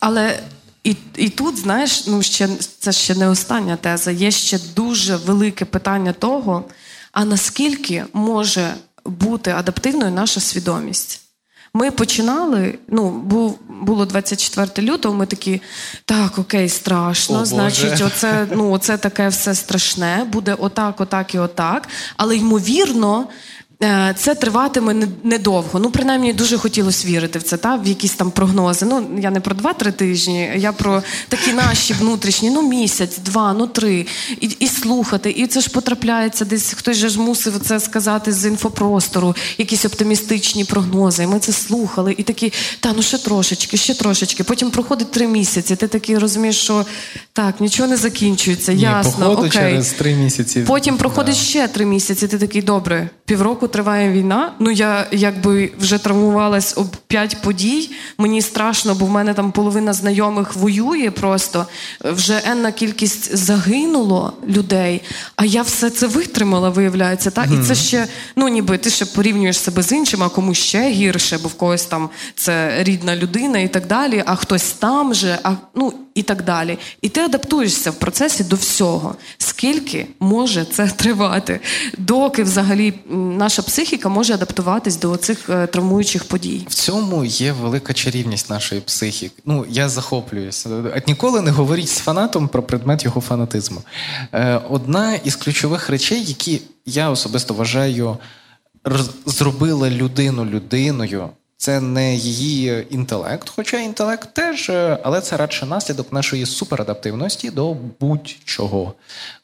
Але 0.00 0.40
і, 0.84 0.96
і 1.16 1.28
тут, 1.28 1.58
знаєш, 1.58 2.06
ну 2.06 2.22
ще 2.22 2.48
це 2.78 2.92
ще 2.92 3.14
не 3.14 3.28
остання 3.28 3.76
теза. 3.76 4.10
Є 4.10 4.30
ще 4.30 4.58
дуже 4.76 5.16
велике 5.16 5.64
питання 5.64 6.12
того, 6.12 6.64
а 7.12 7.24
наскільки 7.24 8.04
може 8.12 8.74
бути 9.04 9.50
адаптивною 9.50 10.10
наша 10.10 10.40
свідомість. 10.40 11.20
Ми 11.74 11.90
починали, 11.90 12.78
ну, 12.88 13.10
був, 13.10 13.58
було 13.68 14.06
24 14.06 14.88
лютого, 14.88 15.14
ми 15.14 15.26
такі, 15.26 15.62
так, 16.04 16.38
окей, 16.38 16.68
страшно, 16.68 17.36
О, 17.36 17.38
Боже. 17.38 17.50
значить, 17.50 18.00
оце, 18.00 18.46
ну, 18.52 18.70
оце 18.70 18.96
таке 18.96 19.28
все 19.28 19.54
страшне, 19.54 20.26
буде 20.32 20.54
отак, 20.54 21.00
отак 21.00 21.34
і 21.34 21.38
отак. 21.38 21.88
Але 22.16 22.36
ймовірно, 22.36 23.28
це 24.16 24.34
триватиме 24.34 24.94
недовго. 25.24 25.78
Ну, 25.78 25.90
принаймні, 25.90 26.32
дуже 26.32 26.58
хотілося 26.58 27.08
вірити 27.08 27.38
в 27.38 27.42
це, 27.42 27.56
та, 27.56 27.76
в 27.76 27.86
якісь 27.86 28.14
там 28.14 28.30
прогнози. 28.30 28.86
Ну, 28.86 29.08
я 29.18 29.30
не 29.30 29.40
про 29.40 29.54
2-3 29.54 29.92
тижні, 29.92 30.52
я 30.56 30.72
про 30.72 31.02
такі 31.28 31.52
наші 31.52 31.92
внутрішні, 31.92 32.50
ну, 32.50 32.62
місяць, 32.62 33.18
два, 33.18 33.52
ну 33.52 33.66
три. 33.66 34.06
І, 34.40 34.46
і 34.60 34.66
слухати. 34.66 35.30
І 35.30 35.46
це 35.46 35.60
ж 35.60 35.70
потрапляється 35.70 36.44
десь, 36.44 36.74
хтось 36.76 36.96
же 36.96 37.08
ж 37.08 37.20
мусив 37.20 37.60
це 37.60 37.80
сказати 37.80 38.32
з 38.32 38.46
інфопростору, 38.46 39.36
якісь 39.58 39.84
оптимістичні 39.84 40.64
прогнози. 40.64 41.22
І 41.22 41.26
ми 41.26 41.38
це 41.38 41.52
слухали, 41.52 42.14
і 42.18 42.22
такі, 42.22 42.52
та 42.80 42.92
ну 42.96 43.02
ще 43.02 43.18
трошечки, 43.18 43.76
ще 43.76 43.94
трошечки. 43.94 44.44
Потім 44.44 44.70
проходить 44.70 45.10
три 45.10 45.26
місяці. 45.26 45.76
Ти 45.76 45.88
такий 45.88 46.18
розумієш, 46.18 46.56
що 46.56 46.86
так, 47.32 47.60
нічого 47.60 47.88
не 47.88 47.96
закінчується. 47.96 48.72
Ні, 48.72 48.82
ясно, 48.82 49.32
окей. 49.32 49.50
через 49.50 49.92
три 49.92 50.14
місяці. 50.14 50.64
Потім 50.66 50.96
проходить 50.96 51.36
ще 51.36 51.68
три 51.68 51.86
місяці. 51.86 52.28
Ти 52.28 52.38
такий 52.38 52.62
добре. 52.62 53.10
Півроку 53.30 53.68
триває 53.68 54.12
війна. 54.12 54.52
Ну 54.58 54.70
я 54.70 55.06
якби 55.10 55.72
вже 55.78 55.98
травмувалась 55.98 56.74
об 56.76 56.96
п'ять 57.06 57.42
подій. 57.42 57.90
Мені 58.18 58.42
страшно, 58.42 58.94
бо 58.94 59.06
в 59.06 59.10
мене 59.10 59.34
там 59.34 59.52
половина 59.52 59.92
знайомих 59.92 60.56
воює 60.56 61.10
просто. 61.10 61.66
Вже 62.00 62.42
енна 62.44 62.72
кількість 62.72 63.36
загинуло 63.36 64.32
людей. 64.48 65.02
А 65.36 65.44
я 65.44 65.62
все 65.62 65.90
це 65.90 66.06
витримала, 66.06 66.70
виявляється. 66.70 67.30
Так? 67.30 67.46
І 67.60 67.66
це 67.66 67.74
ще, 67.74 68.06
ну 68.36 68.48
ніби 68.48 68.78
ти 68.78 68.90
ще 68.90 69.04
порівнюєш 69.04 69.58
себе 69.58 69.82
з 69.82 69.92
іншим, 69.92 70.22
а 70.22 70.28
комусь 70.28 70.58
ще 70.58 70.90
гірше, 70.90 71.38
бо 71.42 71.48
в 71.48 71.54
когось 71.54 71.84
там 71.84 72.10
це 72.36 72.84
рідна 72.84 73.16
людина 73.16 73.58
і 73.58 73.68
так 73.68 73.86
далі, 73.86 74.22
а 74.26 74.36
хтось 74.36 74.72
там 74.72 75.14
же, 75.14 75.38
а 75.42 75.52
ну 75.74 75.92
і 76.20 76.22
так 76.22 76.44
далі. 76.44 76.78
І 77.02 77.08
ти 77.08 77.20
адаптуєшся 77.20 77.90
в 77.90 77.94
процесі 77.94 78.44
до 78.44 78.56
всього. 78.56 79.14
Скільки 79.38 80.06
може 80.20 80.64
це 80.64 80.86
тривати, 80.86 81.60
доки 81.98 82.42
взагалі 82.42 82.94
наша 83.38 83.62
психіка 83.62 84.08
може 84.08 84.34
адаптуватись 84.34 84.96
до 84.96 85.16
цих 85.16 85.50
травмуючих 85.72 86.24
подій? 86.24 86.66
В 86.68 86.74
цьому 86.74 87.24
є 87.24 87.52
велика 87.52 87.92
чарівність 87.92 88.50
нашої 88.50 88.80
психіки. 88.80 89.42
Ну, 89.44 89.66
я 89.68 89.88
захоплююся. 89.88 90.70
От 90.96 91.08
ніколи 91.08 91.40
не 91.40 91.50
говоріть 91.50 91.88
з 91.88 91.98
фанатом 91.98 92.48
про 92.48 92.62
предмет 92.62 93.04
його 93.04 93.20
фанатизму. 93.20 93.82
Е, 94.32 94.60
одна 94.70 95.14
із 95.14 95.36
ключових 95.36 95.90
речей, 95.90 96.24
які 96.24 96.60
я 96.86 97.10
особисто 97.10 97.54
вважаю, 97.54 98.18
зробила 99.26 99.90
людину 99.90 100.44
людиною. 100.44 101.30
Це 101.60 101.80
не 101.80 102.14
її 102.14 102.86
інтелект, 102.90 103.48
хоча 103.48 103.80
інтелект 103.80 104.34
теж, 104.34 104.70
е, 104.70 104.98
але 105.02 105.20
це 105.20 105.36
радше 105.36 105.66
наслідок 105.66 106.12
нашої 106.12 106.46
суперадаптивності 106.46 107.50
до 107.50 107.76
будь-чого. 108.00 108.94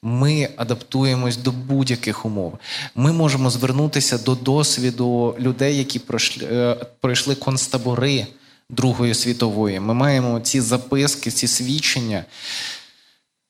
Ми 0.03 0.49
адаптуємось 0.57 1.37
до 1.37 1.53
будь-яких 1.53 2.27
умов. 2.27 2.59
Ми 2.95 3.13
можемо 3.13 3.51
звернутися 3.51 4.19
до 4.19 4.35
досвіду 4.35 5.37
людей, 5.39 5.79
які 5.79 5.99
пройшли, 5.99 6.49
е, 6.53 6.77
пройшли 7.01 7.35
концтабори 7.35 8.27
Другої 8.71 9.15
світової. 9.15 9.81
Ми 9.81 9.95
маємо 9.95 10.41
ці 10.41 10.61
записки, 10.61 11.31
ці 11.31 11.47
свідчення. 11.47 12.25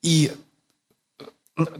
І 0.03 0.31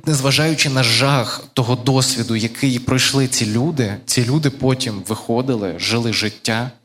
незважаючи 0.07 0.69
на 0.69 0.83
жах 0.83 1.45
того 1.53 1.77
досвіду, 1.77 2.37
який 2.37 2.79
пройшли 2.79 3.29
ці 3.29 3.47
люди, 3.47 3.97
ці 4.07 4.25
люди 4.25 4.51
потім 4.51 5.03
виходили, 5.07 5.75
жили 5.79 6.13
життя, 6.13 6.71
е, 6.71 6.76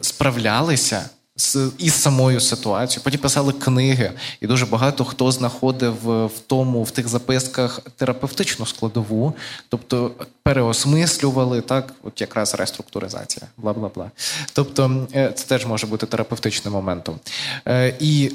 справлялися 0.00 1.08
з 1.38 1.70
із 1.78 1.94
самою 1.94 2.40
ситуацією. 2.40 3.04
Потім 3.04 3.20
писали 3.20 3.52
книги, 3.52 4.12
і 4.40 4.46
дуже 4.46 4.66
багато 4.66 5.04
хто 5.04 5.32
знаходив 5.32 6.10
е, 6.10 6.26
в 6.26 6.38
тому, 6.46 6.82
в 6.82 6.90
тих 6.90 7.08
записках 7.08 7.80
терапевтичну 7.96 8.66
складову, 8.66 9.34
тобто 9.68 10.10
переосмислювали 10.42 11.60
так, 11.60 11.94
от 12.02 12.20
якраз 12.20 12.54
реструктуризація, 12.54 13.46
бла 13.56 13.72
бла 13.72 13.90
бла. 13.94 14.10
Тобто, 14.52 15.06
е, 15.14 15.32
це 15.34 15.46
теж 15.46 15.66
може 15.66 15.86
бути 15.86 16.06
терапевтичним 16.06 16.74
моментом. 16.74 17.18
Е, 17.66 17.94
І 18.00 18.32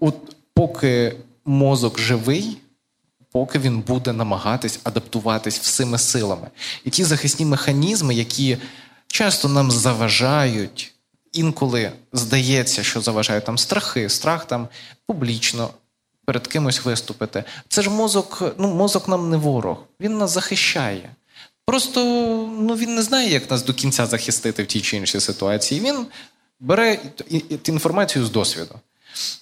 от 0.00 0.16
поки 0.54 1.16
мозок 1.44 1.98
живий. 1.98 2.56
Поки 3.32 3.58
він 3.58 3.80
буде 3.80 4.12
намагатись 4.12 4.80
адаптуватись 4.84 5.58
всіми 5.58 5.98
силами. 5.98 6.46
І 6.84 6.90
ті 6.90 7.04
захисні 7.04 7.46
механізми, 7.46 8.14
які 8.14 8.58
часто 9.14 9.48
нам 9.48 9.70
заважають 9.70 10.94
інколи 11.32 11.92
здається, 12.12 12.82
що 12.82 13.00
заважають 13.00 13.44
там 13.44 13.58
страхи, 13.58 14.08
страх 14.08 14.44
там 14.44 14.68
публічно 15.06 15.70
перед 16.24 16.46
кимось 16.46 16.84
виступити. 16.84 17.44
Це 17.68 17.82
ж 17.82 17.90
мозок, 17.90 18.54
ну 18.58 18.74
мозок 18.74 19.08
нам 19.08 19.30
не 19.30 19.36
ворог, 19.36 19.78
він 20.00 20.18
нас 20.18 20.30
захищає. 20.30 21.10
Просто 21.66 22.00
ну, 22.60 22.76
він 22.76 22.94
не 22.94 23.02
знає, 23.02 23.30
як 23.30 23.50
нас 23.50 23.62
до 23.62 23.74
кінця 23.74 24.06
захистити 24.06 24.62
в 24.62 24.66
тій 24.66 24.80
чи 24.80 24.96
іншій 24.96 25.20
ситуації. 25.20 25.80
Він 25.80 26.06
бере 26.60 26.98
інформацію 27.64 28.24
з 28.24 28.30
досвіду. 28.30 28.74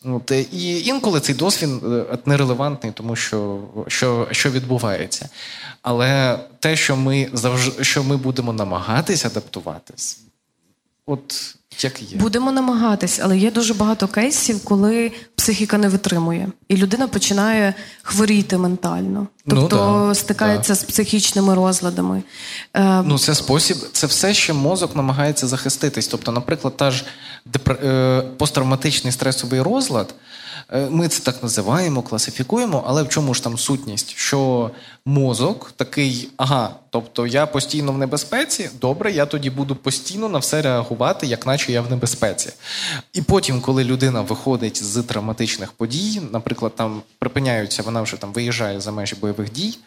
От, 0.04 0.30
І 0.52 0.84
інколи 0.84 1.20
цей 1.20 1.34
досвід 1.34 1.70
е, 1.84 2.18
нерелевантний, 2.26 2.92
тому 2.92 3.16
що 3.16 3.60
що, 3.86 4.28
що 4.30 4.50
відбувається. 4.50 5.28
Але 5.82 6.38
те, 6.60 6.76
що 6.76 6.96
ми 6.96 7.30
завжди 7.32 7.84
що 7.84 8.04
ми 8.04 8.16
будемо 8.16 8.52
намагатись 8.52 9.24
адаптуватись, 9.24 10.20
от 11.06 11.56
як 11.80 12.02
є. 12.02 12.18
Будемо 12.18 12.52
намагатись, 12.52 13.20
але 13.22 13.38
є 13.38 13.50
дуже 13.50 13.74
багато 13.74 14.08
кейсів, 14.08 14.64
коли 14.64 15.12
психіка 15.36 15.78
не 15.78 15.88
витримує, 15.88 16.48
і 16.68 16.76
людина 16.76 17.08
починає 17.08 17.74
хворіти 18.02 18.58
ментально, 18.58 19.26
Ну 19.46 19.56
тобто 19.60 19.76
ну, 20.00 20.08
да, 20.08 20.14
стикається 20.14 20.72
да. 20.72 20.76
з 20.76 20.82
психічними 20.82 21.54
розладами. 21.54 22.22
Е, 22.74 23.02
Ну, 23.02 23.18
це 23.18 23.34
спосіб, 23.34 23.76
це 23.92 24.06
все 24.06 24.34
ще 24.34 24.52
мозок 24.52 24.96
намагається 24.96 25.46
захиститись. 25.46 26.06
Тобто, 26.06 26.32
наприклад, 26.32 26.76
та 26.76 26.90
ж 26.90 27.04
депр... 27.46 27.72
е, 27.72 28.22
посттравматичний 28.38 29.12
стресовий 29.12 29.60
розлад. 29.62 30.14
Е, 30.72 30.88
Ми 30.90 31.08
це 31.08 31.22
так 31.22 31.42
називаємо, 31.42 32.02
класифікуємо, 32.02 32.84
але 32.86 33.02
в 33.02 33.08
чому 33.08 33.34
ж 33.34 33.44
там 33.44 33.58
сутність? 33.58 34.14
Що 34.16 34.70
мозок 35.06 35.72
такий, 35.76 36.28
ага, 36.36 36.70
тобто 36.90 37.26
я 37.26 37.46
постійно 37.46 37.92
в 37.92 37.98
небезпеці, 37.98 38.70
добре, 38.80 39.12
я 39.12 39.26
тоді 39.26 39.50
буду 39.50 39.76
постійно 39.76 40.28
на 40.28 40.38
все 40.38 40.62
реагувати, 40.62 41.26
як 41.26 41.46
наче 41.46 41.61
я 41.68 41.82
в 41.82 41.90
небезпеці. 41.90 42.52
І 43.12 43.22
потім, 43.22 43.60
коли 43.60 43.84
людина 43.84 44.20
виходить 44.20 44.84
з 44.84 45.02
травматичних 45.02 45.72
подій, 45.72 46.22
наприклад, 46.32 46.76
там 46.76 47.02
припиняються, 47.18 47.82
вона 47.82 48.02
вже 48.02 48.16
там 48.16 48.32
виїжджає 48.32 48.80
за 48.80 48.92
межі 48.92 49.14
бойових 49.14 49.52
дій, 49.52 49.78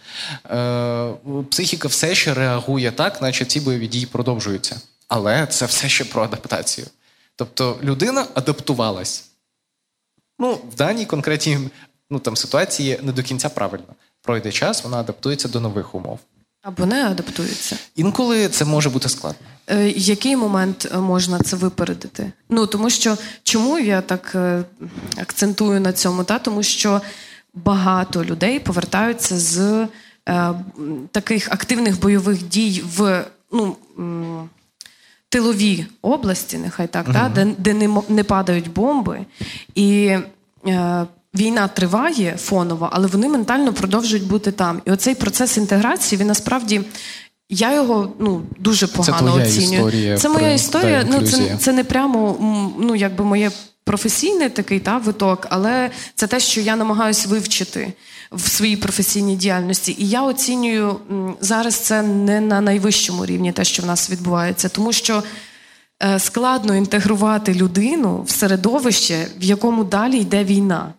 е, 0.45 1.09
психіка 1.49 1.87
все 1.87 2.15
ще 2.15 2.33
реагує 2.33 2.91
так, 2.91 3.21
наче 3.21 3.45
ці 3.45 3.59
бойові 3.59 3.87
дії 3.87 4.05
продовжуються. 4.05 4.81
Але 5.07 5.47
це 5.47 5.65
все 5.65 5.89
ще 5.89 6.05
про 6.05 6.23
адаптацію. 6.23 6.87
Тобто 7.35 7.79
людина 7.83 8.27
адаптувалась. 8.33 9.29
Ну, 10.39 10.53
в 10.71 10.75
даній 10.75 11.05
конкретній 11.05 11.69
ну, 12.09 12.21
ситуації 12.35 12.99
не 13.01 13.11
до 13.11 13.23
кінця 13.23 13.49
правильно. 13.49 13.95
Пройде 14.21 14.51
час, 14.51 14.83
вона 14.83 14.97
адаптується 14.97 15.47
до 15.47 15.59
нових 15.59 15.95
умов. 15.95 16.19
Або 16.65 16.85
не 16.85 17.05
адаптується. 17.05 17.77
Інколи 17.95 18.49
це 18.49 18.65
може 18.65 18.89
бути 18.89 19.09
складно. 19.09 19.47
Е, 19.67 19.89
Який 19.89 20.35
момент 20.35 20.87
е, 20.93 20.97
можна 20.97 21.39
це 21.39 21.55
випередити? 21.55 22.31
Ну 22.49 22.67
тому 22.67 22.89
що 22.89 23.17
чому 23.43 23.79
я 23.79 24.01
так 24.01 24.31
е, 24.35 24.63
акцентую 25.17 25.81
на 25.81 25.93
цьому? 25.93 26.23
Та 26.23 26.39
тому 26.39 26.63
що 26.63 27.01
багато 27.53 28.25
людей 28.25 28.59
повертаються 28.59 29.37
з 29.37 29.87
е, 30.29 30.53
таких 31.11 31.51
активних 31.51 31.99
бойових 31.99 32.43
дій 32.43 32.83
в 32.97 33.25
ну. 33.51 33.75
м, 33.99 34.49
Тилові 35.29 35.85
області, 36.01 36.57
нехай 36.57 36.87
так, 36.87 37.13
та, 37.13 37.31
де, 37.35 37.45
де 37.57 37.73
не, 37.73 38.01
не 38.09 38.23
падають 38.23 38.71
бомби, 38.71 39.25
і 39.75 40.17
е, 40.67 41.05
війна 41.35 41.67
триває 41.67 42.35
фоново, 42.39 42.89
але 42.91 43.07
вони 43.07 43.27
ментально 43.29 43.73
продовжують 43.73 44.27
бути 44.27 44.51
там. 44.51 44.81
І 44.85 44.91
оцей 44.91 45.15
процес 45.15 45.57
інтеграції, 45.57 46.21
він 46.21 46.27
насправді. 46.27 46.81
Я 47.49 47.73
його 47.75 48.13
ну 48.19 48.41
дуже 48.59 48.87
погано 48.87 49.31
твоя 49.31 49.45
оцінюю. 49.45 49.87
історія 49.87 50.17
це 50.17 50.29
моя 50.29 50.51
історія. 50.51 51.05
ну 51.11 51.21
це, 51.21 51.57
це 51.59 51.73
не 51.73 51.83
прямо 51.83 52.37
ну 52.79 52.95
якби 52.95 53.23
моє 53.23 53.51
професійний 53.83 54.49
такий 54.49 54.79
та 54.79 54.97
виток, 54.97 55.47
але 55.49 55.89
це 56.15 56.27
те, 56.27 56.39
що 56.39 56.61
я 56.61 56.75
намагаюся 56.75 57.27
вивчити 57.29 57.93
в 58.31 58.49
своїй 58.49 58.77
професійній 58.77 59.35
діяльності. 59.35 59.95
І 59.99 60.09
я 60.09 60.21
оцінюю 60.23 60.95
зараз 61.41 61.75
це 61.75 62.01
не 62.01 62.41
на 62.41 62.61
найвищому 62.61 63.25
рівні, 63.25 63.51
те, 63.51 63.63
що 63.63 63.83
в 63.83 63.85
нас 63.85 64.09
відбувається, 64.09 64.69
тому 64.69 64.93
що. 64.93 65.23
е, 66.03 66.19
Складно 66.19 66.75
інтегрувати 66.75 67.53
людину 67.53 68.23
в 68.27 68.29
середовище, 68.29 69.27
в 69.39 69.43
якому 69.43 69.83
далі 69.83 70.17
йде 70.17 70.43
війна. 70.43 70.93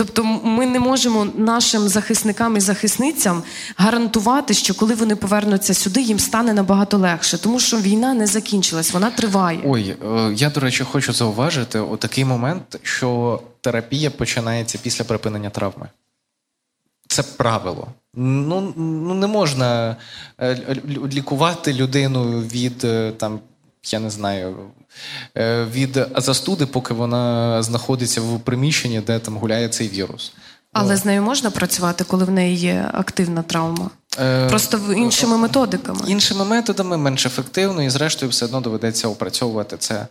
Тобто 0.00 0.24
ми 0.24 0.66
не 0.66 0.80
можемо 0.80 1.26
нашим 1.36 1.88
захисникам 1.88 2.56
і 2.56 2.60
захисницям 2.60 3.42
гарантувати, 3.76 4.54
що 4.54 4.74
коли 4.74 4.94
вони 4.94 5.16
повернуться 5.16 5.74
сюди, 5.74 6.00
їм 6.00 6.18
стане 6.18 6.54
набагато 6.54 6.98
легше, 6.98 7.38
тому 7.38 7.60
що 7.60 7.76
війна 7.76 8.14
не 8.14 8.26
закінчилась, 8.26 8.92
вона 8.92 9.10
триває. 9.10 9.60
Ой, 9.64 9.96
е, 10.04 10.32
я, 10.34 10.50
до 10.50 10.60
речі, 10.60 10.84
хочу 10.84 11.12
зауважити 11.12 11.78
отакий 11.78 12.24
момент, 12.24 12.78
що 12.82 13.40
терапія 13.60 14.10
починається 14.10 14.78
після 14.82 15.04
припинення 15.04 15.50
травми. 15.50 15.88
Це 17.08 17.22
правило. 17.22 17.88
Ну, 18.14 18.72
ну 18.76 19.14
не 19.14 19.26
можна 19.26 19.96
е, 20.40 20.76
лікувати 21.12 21.72
людину 21.72 22.40
від 22.40 22.84
е, 22.84 23.12
там, 23.16 23.40
я 23.84 24.00
не 24.00 24.10
знаю, 24.10 24.56
від 25.72 26.06
застуди, 26.16 26.66
поки 26.66 26.94
вона 26.94 27.62
знаходиться 27.62 28.20
в 28.20 28.40
приміщенні, 28.40 29.00
де 29.00 29.18
там 29.18 29.36
гуляє 29.36 29.68
цей 29.68 29.88
вірус. 29.88 30.32
Але 30.72 30.96
з 30.96 31.04
нею 31.04 31.22
можна 31.22 31.50
працювати, 31.50 32.04
коли 32.04 32.24
в 32.24 32.30
неї 32.30 32.56
є 32.56 32.90
активна 32.92 33.42
травма. 33.42 33.90
Е, 34.20 34.48
Просто 34.48 34.80
іншими 34.96 35.36
методиками. 35.36 36.00
Іншими 36.06 36.44
методами, 36.44 36.96
менш 36.96 37.26
ефективно, 37.26 37.82
і 37.82 37.90
зрештою 37.90 38.30
все 38.30 38.44
одно 38.44 38.60
доведеться 38.60 39.08
опрацьовувати 39.08 39.76
це 39.76 40.06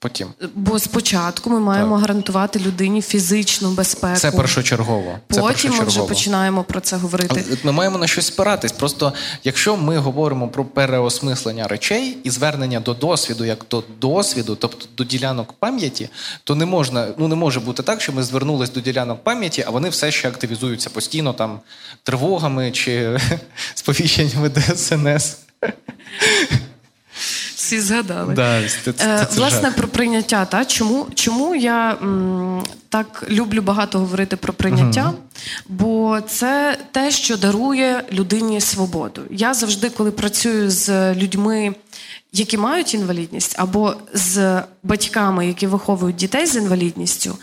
потім. 0.00 0.28
Бо 0.54 0.78
спочатку 0.78 1.50
ми 1.50 1.60
маємо 1.60 1.96
гарантувати 1.96 2.58
людині 2.58 3.02
фізичну 3.02 3.70
безпеку. 3.70 4.16
Це 4.16 4.30
першочергово. 4.30 5.18
Це 5.30 5.40
Потім 5.40 5.72
ми 5.72 5.84
вже 5.84 6.02
починаємо 6.02 6.64
про 6.64 6.80
це 6.80 6.96
говорити. 6.96 7.44
Ми 7.64 7.72
маємо 7.72 7.98
на 7.98 8.06
щось 8.06 8.26
спиратись. 8.26 8.72
Просто 8.72 9.12
якщо 9.44 9.76
ми 9.76 9.98
говоримо 9.98 10.48
про 10.48 10.64
переосмислення 10.64 11.68
речей 11.68 12.18
і 12.24 12.30
звернення 12.30 12.80
до 12.80 12.94
досвіду, 12.94 13.44
як 13.44 13.66
до 13.70 13.84
досвіду, 14.00 14.56
тобто 14.56 14.86
до 14.96 15.04
ділянок 15.04 15.52
пам'яті, 15.52 16.08
то 16.44 16.54
не 16.54 16.66
можна, 16.66 17.08
ну 17.18 17.28
не 17.28 17.34
може 17.34 17.60
бути 17.60 17.82
так, 17.82 18.00
що 18.00 18.12
ми 18.12 18.22
звернулись 18.22 18.70
до 18.70 18.80
ділянок 18.80 19.24
пам'яті, 19.24 19.64
а 19.66 19.70
вони 19.70 19.88
все 19.88 20.10
ще 20.10 20.28
активізуються 20.28 20.90
постійно 20.90 21.32
там 21.32 21.60
тривогами 22.02 22.70
чи 22.70 23.18
сповіщеннями 23.74 24.50
ДСНС. 24.50 25.36
Всі 27.70 27.80
згадали. 27.80 28.34
Да, 28.34 28.60
це, 28.84 28.92
це, 28.92 29.04
Е, 29.22 29.26
це 29.30 29.36
Власне, 29.40 29.60
жах. 29.68 29.76
про 29.76 29.88
прийняття. 29.88 30.44
Та? 30.44 30.64
Чому, 30.64 31.06
чому 31.14 31.54
я 31.54 31.96
м, 32.02 32.62
так 32.88 33.24
люблю 33.30 33.62
багато 33.62 33.98
говорити 33.98 34.36
про 34.36 34.52
прийняття? 34.52 35.12
Бо 35.68 36.18
це 36.28 36.78
те, 36.92 37.10
що 37.10 37.36
дарує 37.36 38.04
людині 38.12 38.60
свободу. 38.60 39.22
Я 39.30 39.54
завжди, 39.54 39.90
коли 39.90 40.10
працюю 40.10 40.70
з 40.70 41.14
людьми, 41.14 41.74
які 42.32 42.58
мають 42.58 42.94
інвалідність, 42.94 43.54
або 43.58 43.94
з 44.14 44.62
батьками, 44.82 45.46
які 45.46 45.66
виховують 45.66 46.16
дітей 46.16 46.46
з 46.46 46.56
інвалідністю, 46.56 47.36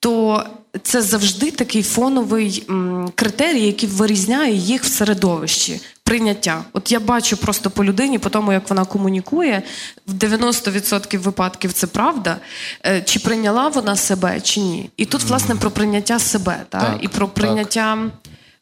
то 0.00 0.44
це 0.82 1.02
завжди 1.02 1.50
такий 1.50 1.82
фоновий 1.82 2.66
критерій, 3.14 3.66
який 3.66 3.88
вирізняє 3.88 4.54
їх 4.54 4.84
в 4.84 4.86
середовищі. 4.86 5.80
Прийняття. 6.02 6.64
От 6.72 6.92
я 6.92 7.00
бачу 7.00 7.36
просто 7.36 7.70
по 7.70 7.84
людині, 7.84 8.18
по 8.18 8.30
тому, 8.30 8.52
як 8.52 8.70
вона 8.70 8.84
комунікує, 8.84 9.62
в 10.06 10.14
90% 10.14 11.18
випадків 11.18 11.72
це 11.72 11.86
правда. 11.86 12.36
Е, 12.86 13.02
Чи 13.02 13.18
прийняла 13.18 13.68
вона 13.68 13.96
себе, 13.96 14.40
чи 14.40 14.60
ні. 14.60 14.90
І 14.96 15.04
тут, 15.04 15.22
власне, 15.22 15.54
про 15.54 15.70
прийняття 15.70 16.18
себе, 16.18 16.62
та? 16.68 16.80
Так, 16.80 16.98
і 17.00 17.08
про 17.08 17.26
так. 17.26 18.12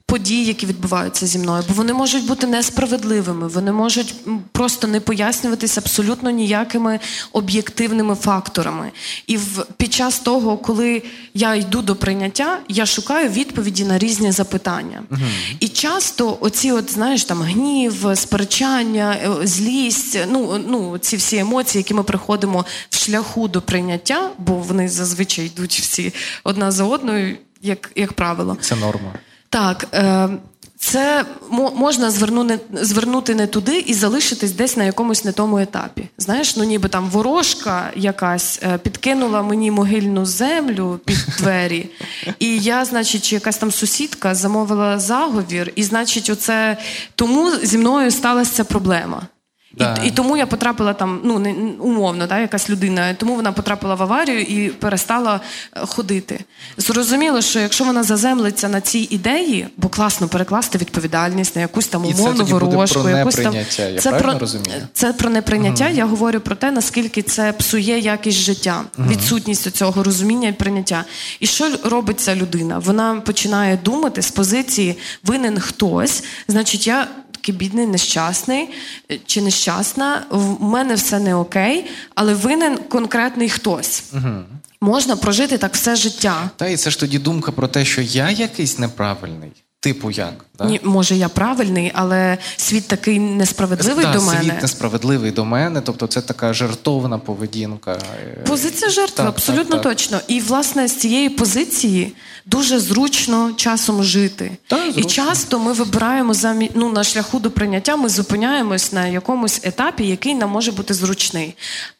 Подій, 0.07 0.45
які 0.45 0.67
відбуваються 0.67 1.27
зі 1.27 1.39
мною, 1.39 1.65
бо 1.69 1.75
вони 1.75 1.93
можуть 1.93 2.27
бути 2.27 2.47
несправедливими, 2.47 3.49
вони 3.49 3.73
можуть 3.73 4.15
просто 4.53 4.87
не 4.87 5.01
пояснюватися 5.01 5.81
абсолютно 5.81 6.31
ніякими 6.31 7.01
об'єктивними 7.33 8.15
факторами. 8.15 8.91
І 9.27 9.37
в 9.37 9.67
під 9.77 9.93
час 9.93 10.19
того, 10.19 10.57
коли 10.57 11.03
я 11.35 11.55
йду 11.55 11.83
до 11.83 11.97
прийняття, 11.97 12.59
я 12.69 12.87
шукаю 12.87 13.29
відповіді 13.29 13.85
на 13.85 13.99
різні 13.99 14.33
запитання. 14.33 15.03
Угу. 15.11 15.21
І 15.61 15.69
часто 15.69 16.39
оці, 16.41 16.73
от 16.73 16.93
знаєш, 16.93 17.25
там 17.25 17.43
гнів, 17.43 18.07
сперечання, 18.15 19.17
е, 19.23 19.47
злість, 19.47 20.19
ну 20.31 20.65
ну 20.69 20.99
ці 20.99 21.17
всі 21.17 21.37
емоції, 21.37 21.81
які 21.81 21.95
ми 21.95 22.03
приходимо 22.03 22.65
в 22.91 22.97
шляху 22.97 23.49
до 23.49 23.63
прийняття, 23.63 24.31
бо 24.39 24.55
вони 24.55 24.89
зазвичай 24.89 25.47
йдуть 25.47 25.73
всі 25.73 26.15
одна 26.45 26.71
за 26.71 26.85
одною, 26.85 27.37
як, 27.63 27.91
як 27.97 28.13
правило. 28.13 28.57
Це 28.61 28.77
норма. 28.77 29.13
Так, 29.51 29.87
е, 29.95 30.29
це 30.79 31.25
можна 31.75 32.11
звернути 32.11 32.59
звернути 32.73 33.35
не 33.35 33.47
туди 33.47 33.79
і 33.79 33.95
залишитись 33.95 34.53
десь 34.53 34.77
на 34.77 34.85
якомусь 34.85 35.25
не 35.25 35.33
тому 35.33 35.59
етапі. 35.59 36.09
Знаєш, 36.19 36.57
ну 36.57 36.65
ніби 36.65 36.89
там 36.89 37.11
ворожка 37.11 37.91
якась 37.97 38.61
е, 38.63 38.79
підкинула 38.79 39.43
мені 39.43 39.71
могильну 39.71 40.27
землю 40.27 41.01
під 41.05 41.27
двері, 41.39 41.91
і 42.39 42.59
я, 42.59 42.85
значить, 42.85 43.25
чи 43.25 43.35
якась 43.35 43.57
там 43.57 43.73
сусідка 43.73 44.35
замовила 44.35 44.99
заговір, 44.99 45.73
і 45.77 45.83
значить, 45.83 46.31
оце 46.31 46.77
тому 47.15 47.51
зі 47.63 47.79
мною 47.79 48.11
сталася 48.11 48.53
ця 48.53 48.65
проблема. 48.65 49.23
Да. 49.77 49.95
І 50.05 50.07
і 50.07 50.11
тому 50.11 50.37
я 50.37 50.47
потрапила 50.47 50.93
там, 50.93 51.21
ну 51.25 51.39
не 51.39 51.55
умовно, 51.81 52.27
да, 52.27 52.39
якась 52.39 52.71
людина, 52.71 53.15
тому 53.15 53.35
вона 53.35 53.53
потрапила 53.53 53.95
в 53.95 54.03
аварію 54.03 54.41
і 54.41 54.69
перестала 54.69 55.41
е, 55.77 55.87
ходити. 55.87 56.45
Зрозуміло, 56.77 57.43
що 57.43 57.61
якщо 57.61 57.85
вона 57.85 58.03
заземлиться 58.03 58.69
на 58.69 58.81
цій 58.81 59.09
ідеї, 59.11 59.69
бо 59.77 59.89
класно 59.89 60.29
перекласти 60.29 60.79
відповідальність 60.79 61.57
на 61.57 61.63
якусь 61.63 61.87
там 61.87 62.07
умовну 62.07 62.45
ворожку, 62.45 63.09
якусь 63.09 63.35
там 63.35 63.55
я 63.55 63.99
це 63.99 64.13
про 64.13 64.39
розумію? 64.39 64.89
це 64.93 65.13
про 65.13 65.31
неприйняття. 65.31 65.87
Угу. 65.87 65.97
Я 65.97 66.07
говорю 66.07 66.41
про 66.41 66.57
те, 66.57 66.71
наскільки 66.71 67.23
це 67.23 67.53
псує 67.53 67.99
якість 67.99 68.39
життя, 68.39 68.83
угу. 68.99 69.09
відсутність 69.09 69.71
цього 69.71 70.03
розуміння 70.03 70.49
і 70.49 70.53
прийняття. 70.53 71.05
І 71.41 71.47
що 71.47 71.71
робить 71.85 72.21
ця 72.21 72.37
людина? 72.37 72.79
Вона 72.79 73.15
починає 73.15 73.79
думати 73.85 74.23
з 74.23 74.31
позиції 74.31 74.99
винен 75.25 75.61
хтось, 75.61 76.25
значить, 76.49 76.87
я 76.87 77.07
такий 77.47 77.59
бідний, 77.59 77.87
нещасний 77.87 78.69
чи 79.27 79.43
нещасна, 79.43 80.27
в 80.31 80.63
мене 80.63 80.95
все 80.95 81.19
не 81.19 81.35
окей, 81.35 81.87
але 82.15 82.35
винен 82.35 82.79
конкретний 82.79 83.49
хтось. 83.49 84.05
Угу. 84.13 84.43
Можна 84.81 85.17
прожити 85.17 85.59
так 85.59 85.75
все 85.75 85.97
життя. 85.97 86.51
Та 86.57 86.69
і 86.69 86.77
це 86.77 86.91
ж 86.91 87.01
тоді 87.01 87.19
думка 87.19 87.53
про 87.53 87.69
те, 87.69 87.85
що 87.85 88.03
я 88.03 88.31
якийсь 88.31 88.79
неправильний. 88.79 89.53
Типу 89.87 90.11
як? 90.11 90.45
Да? 90.59 90.65
Ні, 90.65 90.81
Може, 90.83 91.17
я 91.17 91.29
правильний, 91.29 91.93
але 91.95 92.39
світ 92.57 92.89
такий 92.89 93.19
несправедливий 93.19 94.05
да, 94.05 94.13
до 94.13 94.23
мене. 94.23 94.41
Світ 94.41 94.63
несправедливий 94.63 95.31
до 95.31 95.45
мене, 95.45 95.81
тобто 95.81 96.07
це 96.07 96.21
така 96.21 96.53
жертовна 96.53 97.19
поведінка. 97.19 97.99
Позиція 98.47 98.91
жертви, 98.91 99.17
так, 99.17 99.27
абсолютно 99.27 99.77
так, 99.77 99.83
точно. 99.83 100.21
І, 100.29 100.41
власне, 100.41 100.89
з 100.89 100.97
цієї 100.97 101.29
позиції 101.29 102.13
дуже 102.47 102.79
зручно 102.79 103.53
часом 103.57 104.05
жити. 104.05 104.51
Так, 104.67 104.83
зручно. 104.83 105.03
І 105.03 105.05
часто 105.05 105.59
ми 105.59 105.73
вибираємо 105.73 106.35
замі... 106.35 106.71
ну, 106.75 106.93
на 106.93 107.05
шляху 107.05 107.39
до 107.39 107.51
прийняття, 107.51 107.97
ми 107.97 108.09
зупиняємось 108.09 108.93
на 108.93 109.07
якомусь 109.07 109.61
етапі, 109.63 110.07
який 110.07 110.35
нам 110.35 110.51
може 110.51 110.73
бути 110.73 110.95
зручний. 110.95 111.55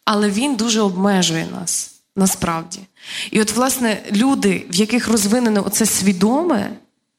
Але 0.05 0.29
він 0.29 0.55
дуже 0.55 0.81
обмежує 0.81 1.47
нас 1.59 1.91
насправді. 2.15 2.79
І 3.31 3.41
от, 3.41 3.51
власне, 3.51 3.97
люди, 4.11 4.65
в 4.69 4.75
яких 4.75 5.07
розвинено 5.07 5.63
оце 5.67 5.85
свідоме. 5.85 6.69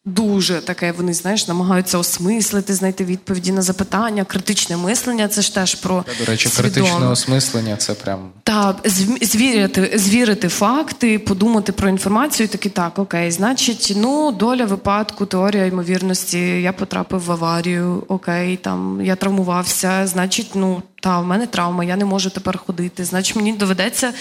Дуже 0.08 0.60
таке, 0.60 0.92
вони 0.92 1.14
знаєш, 1.14 1.48
намагаються 1.48 1.98
осмислити, 1.98 2.74
знайти 2.74 3.04
відповіді 3.04 3.52
на 3.52 3.62
запитання, 3.62 4.24
критичне 4.24 4.76
мислення. 4.76 5.28
Це 5.28 5.42
ж 5.42 5.54
теж 5.54 5.74
про 5.74 6.04
Та, 6.06 6.24
до 6.24 6.30
речі, 6.30 6.48
свідоме. 6.48 6.72
критичне 6.74 7.06
осмислення. 7.06 7.76
Це 7.76 7.94
прям 7.94 8.18
так, 8.42 8.76
звірити, 9.22 9.92
звірити 9.94 10.48
факти, 10.48 11.18
подумати 11.18 11.72
про 11.72 11.88
інформацію. 11.88 12.44
і 12.44 12.48
Таки 12.48 12.68
так, 12.68 12.98
окей, 12.98 13.30
значить, 13.30 13.92
ну 13.96 14.32
доля 14.32 14.64
випадку, 14.64 15.26
теорія 15.26 15.66
ймовірності. 15.66 16.38
Я 16.62 16.72
потрапив 16.72 17.20
в 17.24 17.32
аварію. 17.32 18.04
Окей, 18.08 18.56
там 18.56 19.00
я 19.04 19.16
травмувався. 19.16 20.06
Значить, 20.06 20.50
ну 20.54 20.82
та 21.00 21.20
в 21.20 21.26
мене 21.26 21.46
травма, 21.46 21.84
я 21.84 21.96
не 21.96 22.04
можу 22.04 22.30
тепер 22.30 22.58
ходити. 22.58 23.04
Значить, 23.04 23.36
мені 23.36 23.52
доведеться 23.52 24.12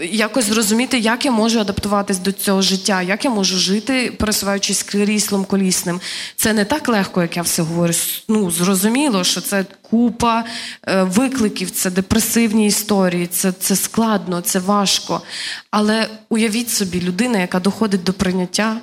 е, 0.00 0.06
якось 0.06 0.44
зрозуміти, 0.44 0.98
як 0.98 1.24
я 1.24 1.30
можу 1.30 1.60
адаптуватись 1.60 2.18
до 2.18 2.32
цього 2.32 2.62
життя, 2.62 3.02
як 3.02 3.24
я 3.24 3.30
можу 3.30 3.58
жити, 3.58 4.12
пересуваючись 4.18 4.82
кріслом 4.82 5.44
колісним. 5.44 6.00
Це 6.36 6.52
не 6.52 6.64
так 6.64 6.88
легко, 6.88 7.22
як 7.22 7.36
я 7.36 7.42
все 7.42 7.62
говорю. 7.62 7.92
Ну, 8.28 8.50
зрозуміло, 8.50 9.24
що 9.24 9.40
це 9.40 9.64
купа 9.90 10.44
е, 10.86 11.02
викликів, 11.02 11.70
це 11.70 11.90
депресивні 11.90 12.66
історії, 12.66 13.26
це, 13.26 13.52
це 13.52 13.76
складно, 13.76 14.40
це 14.40 14.58
важко. 14.58 15.22
Але 15.70 16.08
уявіть 16.28 16.70
собі, 16.70 17.00
людина, 17.00 17.38
яка 17.38 17.60
доходить 17.60 18.02
до 18.02 18.12
прийняття. 18.12 18.76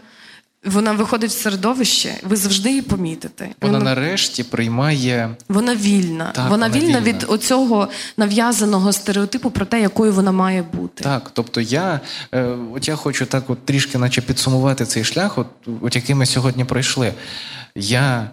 Вона 0.65 0.91
виходить 0.91 1.31
в 1.31 1.41
середовище, 1.41 2.15
ви 2.23 2.35
завжди 2.35 2.69
її 2.69 2.81
помітите. 2.81 3.49
Вона, 3.61 3.77
вона 3.77 3.85
нарешті 3.85 4.43
приймає. 4.43 5.35
Вона 5.49 5.75
вільна. 5.75 6.31
Так, 6.35 6.49
вона, 6.49 6.67
вона 6.67 6.79
вільна 6.79 7.01
від 7.01 7.25
оцього 7.27 7.87
нав'язаного 8.17 8.93
стереотипу 8.93 9.51
про 9.51 9.65
те, 9.65 9.81
якою 9.81 10.13
вона 10.13 10.31
має 10.31 10.63
бути. 10.63 11.03
Так, 11.03 11.31
тобто 11.33 11.61
я 11.61 11.99
е, 12.31 12.43
от 12.73 12.87
я 12.87 12.95
хочу 12.95 13.25
так 13.25 13.49
от 13.49 13.65
трішки, 13.65 13.97
наче 13.97 14.21
підсумувати 14.21 14.85
цей 14.85 15.03
шлях, 15.03 15.37
от, 15.37 15.47
от 15.81 15.95
який 15.95 16.15
ми 16.15 16.25
сьогодні 16.25 16.65
пройшли. 16.65 17.13
Я 17.75 18.29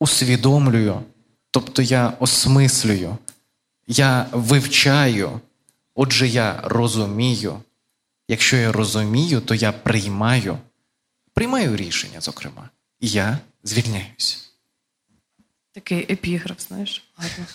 усвідомлюю, 0.00 1.00
тобто 1.50 1.82
я 1.82 2.12
осмислюю, 2.20 3.16
я 3.88 4.26
вивчаю, 4.32 5.30
отже, 5.94 6.28
я 6.28 6.60
розумію. 6.64 7.54
Якщо 8.28 8.56
я 8.56 8.72
розумію, 8.72 9.40
то 9.40 9.54
я 9.54 9.72
приймаю 9.72 10.58
приймаю 11.36 11.76
рішення, 11.76 12.20
зокрема, 12.20 12.68
і 13.00 13.08
я 13.08 13.38
звільняюсь. 13.64 14.50
Такий 15.72 16.12
епіграф, 16.12 16.60
знаєш, 16.68 17.04
гарно. 17.16 17.46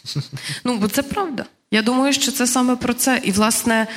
Ну, 0.63 0.77
бо 0.77 0.87
це 0.87 1.03
правда. 1.03 1.45
Я 1.71 1.81
думаю, 1.81 2.13
що 2.13 2.31
це 2.31 2.47
саме 2.47 2.75
про 2.75 2.93
це. 2.93 3.21
І, 3.23 3.31
власне, 3.31 3.87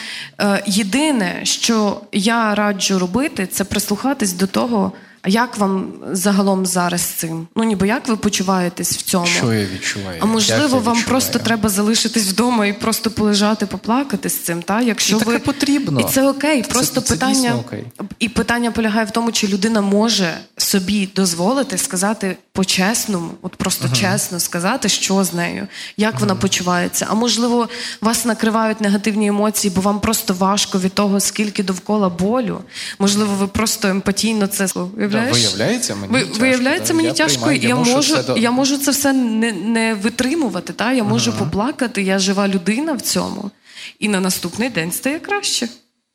е, 0.40 0.62
єдине, 0.66 1.44
що 1.44 2.00
я 2.12 2.54
раджу 2.54 2.98
робити, 2.98 3.46
це 3.46 3.64
прислухатись 3.64 4.32
до 4.32 4.46
того. 4.46 4.92
А 5.26 5.28
як 5.28 5.58
вам 5.58 5.92
загалом 6.12 6.66
зараз 6.66 7.00
з 7.00 7.04
цим? 7.04 7.46
Ну 7.56 7.64
ніби 7.64 7.88
як 7.88 8.08
ви 8.08 8.16
почуваєтесь 8.16 8.96
в 8.96 9.02
цьому? 9.02 9.26
Що 9.26 9.52
я 9.52 9.66
відчуваю? 9.66 10.18
А 10.20 10.26
можливо, 10.26 10.68
вам 10.68 10.78
відчуваю? 10.78 11.04
просто 11.04 11.38
треба 11.38 11.68
залишитись 11.68 12.28
вдома 12.28 12.66
і 12.66 12.72
просто 12.72 13.10
полежати, 13.10 13.66
поплакати 13.66 14.30
з 14.30 14.38
цим. 14.38 14.62
Та? 14.62 14.80
Якщо 14.80 15.16
і 15.16 15.18
ви... 15.18 15.24
таке 15.24 15.38
потрібно. 15.38 16.00
І 16.00 16.04
це 16.04 16.28
окей. 16.28 16.62
Просто 16.62 17.00
це, 17.00 17.06
це 17.06 17.14
питання 17.14 17.54
окей. 17.54 17.84
і 18.18 18.28
питання 18.28 18.70
полягає 18.70 19.06
в 19.06 19.10
тому, 19.10 19.32
чи 19.32 19.46
людина 19.46 19.80
може 19.80 20.34
собі 20.56 21.08
дозволити 21.16 21.78
сказати 21.78 22.36
по-чесному, 22.52 23.30
от 23.42 23.56
просто 23.56 23.88
uh-huh. 23.88 24.00
чесно 24.00 24.40
сказати, 24.40 24.88
що 24.88 25.24
з 25.24 25.34
нею, 25.34 25.68
як 25.96 26.14
uh-huh. 26.14 26.20
вона 26.20 26.34
почувається. 26.34 27.06
А 27.10 27.14
можливо, 27.14 27.68
вас 28.00 28.24
накривають 28.24 28.80
негативні 28.80 29.26
емоції, 29.26 29.72
бо 29.74 29.80
вам 29.80 30.00
просто 30.00 30.34
важко 30.34 30.78
від 30.78 30.92
того, 30.92 31.20
скільки 31.20 31.62
довкола 31.62 32.08
болю. 32.08 32.60
Можливо, 32.98 33.34
ви 33.34 33.46
просто 33.46 33.88
емпатійно 33.88 34.46
це 34.46 34.66
Виявляєш? 35.14 35.46
Виявляється 35.46 35.94
мені 35.94 36.12
Ви, 36.12 36.20
тяжко. 36.20 36.38
Виявляється 36.40 36.94
мені 36.94 37.08
я 37.08 37.14
тяжко, 37.14 37.52
я, 37.52 37.68
я 37.68 37.76
можу 37.76 38.02
це 38.02 38.34
я 38.36 38.50
можу 38.50 38.76
це 38.78 38.90
все 38.90 39.12
не 39.12 39.52
не 39.52 39.94
витримувати. 39.94 40.72
Та? 40.72 40.92
Я 40.92 41.04
можу 41.04 41.30
ага. 41.30 41.44
поплакати, 41.44 42.02
я 42.02 42.18
жива 42.18 42.48
людина 42.48 42.92
в 42.92 43.00
цьому. 43.00 43.50
І 43.98 44.08
на 44.08 44.20
наступний 44.20 44.68
день 44.68 44.92
стає 44.92 45.18
краще. 45.18 45.68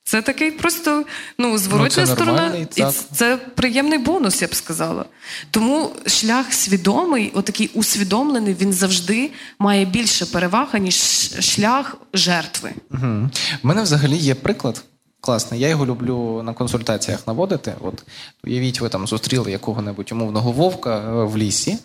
Це 0.09 0.21
такий 0.21 0.51
просто 0.51 1.05
ну, 1.37 1.57
зворотня 1.57 2.05
ну, 2.07 2.13
сторона, 2.15 2.55
і 2.75 2.83
це 3.15 3.37
приємний 3.55 3.99
бонус, 3.99 4.41
я 4.41 4.47
б 4.47 4.55
сказала. 4.55 5.05
Тому 5.51 5.91
шлях 6.05 6.53
свідомий, 6.53 7.31
отакий 7.33 7.71
усвідомлений, 7.73 8.55
він 8.61 8.73
завжди 8.73 9.31
має 9.59 9.85
більше 9.85 10.25
переваги, 10.25 10.79
ніж 10.79 10.95
шлях 11.39 11.97
жертви. 12.13 12.71
Угу. 12.91 13.29
У 13.63 13.67
мене 13.67 13.81
взагалі 13.81 14.17
є 14.17 14.35
приклад. 14.35 14.83
Класний, 15.21 15.59
я 15.59 15.67
його 15.67 15.85
люблю 15.85 16.41
на 16.43 16.53
консультаціях 16.53 17.27
наводити. 17.27 17.73
От 17.81 18.03
уявіть, 18.43 18.81
ви 18.81 18.89
там 18.89 19.07
зустріли 19.07 19.51
якого-небудь 19.51 20.11
умовного 20.11 20.51
вовка 20.51 20.97
е, 20.97 21.23
в 21.23 21.37
лісі. 21.37 21.77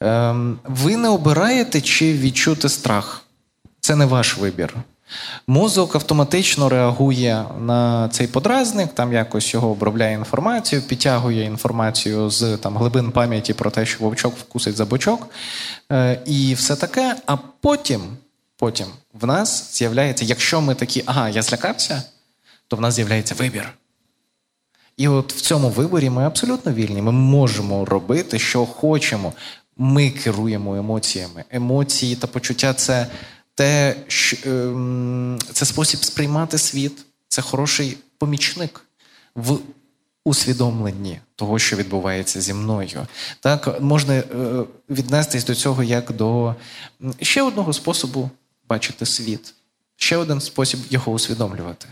Ем, 0.00 0.58
ви 0.64 0.96
не 0.96 1.08
обираєте 1.08 1.80
чи 1.80 2.12
відчути 2.12 2.68
страх. 2.68 3.22
Це 3.80 3.96
не 3.96 4.06
ваш 4.06 4.38
вибір. 4.38 4.74
Мозок 5.46 5.94
автоматично 5.94 6.68
реагує 6.68 7.44
на 7.60 8.08
цей 8.08 8.26
подразник, 8.26 8.94
там 8.94 9.12
якось 9.12 9.54
його 9.54 9.70
обробляє 9.70 10.14
інформацію, 10.14 10.82
підтягує 10.82 11.44
інформацію 11.44 12.30
з 12.30 12.56
там, 12.56 12.76
глибин 12.76 13.10
пам'яті 13.10 13.54
про 13.54 13.70
те, 13.70 13.86
що 13.86 14.04
вовчок 14.04 14.36
вкусить 14.36 14.76
за 14.76 14.84
бочок. 14.84 15.28
Е, 15.92 16.20
і 16.26 16.54
все 16.54 16.76
таке. 16.76 17.16
А 17.26 17.36
потім, 17.60 18.00
потім 18.56 18.86
в 19.20 19.26
нас 19.26 19.78
з'являється, 19.78 20.24
якщо 20.24 20.60
ми 20.60 20.74
такі, 20.74 21.02
ага, 21.06 21.28
я 21.28 21.42
злякався 21.42 22.02
то 22.68 22.76
в 22.76 22.80
нас 22.80 22.94
з'являється 22.94 23.34
вибір. 23.34 23.72
І 24.96 25.08
от 25.08 25.32
в 25.32 25.40
цьому 25.40 25.68
виборі 25.68 26.10
ми 26.10 26.24
абсолютно 26.24 26.72
вільні. 26.72 27.02
Ми 27.02 27.12
можемо 27.12 27.84
робити, 27.84 28.38
що 28.38 28.66
хочемо. 28.66 29.32
Ми 29.76 30.10
керуємо 30.10 30.76
емоціями. 30.76 31.44
Емоції 31.50 32.16
та 32.16 32.26
почуття 32.26 32.74
це 32.74 33.06
те, 33.54 33.96
що, 34.08 34.36
ем, 34.46 35.38
це 35.52 35.64
спосіб 35.64 36.04
сприймати 36.04 36.58
світ, 36.58 37.04
це 37.28 37.42
хороший 37.42 37.98
помічник 38.18 38.80
в 39.34 39.58
усвідомленні 40.24 41.20
того, 41.36 41.58
що 41.58 41.76
відбувається 41.76 42.40
зі 42.40 42.54
мною. 42.54 43.06
Так 43.40 43.80
можна 43.80 44.14
е, 44.14 44.24
віднестись 44.90 45.44
до 45.44 45.54
цього 45.54 45.82
як 45.82 46.12
до 46.12 46.54
ще 47.20 47.42
одного 47.42 47.72
способу 47.72 48.30
бачити 48.68 49.06
світ, 49.06 49.54
ще 49.96 50.16
один 50.16 50.40
спосіб 50.40 50.80
його 50.90 51.12
усвідомлювати. 51.12 51.88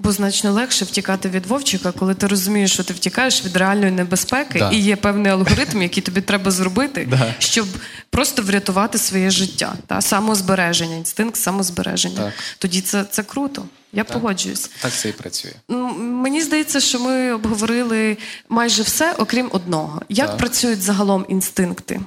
Бо 0.00 0.12
значно 0.12 0.52
легше 0.52 0.84
втікати 0.84 1.28
від 1.28 1.46
вовчика, 1.46 1.92
коли 1.92 2.14
ти 2.14 2.26
розумієш, 2.26 2.72
що 2.72 2.84
ти 2.84 2.94
втікаєш 2.94 3.44
від 3.44 3.56
реальної 3.56 3.90
небезпеки, 3.92 4.58
Да. 4.58 4.70
і 4.70 4.76
є 4.76 4.96
певний 4.96 5.32
алгоритм, 5.32 5.82
який 5.82 6.02
тобі 6.02 6.20
треба 6.20 6.50
зробити, 6.50 7.06
Да. 7.10 7.34
щоб 7.38 7.66
просто 8.10 8.42
врятувати 8.42 8.98
своє 8.98 9.30
життя. 9.30 9.74
Та 9.86 10.00
самозбереження, 10.00 10.96
інстинкт 10.96 11.36
самозбереження. 11.36 12.16
Так. 12.16 12.32
Тоді 12.58 12.80
це, 12.80 13.04
це 13.10 13.22
круто. 13.22 13.64
Я 13.92 14.04
погоджуюсь. 14.04 14.70
Так 14.80 14.92
це 14.92 15.08
і 15.08 15.12
працює. 15.12 15.52
Мені 15.98 16.42
здається, 16.42 16.80
що 16.80 17.00
ми 17.00 17.32
обговорили 17.32 18.16
майже 18.48 18.82
все, 18.82 19.14
окрім 19.18 19.48
одного. 19.52 20.02
Як 20.08 20.26
Так. 20.28 20.36
працюють 20.38 20.82
загалом 20.82 21.26
інстинкти? 21.28 22.00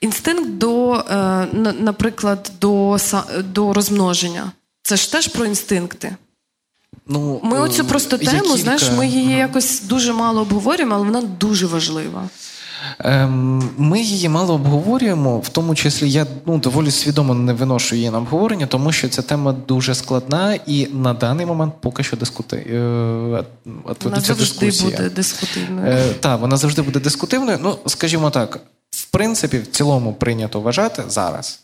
Інстинкт 0.00 0.50
до, 0.50 0.92
е, 0.94 1.46
наприклад, 1.80 2.52
до, 2.60 2.98
до 3.38 3.72
розмноження. 3.72 4.52
Це 4.82 4.96
ж 4.96 5.12
теж 5.12 5.28
про 5.28 5.44
інстинкти. 5.44 6.16
Ну, 7.06 7.40
Ми 7.42 7.56
е, 7.56 7.60
оцю 7.60 7.84
просто 7.84 8.16
є 8.16 8.30
тему, 8.30 8.42
кілька- 8.42 8.56
знаєш, 8.58 8.90
ми 8.90 9.06
її 9.08 9.32
якось 9.32 9.82
дуже 9.82 10.12
мало 10.12 10.40
обговорюємо, 10.40 10.94
але 10.94 11.04
вона 11.04 11.20
дуже 11.22 11.66
важлива. 11.66 12.28
Ем, 12.98 13.70
Ми 13.78 14.00
її 14.00 14.28
мало 14.28 14.54
обговорюємо, 14.54 15.38
в 15.38 15.48
тому 15.48 15.74
числі 15.74 16.10
я 16.10 16.26
ну, 16.46 16.58
доволі 16.58 16.90
свідомо 16.90 17.34
не 17.34 17.52
виношу 17.52 17.96
її 17.96 18.10
на 18.10 18.18
обговорення, 18.18 18.66
тому 18.66 18.92
що 18.92 19.08
ця 19.08 19.22
тема 19.22 19.52
дуже 19.52 19.94
складна 19.94 20.54
і 20.66 20.86
на 20.92 21.14
даний 21.14 21.46
момент 21.46 21.74
поки 21.80 22.02
що 22.02 22.16
дискути... 22.16 22.56
е, 22.56 23.44
Вона 24.04 24.20
завжди 24.20 24.34
дискусія. 24.34 24.90
буде 24.90 25.10
дискутивною. 25.10 25.86
Е, 25.92 26.12
так, 26.20 26.40
вона 26.40 26.56
завжди 26.56 26.82
буде 26.82 27.00
дискутивною. 27.00 27.58
Ну, 27.62 27.76
скажімо 27.86 28.30
так, 28.30 28.60
в 28.90 29.04
принципі, 29.06 29.58
в 29.58 29.66
цілому 29.66 30.12
прийнято 30.12 30.60
вважати 30.60 31.02
зараз, 31.08 31.60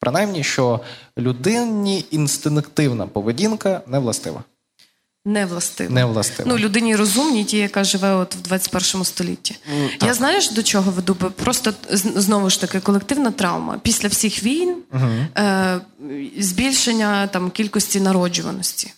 принаймні, 0.00 0.44
що 0.44 0.80
людині 1.18 2.04
інстинктивна 2.10 3.06
поведінка 3.06 3.80
не 3.86 3.98
властива. 3.98 4.42
Не 5.24 5.46
властиво. 5.46 5.90
Не. 5.92 6.06
Ну, 6.44 6.58
людині 6.58 6.96
розумній, 6.96 7.44
ті, 7.44 7.56
яка 7.56 7.84
живе 7.84 8.14
от 8.14 8.34
в 8.34 8.42
21 8.42 9.04
столітті. 9.04 9.56
так. 9.98 10.08
Я 10.08 10.14
знаєш, 10.14 10.50
до 10.50 10.62
чого 10.62 10.90
веду? 10.90 11.14
Просто 11.14 11.72
знову 12.14 12.50
ж 12.50 12.60
таки 12.60 12.80
колективна 12.80 13.30
травма. 13.30 13.78
Після 13.82 14.08
всіх 14.08 14.42
війн 14.42 14.76
е, 15.38 15.80
збільшення 16.38 17.26
там, 17.26 17.50
кількості 17.50 18.00
народжуваності. 18.00 18.92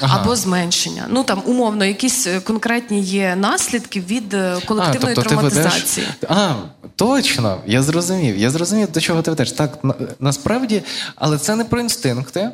Ага. 0.00 0.20
Або 0.20 0.36
зменшення. 0.36 1.06
Ну 1.08 1.24
там 1.24 1.42
умовно, 1.46 1.84
якісь 1.84 2.26
е, 2.26 2.40
конкретні 2.40 3.02
є 3.02 3.36
наслідки 3.36 4.00
від 4.00 4.34
е, 4.34 4.56
колективної 4.66 5.14
тобто 5.14 5.30
ти 5.30 5.34
травматизації. 5.34 6.06
Ведеш... 6.06 6.36
А, 6.38 6.54
точно, 6.96 7.60
я 7.66 7.82
зрозумів. 7.82 8.36
Я 8.36 8.50
зрозумів, 8.50 8.92
до 8.92 9.00
чого 9.00 9.22
ти 9.22 9.30
ведеш. 9.30 9.52
Так, 9.52 9.84
на, 9.84 9.94
насправді, 10.20 10.82
але 11.14 11.38
це 11.38 11.56
не 11.56 11.64
про 11.64 11.80
інстинкти, 11.80 12.50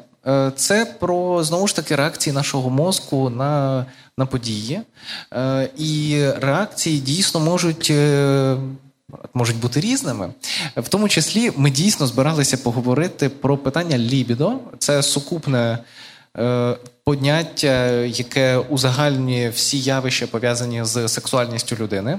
це 0.57 0.85
про 0.85 1.45
знову 1.45 1.67
ж 1.69 1.77
таки 1.77 1.97
реакції 1.97 2.35
нашого 2.35 2.71
мозку 2.71 3.31
на, 3.31 3.87
на 4.19 4.27
події. 4.27 4.81
Е, 5.33 5.69
І 5.79 6.25
реакції 6.41 6.99
дійсно 7.01 7.41
можуть. 7.41 7.89
е, 7.91 8.57
Можуть 9.35 9.57
бути 9.57 9.81
різними. 9.81 10.31
В 10.77 10.89
тому 10.89 11.09
числі 11.09 11.53
ми 11.57 11.71
дійсно 11.71 12.07
збиралися 12.07 12.57
поговорити 12.57 13.29
про 13.29 13.59
питання 13.59 13.99
лібідо. 13.99 14.53
Це 14.79 15.03
сукупне 15.03 15.79
е, 16.39 16.77
поняття, 17.05 17.91
яке 17.91 18.59
узагальнює 18.59 19.49
всі 19.49 19.79
явища, 19.81 20.27
пов'язані 20.27 20.85
з 20.85 21.09
сексуальністю 21.09 21.77
людини. 21.77 22.19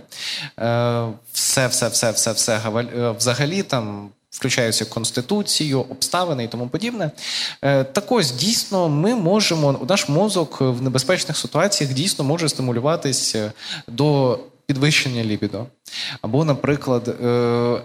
Е, 0.60 1.06
все, 1.34 1.68
все, 1.68 1.88
все, 1.88 2.12
все, 2.12 2.32
все 2.32 2.60
е, 2.98 3.12
взагалі 3.18 3.64
там. 3.64 4.10
Включаються 4.38 4.86
конституцію, 4.86 5.86
обставини 5.90 6.44
і 6.44 6.48
тому 6.48 6.68
подібне. 6.68 7.12
Е, 7.62 7.84
Так 7.84 8.12
ось 8.12 8.32
дійсно 8.32 8.90
ми 8.90 9.16
можемо, 9.16 9.80
наш 9.90 10.10
мозок 10.10 10.62
в 10.62 10.82
небезпечних 10.82 11.38
ситуаціях 11.38 11.94
дійсно 11.94 12.26
може 12.26 12.50
стимулюватись 12.50 13.36
е, 13.36 13.52
до 13.88 14.40
підвищення 14.66 15.24
лібідо. 15.24 15.66
Або, 16.22 16.46
наприклад, 16.46 17.08
е, 17.08 17.82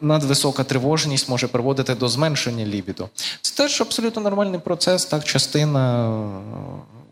надвисока 0.00 0.64
тривожність 0.64 1.28
може 1.28 1.48
приводити 1.48 1.94
до 1.94 2.08
зменшення 2.08 2.66
лібідо. 2.66 3.08
Це 3.40 3.54
теж 3.54 3.80
абсолютно 3.80 4.22
нормальний 4.22 4.60
процес, 4.60 5.04
так, 5.04 5.24
частина 5.24 6.20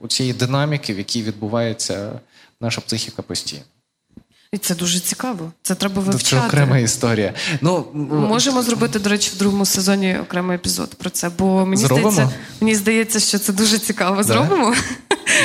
цієї 0.08 0.34
динаміки, 0.34 0.94
в 0.94 0.98
якій 0.98 1.22
відбувається 1.22 2.20
наша 2.60 2.80
психіка 2.80 3.22
постійно. 3.22 3.64
І 4.56 4.58
це 4.58 4.74
дуже 4.74 5.00
цікаво. 5.00 5.52
Це 5.62 5.74
треба 5.74 6.02
Це 6.22 6.40
окрема 6.46 6.78
історія. 6.78 7.34
Ну, 7.60 7.86
Можемо 8.28 8.62
зробити, 8.62 8.98
до 8.98 9.10
речі, 9.10 9.32
в 9.34 9.38
другому 9.38 9.66
сезоні 9.66 10.18
окремий 10.22 10.56
епізод 10.56 10.94
про 10.94 11.10
це. 11.10 11.30
Бо 11.38 11.66
мені 11.66 11.82
Зробимо? 11.82 12.10
здається, 12.10 12.36
мені 12.60 12.74
здається, 12.74 13.20
що 13.20 13.38
це 13.38 13.52
дуже 13.52 13.78
цікаво. 13.78 14.22
Зробимо? 14.22 14.74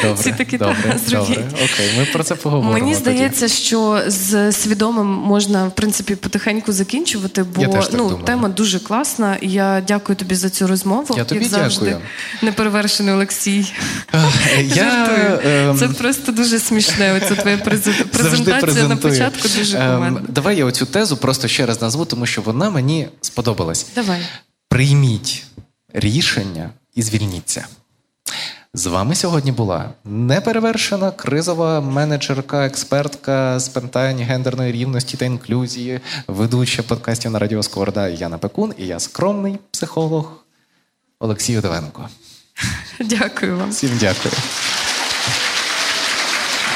Добре, 0.02 0.22
Всі 0.22 0.32
такі 0.32 0.58
добре, 0.58 0.76
«Та, 0.84 0.98
зробіть». 0.98 1.28
добре. 1.30 1.52
Окей, 1.54 1.90
ми 1.98 2.06
про 2.06 2.24
це 2.24 2.36
поговоримо. 2.36 2.74
Мені 2.74 2.92
тоді. 2.92 3.02
здається, 3.02 3.48
що 3.48 4.02
з 4.08 4.52
свідомим 4.52 5.08
можна 5.08 5.68
в 5.68 5.76
принципі 5.76 6.16
потихеньку 6.16 6.72
закінчувати, 6.72 7.44
бо 7.44 7.62
ну 7.94 8.10
думаю. 8.10 8.26
тема 8.26 8.50
дуже 8.50 8.80
класна. 8.80 9.38
Я 9.42 9.84
дякую 9.88 10.16
тобі 10.16 10.36
за 10.36 10.50
цю 10.50 10.68
розмову. 10.68 11.16
Я 11.18 11.24
тобі 11.24 11.42
як 11.42 11.50
завжди. 11.50 11.86
дякую. 11.86 12.06
Неперевершений 12.42 13.14
Олексій. 13.14 13.74
Я, 14.64 15.10
ем, 15.46 15.78
Це 15.78 15.88
просто 15.88 16.32
дуже 16.32 16.60
смішне. 16.60 17.14
Оця 17.14 17.36
твоя 17.36 17.58
презентація 18.12 18.88
на 18.88 18.96
початку 18.96 19.48
дуже 19.58 19.78
Ем, 19.78 19.96
кумедна. 19.96 20.22
Давай 20.28 20.58
я 20.58 20.66
оцю 20.66 20.86
тезу 20.86 21.18
просто 21.18 21.48
ще 21.48 21.66
раз 21.66 21.82
назву, 21.82 22.06
тому 22.06 22.26
що 22.26 22.42
вона 22.42 22.70
мені 22.70 23.08
сподобалась. 23.22 23.86
Давай. 23.96 24.20
Прийміть 24.70 25.44
рішення 25.94 26.70
і 26.96 27.02
звільніться. 27.02 27.66
З 28.74 28.86
вами 28.86 29.16
сьогодні 29.16 29.52
була 29.52 29.90
неперевершена 30.06 31.12
кризова 31.12 31.82
менеджерка, 31.82 32.66
експертка 32.66 33.60
з 33.60 33.70
питань 33.70 34.18
гендерної 34.18 34.72
рівності 34.72 35.18
та 35.18 35.26
інклюзії, 35.26 36.00
ведуча 36.28 36.84
подкастів 36.84 37.32
на 37.32 37.40
Радіо 37.40 37.64
Скорда 37.64 38.08
Яна 38.08 38.38
Пекун 38.38 38.74
і 38.78 38.88
я 38.88 39.00
скромний 39.00 39.60
психолог 39.72 40.32
Олексій 41.20 41.58
Удовенко. 41.58 42.10
Дякую 43.00 43.58
вам. 43.58 43.70
Всім 43.70 43.90
дякую. 44.00 44.34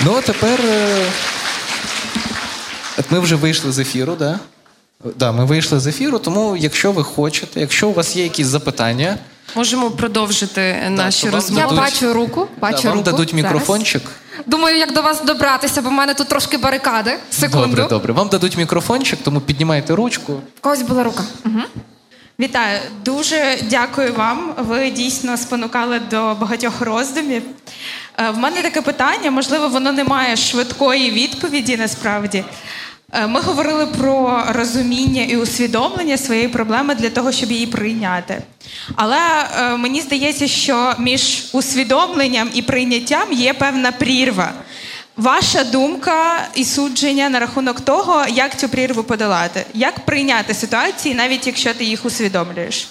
Ну, 0.05 0.15
а 0.17 0.21
тепер. 0.21 0.61
е, 0.61 1.11
ми 3.09 3.19
вже 3.19 3.35
вийшли 3.35 3.71
з 3.71 3.79
ефіру, 3.79 4.15
да? 4.15 4.39
Да, 5.15 5.31
ми 5.31 5.45
вийшли 5.45 5.79
з 5.79 5.87
ефіру, 5.87 6.19
тому 6.19 6.57
якщо 6.57 6.91
ви 6.91 7.03
хочете, 7.03 7.59
якщо 7.59 7.89
у 7.89 7.93
вас 7.93 8.15
є 8.15 8.23
якісь 8.23 8.47
запитання, 8.47 9.17
Можемо 9.55 9.91
продовжити 9.91 10.77
наші 10.89 11.29
розмови. 11.29 11.67
Я 11.69 11.77
бачу 11.81 12.13
руку. 12.13 12.47
Бачу 12.61 12.81
да, 12.81 12.87
вам 12.89 12.97
руку. 12.97 13.11
дадуть 13.11 13.29
Зараз. 13.29 13.43
мікрофончик. 13.43 14.01
Думаю, 14.45 14.77
як 14.77 14.93
до 14.93 15.01
вас 15.01 15.23
добратися, 15.23 15.81
бо 15.81 15.89
в 15.89 15.91
мене 15.91 16.13
тут 16.13 16.27
трошки 16.27 16.57
барикади. 16.57 17.17
Секунду. 17.29 17.67
Добре, 17.67 17.87
добре. 17.87 18.13
Вам 18.13 18.27
дадуть 18.29 18.57
мікрофончик, 18.57 19.19
тому 19.23 19.41
піднімайте 19.41 19.95
ручку. 19.95 20.33
В 20.57 20.61
когось 20.61 20.81
була 20.81 21.03
рука. 21.03 21.23
Угу. 21.45 21.59
Вітаю, 22.39 22.79
дуже 23.05 23.57
дякую 23.69 24.13
вам. 24.13 24.53
Ви 24.57 24.91
дійсно 24.91 25.37
спонукали 25.37 25.99
до 26.11 26.35
багатьох 26.35 26.81
роздумів. 26.81 27.43
Е, 28.17 28.29
В 28.29 28.37
мене 28.37 28.61
таке 28.61 28.81
питання, 28.81 29.31
можливо, 29.31 29.67
воно 29.69 29.91
не 29.91 30.03
має 30.03 30.35
швидкої 30.35 31.11
відповіді 31.11 31.77
насправді. 31.77 32.43
Е, 33.13 33.27
Ми 33.27 33.41
говорили 33.41 33.85
про 33.85 34.43
розуміння 34.49 35.23
і 35.23 35.37
усвідомлення 35.37 36.17
своєї 36.17 36.47
проблеми 36.47 36.95
для 36.95 37.09
того, 37.09 37.31
щоб 37.31 37.51
її 37.51 37.67
прийняти. 37.67 38.41
Але 38.95 39.17
е, 39.17 39.77
мені 39.77 40.01
здається, 40.01 40.47
що 40.47 40.93
між 40.99 41.49
усвідомленням 41.53 42.49
і 42.53 42.61
прийняттям 42.61 43.33
є 43.33 43.53
певна 43.53 43.91
прірва. 43.91 44.53
Ваша 45.17 45.63
думка 45.63 46.47
і 46.55 46.65
судження 46.65 47.29
на 47.29 47.39
рахунок 47.39 47.81
того, 47.81 48.25
як 48.29 48.59
цю 48.59 48.69
прірву 48.69 49.03
подолати, 49.03 49.65
як 49.73 49.99
прийняти 50.05 50.53
ситуації, 50.53 51.15
навіть 51.15 51.47
якщо 51.47 51.73
ти 51.73 51.83
їх 51.83 52.05
усвідомлюєш. 52.05 52.87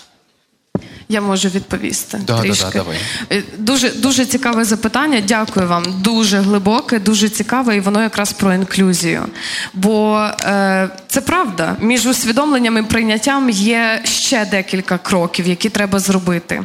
Я 1.09 1.21
можу 1.21 1.49
відповісти. 1.49 2.21
Да, 2.27 2.37
да, 2.37 2.43
трішки. 2.43 2.65
да, 2.65 2.79
давай. 2.79 2.97
Е, 3.33 3.43
Дуже, 3.59 3.91
дуже 3.91 4.25
цікаве 4.27 4.65
запитання. 4.65 5.23
Дякую 5.29 5.69
вам. 5.69 5.85
Дуже 6.01 6.39
глибоке, 6.39 6.99
дуже 6.99 7.29
цікаве, 7.29 7.77
і 7.77 7.81
воно 7.81 8.03
якраз 8.03 8.33
про 8.33 8.55
інклюзію. 8.55 9.27
Бо 9.75 10.29
е, 10.45 10.89
це 11.09 11.21
правда. 11.21 11.77
Між 11.81 12.07
усвідомленням 12.07 12.79
і 12.79 12.83
прийняттям 12.83 13.51
є 13.51 14.01
ще 14.05 14.47
декілька 14.47 14.99
кроків, 14.99 15.47
які 15.47 15.69
треба 15.69 15.99
зробити. 15.99 16.63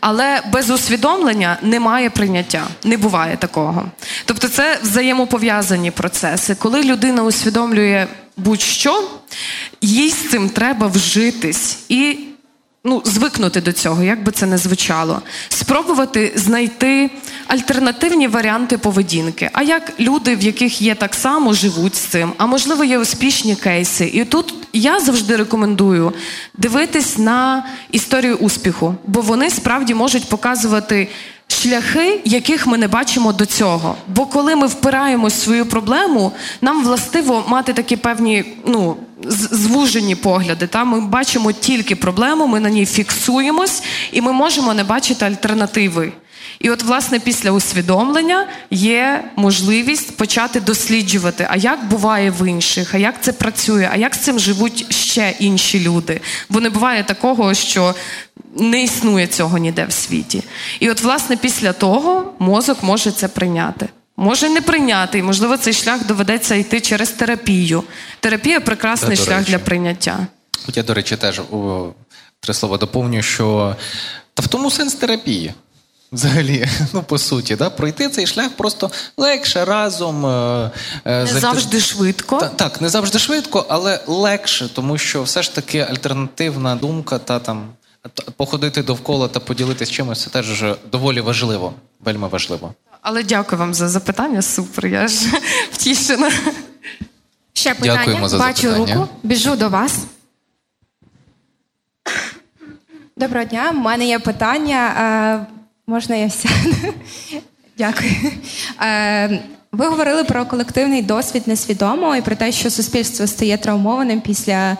Але 0.00 0.40
без 0.52 0.70
усвідомлення 0.70 1.58
немає 1.62 2.10
прийняття. 2.10 2.66
Не 2.84 2.96
буває 2.96 3.36
такого. 3.36 3.84
Тобто, 4.24 4.48
це 4.48 4.78
взаємопов'язані 4.82 5.90
процеси. 5.90 6.54
Коли 6.54 6.82
людина 6.82 7.22
усвідомлює 7.22 8.06
будь-що, 8.36 9.08
їй 9.80 10.10
з 10.10 10.30
цим 10.30 10.48
треба 10.48 10.86
вжитись 10.86 11.78
і 11.88 12.18
ну, 12.86 13.02
звикнути 13.04 13.60
до 13.60 13.72
цього, 13.72 14.02
як 14.02 14.22
би 14.22 14.32
це 14.32 14.46
не 14.46 14.58
звучало. 14.58 15.22
Спробувати 15.48 16.32
знайти 16.36 17.10
альтернативні 17.46 18.28
варіанти 18.28 18.78
поведінки. 18.78 19.50
А 19.52 19.62
як 19.62 19.92
люди, 20.00 20.36
в 20.36 20.42
яких 20.42 20.82
є 20.82 20.94
так 20.94 21.14
само, 21.14 21.52
живуть 21.52 21.96
з 21.96 21.98
цим, 21.98 22.32
а 22.38 22.46
можливо, 22.46 22.84
є 22.84 22.98
успішні 22.98 23.56
кейси. 23.56 24.10
І 24.14 24.24
тут 24.24 24.54
я 24.72 25.00
завжди 25.00 25.36
рекомендую 25.36 26.12
дивитись 26.58 27.18
на 27.18 27.66
історію 27.90 28.36
успіху, 28.36 28.94
бо 29.06 29.20
вони 29.20 29.50
справді 29.50 29.94
можуть 29.94 30.28
показувати. 30.28 31.08
Шляхи, 31.48 32.20
яких 32.24 32.66
ми 32.66 32.78
не 32.78 32.88
бачимо 32.88 33.32
до 33.32 33.46
цього. 33.46 33.96
Бо 34.08 34.26
коли 34.26 34.56
ми 34.56 34.66
впираємось 34.66 35.34
в 35.34 35.42
свою 35.42 35.66
проблему, 35.66 36.32
нам 36.60 36.84
властиво 36.84 37.44
мати 37.48 37.72
такі 37.72 37.96
певні 37.96 38.44
ну, 38.66 38.96
звужені 39.50 40.14
погляди. 40.14 40.66
Та? 40.66 40.84
Ми 40.84 41.00
бачимо 41.00 41.52
тільки 41.52 41.96
проблему, 41.96 42.46
ми 42.46 42.60
на 42.60 42.70
ній 42.70 42.86
фіксуємось, 42.86 43.82
і 44.12 44.20
ми 44.20 44.32
можемо 44.32 44.74
не 44.74 44.84
бачити 44.84 45.24
альтернативи. 45.24 46.12
І 46.58 46.70
от, 46.70 46.82
власне, 46.82 47.20
після 47.20 47.50
усвідомлення 47.50 48.46
є 48.70 49.24
можливість 49.36 50.16
почати 50.16 50.60
досліджувати, 50.60 51.46
а 51.50 51.56
як 51.56 51.88
буває 51.88 52.30
в 52.30 52.48
інших, 52.48 52.94
а 52.94 52.98
як 52.98 53.22
це 53.22 53.32
працює, 53.32 53.88
а 53.92 53.96
як 53.96 54.14
з 54.14 54.18
цим 54.18 54.38
живуть 54.38 54.94
ще 54.94 55.34
інші 55.38 55.80
люди. 55.80 56.20
Бо 56.48 56.60
не 56.60 56.70
буває 56.70 57.04
такого, 57.04 57.54
що 57.54 57.94
не 58.56 58.82
існує 58.82 59.26
цього 59.26 59.58
ніде 59.58 59.86
в 59.88 59.92
світі. 59.92 60.42
І 60.80 60.90
от, 60.90 61.00
власне, 61.00 61.36
після 61.36 61.72
того 61.72 62.32
мозок 62.38 62.82
може 62.82 63.10
це 63.10 63.28
прийняти. 63.28 63.88
Може 64.16 64.48
не 64.48 64.60
прийняти, 64.60 65.18
і 65.18 65.22
можливо, 65.22 65.56
цей 65.56 65.72
шлях 65.72 66.06
доведеться 66.06 66.54
йти 66.54 66.80
через 66.80 67.10
терапію. 67.10 67.84
Терапія 68.20 68.60
прекрасний 68.60 69.16
Та, 69.16 69.24
шлях 69.24 69.38
речі. 69.38 69.50
для 69.50 69.58
прийняття. 69.58 70.26
Я, 70.74 70.82
до 70.82 70.94
речі, 70.94 71.16
теж 71.16 71.40
о, 71.40 71.88
три 72.40 72.54
слова 72.54 72.78
доповню, 72.78 73.22
що 73.22 73.76
та 74.34 74.42
в 74.42 74.48
тому 74.48 74.70
сенс 74.70 74.94
терапії. 74.94 75.54
Взагалі, 76.12 76.68
ну 76.92 77.02
по 77.02 77.18
суті, 77.18 77.56
да? 77.56 77.70
пройти 77.70 78.08
цей 78.08 78.26
шлях 78.26 78.50
просто 78.56 78.90
легше 79.16 79.64
разом. 79.64 80.26
е, 80.26 80.70
е, 81.04 81.18
Не 81.20 81.26
завжди- 81.26 81.40
завжди 81.40 81.80
швидко. 81.80 82.38
Та, 82.38 82.48
так, 82.48 82.80
не 82.80 82.88
завжди 82.88 83.18
швидко, 83.18 83.66
але 83.68 84.00
легше, 84.06 84.68
тому 84.74 84.98
що 84.98 85.22
все 85.22 85.42
ж 85.42 85.54
таки 85.54 85.78
альтернативна 85.78 86.74
думка 86.76 87.18
та 87.18 87.38
там 87.38 87.68
походити 88.36 88.82
довкола 88.82 89.28
та 89.28 89.40
поділитися 89.40 89.92
чимось 89.92 90.22
це 90.22 90.30
теж 90.30 90.64
доволі 90.92 91.20
важливо, 91.20 91.72
вельми 92.04 92.28
важливо. 92.28 92.74
Але 93.02 93.22
дякую 93.22 93.58
вам 93.58 93.74
за 93.74 93.88
запитання. 93.88 94.42
Супер, 94.42 94.86
я 94.86 95.08
ж 95.08 95.26
втішена. 95.72 96.30
Ще 97.52 97.74
питання. 97.74 97.96
Дякуємо 97.96 98.28
за 98.28 98.38
Бачу 98.38 98.68
запитання. 98.70 98.94
руку, 98.94 99.08
біжу 99.22 99.56
до 99.56 99.68
вас. 99.68 99.98
Доброго 103.16 103.44
дня. 103.44 103.70
У 103.70 103.78
мене 103.78 104.06
є 104.06 104.18
питання. 104.18 104.94
Е, 105.00 105.52
можна 105.86 106.16
я 106.16 106.30
сяду? 106.30 106.76
Дякую. 107.78 108.10
Е, 108.82 109.42
ви 109.72 109.86
говорили 109.86 110.24
про 110.24 110.46
колективний 110.46 111.02
досвід 111.02 111.42
несвідомо 111.46 112.16
і 112.16 112.22
про 112.22 112.36
те, 112.36 112.52
що 112.52 112.70
суспільство 112.70 113.26
стає 113.26 113.58
травмованим 113.58 114.20
після 114.20 114.76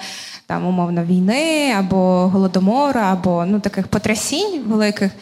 там 0.47 0.67
умовно 0.67 1.05
війни 1.05 1.75
або 1.79 2.29
голодомору, 2.29 3.01
або 3.01 3.45
ну 3.47 3.61
таких 3.61 3.89
потрясінь 3.89 4.63
великих. 4.67 5.13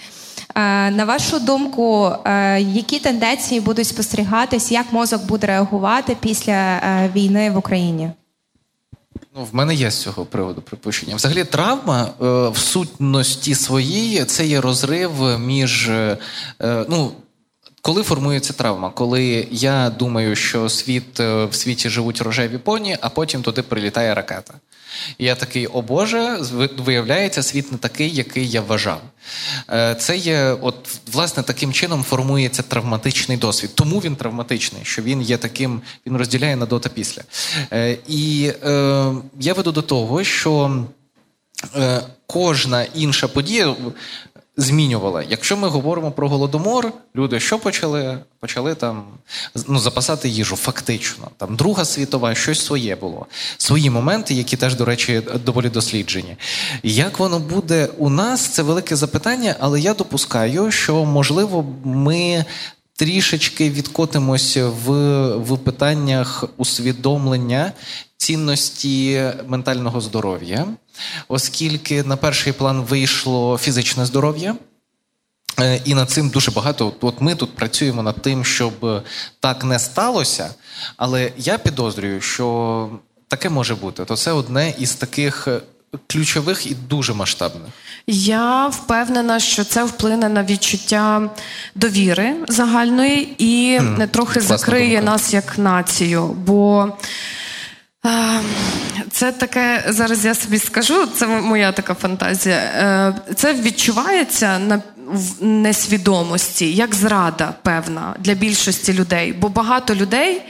Е, 0.57 0.91
на 0.91 1.05
вашу 1.05 1.39
думку, 1.39 2.13
е, 2.25 2.61
які 2.61 2.99
тенденції 2.99 3.61
будуть 3.61 3.87
спостерігатись, 3.87 4.73
як 4.73 4.93
мозок 4.93 5.27
буде 5.27 5.47
реагувати 5.47 6.17
після 6.21 6.53
е, 6.53 7.11
війни 7.15 7.51
в 7.51 7.57
Україні? 7.57 8.11
Ну, 9.37 9.45
в 9.45 9.55
мене 9.55 9.75
є 9.75 9.91
з 9.91 10.03
цього 10.03 10.25
приводу 10.25 10.63
припущення. 10.63 11.17
Взагалі, 11.17 11.45
травма 11.45 12.11
в 12.51 12.57
сутності 12.57 13.55
своїй 13.55 14.25
це 14.25 14.47
є 14.47 14.61
розрив 14.61 15.39
між. 15.39 15.91
Ну, 16.61 17.13
коли 17.83 18.03
формується 18.03 18.53
травма, 18.53 18.91
коли 18.91 19.49
я 19.51 19.91
думаю, 19.91 20.37
що 20.37 20.69
світ 20.69 21.19
в 21.19 21.49
світі 21.53 21.89
живуть 21.89 22.21
рожеві 22.21 22.59
поні, 22.59 22.97
а 23.01 23.09
потім 23.09 23.43
туди 23.43 23.63
прилітає 23.63 24.15
ракета. 24.15 24.55
І 25.19 25.25
я 25.25 25.35
такий, 25.35 25.67
о 25.67 25.83
Боже, 25.83 26.39
виявляється, 26.79 27.43
світ 27.43 27.73
не 27.73 27.79
такий, 27.79 28.15
який 28.15 28.49
я 28.49 28.61
вважав. 28.61 29.01
Е, 29.71 29.95
Це 29.95 30.17
є, 30.17 30.57
от, 30.61 30.75
власне, 31.13 31.43
таким 31.43 31.73
чином 31.73 32.03
формується 32.03 32.63
травматичний 32.63 33.39
досвід. 33.39 33.71
Тому 33.75 34.01
він 34.01 34.17
травматичний, 34.17 34.85
що 34.85 35.03
він 35.03 35.23
є 35.23 35.37
таким, 35.37 35.81
він 36.07 36.17
розділяє 36.17 36.57
на 36.57 36.67
до 36.67 36.79
та 36.79 36.89
після. 36.89 37.23
Е, 37.73 37.99
І 38.09 38.53
е, 38.65 39.13
я 39.41 39.55
веду 39.55 39.73
до 39.73 39.83
того, 39.83 40.25
що 40.25 40.85
е, 41.77 42.01
кожна 42.27 42.83
інша 42.83 43.29
подія 43.29 43.75
змінювала. 44.57 45.23
Якщо 45.23 45.57
ми 45.57 45.69
говоримо 45.69 46.11
про 46.11 46.29
голодомор, 46.29 46.93
люди 47.17 47.41
що 47.41 47.59
почали? 47.59 48.19
Почали 48.41 48.75
там 48.75 49.05
ну, 49.69 49.79
запасати 49.79 50.29
їжу, 50.29 50.57
фактично. 50.57 51.31
Там 51.37 51.57
Друга 51.57 51.85
світова, 51.85 52.35
щось 52.35 52.65
своє 52.65 52.97
було. 52.97 53.27
Свої 53.59 53.91
моменти, 53.91 54.35
які 54.35 54.57
теж, 54.57 54.75
до 54.75 54.85
речі, 54.85 55.23
доволі 55.45 55.69
досліджені. 55.69 56.37
Як 56.83 57.19
воно 57.19 57.39
буде 57.39 57.89
у 57.99 58.11
нас, 58.11 58.41
це 58.41 58.63
велике 58.63 58.97
запитання, 58.97 59.57
але 59.61 59.81
я 59.81 59.95
допускаю, 59.95 60.71
що 60.71 61.05
можливо 61.05 61.65
ми. 61.85 62.45
Трішечки 62.97 63.71
відкотимося 63.71 64.69
в, 64.69 64.91
в 65.37 65.59
питаннях 65.59 66.45
усвідомлення 66.57 67.73
цінності 68.17 69.23
ментального 69.47 70.01
здоров'я, 70.01 70.67
оскільки 71.29 72.03
на 72.03 72.17
перший 72.17 72.53
план 72.53 72.81
вийшло 72.81 73.59
фізичне 73.59 74.07
здоров'я. 74.07 74.57
Е, 75.61 75.81
І 75.85 75.95
над 75.95 76.11
цим 76.11 76.29
дуже 76.29 76.51
багато. 76.51 76.93
От 77.01 77.21
ми 77.21 77.35
тут 77.35 77.57
працюємо 77.57 78.03
над 78.03 78.23
тим, 78.23 78.45
щоб 78.45 79.03
так 79.41 79.65
не 79.65 79.79
сталося. 79.79 80.55
Але 80.97 81.33
я 81.37 81.59
підозрюю, 81.59 82.21
що 82.21 82.89
таке 83.29 83.49
може 83.49 83.75
бути. 83.75 84.05
То 84.05 84.17
це 84.17 84.33
одне 84.33 84.75
із 84.79 84.95
таких 84.95 85.49
ключових 86.07 86.67
і 86.67 86.75
дуже 86.89 87.15
масштабних. 87.15 87.69
Я 88.07 88.67
впевнена, 88.67 89.41
що 89.41 89.65
це 89.65 89.85
вплине 89.85 90.29
на 90.29 90.45
відчуття 90.45 91.31
довіри 91.75 92.35
загальної 92.49 93.35
і 93.39 93.81
Мгм. 93.81 94.09
трохи 94.09 94.41
закриє 94.41 94.97
думка. 94.97 95.13
нас 95.13 95.35
як 95.35 95.59
націю. 95.59 96.27
Бо 96.27 96.89
е, 98.07 98.11
це 99.11 99.33
таке, 99.33 99.85
зараз 99.89 100.25
я 100.25 100.35
собі 100.35 100.59
скажу, 100.59 101.07
це 101.07 101.27
моя 101.27 101.73
така 101.73 101.95
фантазія. 101.95 102.57
Е, 102.57 103.15
Це 103.35 103.55
відчувається 103.55 104.59
на 104.59 104.83
в 105.13 105.45
несвідомості, 105.45 106.73
як 106.73 106.95
зрада 106.95 107.55
певна 107.63 108.15
для 108.19 108.35
більшості 108.35 108.93
людей. 108.93 109.33
Бо 109.33 109.49
багато 109.49 109.95
людей 109.95 110.43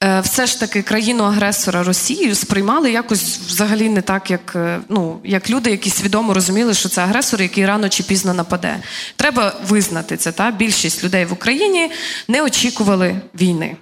все 0.00 0.46
ж 0.46 0.60
таки 0.60 0.82
країну-агресора 0.82 1.82
Росію 1.82 2.34
сприймали 2.34 2.92
якось 2.92 3.38
взагалі 3.38 3.88
не 3.88 4.02
так, 4.02 4.30
як, 4.30 4.52
е, 4.56 4.80
ну, 4.88 5.20
як 5.24 5.50
люди, 5.50 5.70
які 5.70 5.90
свідомо 5.90 6.34
розуміли, 6.34 6.74
що 6.74 6.88
це 6.88 7.02
агресор, 7.02 7.42
який 7.42 7.66
рано 7.66 7.88
чи 7.88 8.02
пізно 8.02 8.34
нападе. 8.34 8.80
Треба 9.16 9.54
визнати 9.68 10.16
це. 10.16 10.32
Та? 10.32 10.50
Більшість 10.50 11.04
людей 11.04 11.24
в 11.24 11.32
Україні 11.32 11.90
не 12.28 12.42
очікували 12.42 13.20
війни. 13.40 13.76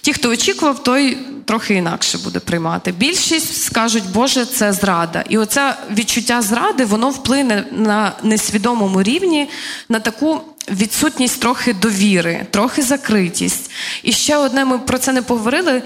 Ті, 0.00 0.12
хто 0.12 0.30
очікував, 0.30 0.82
той 0.82 1.18
трохи 1.44 1.74
інакше 1.74 2.18
буде 2.18 2.38
приймати. 2.38 2.92
Більшість 2.92 3.62
скажуть, 3.62 4.10
Боже, 4.12 4.44
це 4.44 4.72
зрада. 4.72 5.24
І 5.28 5.38
оце 5.38 5.76
відчуття 5.90 6.42
зради, 6.42 6.84
воно 6.84 7.10
вплине 7.10 7.64
на 7.72 8.12
несвідомому 8.22 9.02
рівні 9.02 9.48
на 9.88 10.00
таку 10.00 10.40
відсутність 10.70 11.40
трохи 11.40 11.74
довіри, 11.74 12.46
трохи 12.50 12.82
закритість. 12.82 13.70
І 14.02 14.12
ще 14.12 14.36
одне, 14.36 14.64
ми 14.64 14.78
про 14.78 14.98
це 14.98 15.12
не 15.12 15.22
поговорили. 15.22 15.72
е, 15.72 15.82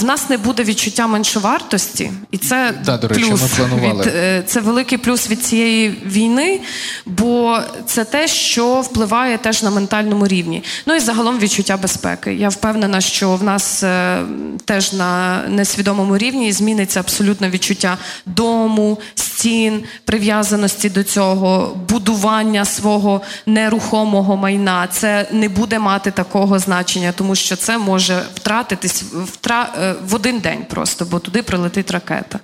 В 0.00 0.04
нас 0.04 0.28
не 0.30 0.36
буде 0.38 0.62
відчуття 0.62 1.06
меншовартості, 1.06 2.10
і 2.30 2.38
це 2.38 2.72
Да, 2.84 2.96
до 2.96 3.08
речі, 3.08 3.20
плюс 3.20 3.42
ми 3.42 3.48
планували. 3.56 4.04
від 4.04 4.12
Е, 4.14 4.42
це 4.46 4.60
великий 4.60 4.98
плюс 4.98 5.30
від 5.30 5.44
цієї 5.44 5.90
війни, 6.06 6.60
бо 7.06 7.58
це 7.86 8.04
те, 8.04 8.28
що 8.28 8.80
впливає 8.80 9.38
теж 9.38 9.62
на 9.62 9.70
ментальному 9.70 10.26
рівні. 10.26 10.62
Ну 10.86 10.94
і 10.94 11.00
загалом 11.00 11.38
відчуття 11.38 11.76
безпеки. 11.76 12.34
Я 12.34 12.48
впевнена, 12.48 13.00
що 13.00 13.30
в 13.36 13.42
нас 13.42 13.82
е, 13.82 14.18
теж 14.64 14.92
на 14.92 15.42
несвідомому 15.48 16.18
рівні 16.18 16.52
зміниться 16.52 17.00
абсолютно 17.00 17.48
відчуття 17.50 17.98
дому, 18.26 18.98
стін, 19.14 19.82
прив'язаності 20.04 20.90
до 20.90 21.02
цього, 21.02 21.76
будування 21.88 22.64
свого 22.64 23.20
нерухомого 23.46 23.95
майна. 24.04 24.86
Це 24.86 25.28
не 25.32 25.48
буде 25.48 25.78
мати 25.78 26.10
такого 26.10 26.58
значення, 26.58 27.12
тому 27.12 27.34
що 27.34 27.56
це 27.56 27.78
може 27.78 28.22
втратитись 28.34 29.02
втра... 29.02 29.72
е, 29.82 29.94
в 30.04 30.14
один 30.14 30.38
день 30.38 30.64
просто, 30.64 31.04
бо 31.04 31.18
туди 31.18 31.42
прилетить 31.42 31.90
ракета. 31.90 32.38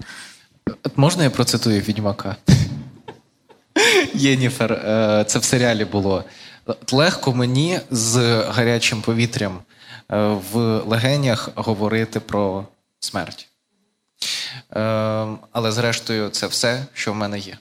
Можна 0.97 1.25
я 1.25 1.31
процитую 1.31 1.81
відьмака? 1.81 2.37
Єніфер, 4.15 4.73
е, 4.73 5.25
це 5.27 5.39
в 5.39 5.45
серіалі 5.45 5.85
було. 5.85 6.25
Легко 6.93 7.33
мені 7.33 7.81
з 7.91 8.17
гарячим 8.49 9.03
повітрям 9.03 9.59
е, 9.59 10.39
в 10.53 10.59
легенях 10.87 11.49
говорити 11.55 12.21
про 12.21 12.67
смерть. 13.01 13.49
Е, 14.77 14.81
Але 15.53 15.73
зрештою, 15.73 16.29
це 16.29 16.47
все, 16.47 16.87
що 16.95 17.13
в 17.13 17.17
мене 17.17 17.39
є. 17.39 17.59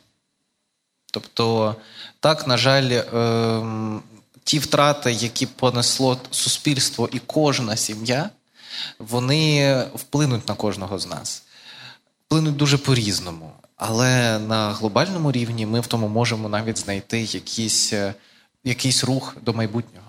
Тобто, 1.12 1.76
так, 2.20 2.48
на 2.48 2.58
жаль, 2.58 3.02
ем, 3.14 4.02
ті 4.44 4.60
втрати, 4.60 5.12
які 5.12 5.46
понесло 5.46 6.18
суспільство 6.32 7.10
і 7.12 7.20
кожна 7.20 7.76
сім'я, 7.76 8.30
вони 9.00 9.78
вплинуть 9.96 10.48
на 10.50 10.56
кожного 10.56 11.00
з 11.00 11.08
нас. 11.08 11.44
Вплинуть 12.26 12.56
дуже 12.56 12.78
по-різному. 12.78 13.52
Але 13.76 14.40
на 14.40 14.74
глобальному 14.74 15.32
рівні 15.32 15.66
ми 15.66 15.80
в 15.80 15.88
тому 15.88 16.08
можемо 16.08 16.50
навіть 16.50 16.78
знайти 16.78 17.22
якийсь, 17.22 17.94
е, 17.94 18.14
якийсь 18.64 19.04
рух 19.04 19.36
до 19.42 19.54
майбутнього. 19.54 20.01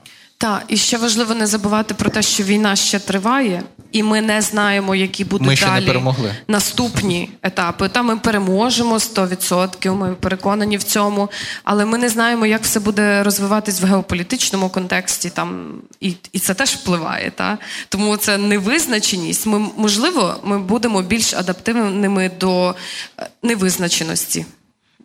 Так, 0.42 0.64
і 0.68 0.76
ще 0.76 0.98
важливо 0.98 1.34
не 1.34 1.46
забувати 1.46 1.94
про 1.94 2.10
те, 2.10 2.22
що 2.22 2.42
війна 2.42 2.76
ще 2.76 2.98
триває, 2.98 3.62
і 3.92 4.02
ми 4.02 4.20
не 4.20 4.42
знаємо, 4.42 4.94
які 4.94 5.24
будуть 5.24 5.46
Ми 5.46 5.56
ще 5.56 5.70
не 5.70 5.82
перемогли. 5.82 6.34
наступні 6.48 7.30
етапи. 7.42 7.88
Та 7.88 8.02
ми 8.02 8.16
переможемо 8.16 8.94
100%, 8.94 9.94
ми 9.94 10.14
переконані 10.14 10.76
в 10.76 10.82
цьому, 10.82 11.30
але 11.64 11.84
ми 11.84 11.98
не 11.98 12.08
знаємо, 12.08 12.46
як 12.46 12.62
все 12.62 12.80
буде 12.80 13.22
розвиватись 13.22 13.80
в 13.80 13.84
геополітичному 13.84 14.68
контексті. 14.68 15.30
Там 15.30 15.74
і, 16.00 16.14
і 16.32 16.38
це 16.38 16.54
теж 16.54 16.70
впливає. 16.70 17.30
Та? 17.30 17.58
Тому 17.88 18.16
це 18.16 18.38
невизначеність. 18.38 19.46
Ми 19.46 19.58
можливо, 19.76 20.36
ми 20.44 20.58
будемо 20.58 21.02
більш 21.02 21.34
адаптивними 21.34 22.30
до 22.40 22.74
е, 23.18 23.28
невизначеності, 23.42 24.46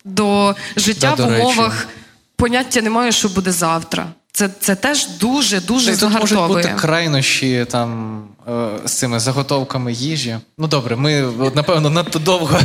до 0.05 0.55
життя 0.77 1.13
Да, 1.17 1.23
до 1.23 1.29
в 1.29 1.39
умовах. 1.39 1.87
Поняття 2.35 2.81
немає, 2.81 3.11
що 3.11 3.29
буде 3.29 3.51
завтра. 3.51 4.07
Це, 4.37 4.49
це 4.59 4.75
теж 4.75 5.07
дуже 5.07 5.61
дуже 5.61 5.91
Та 5.91 5.97
тут 5.97 6.13
можуть 6.13 6.29
загартовує. 6.29 6.63
бути 6.63 6.75
крайнощі 6.81 7.65
там 7.69 8.21
е, 8.47 8.69
з 8.85 8.93
цими 8.93 9.19
заготовками 9.19 9.93
їжі. 9.93 10.37
Ну 10.57 10.67
добре, 10.67 10.95
ми 10.95 11.21
напевно 11.55 11.89
надто 11.89 12.19
довго. 12.19 12.59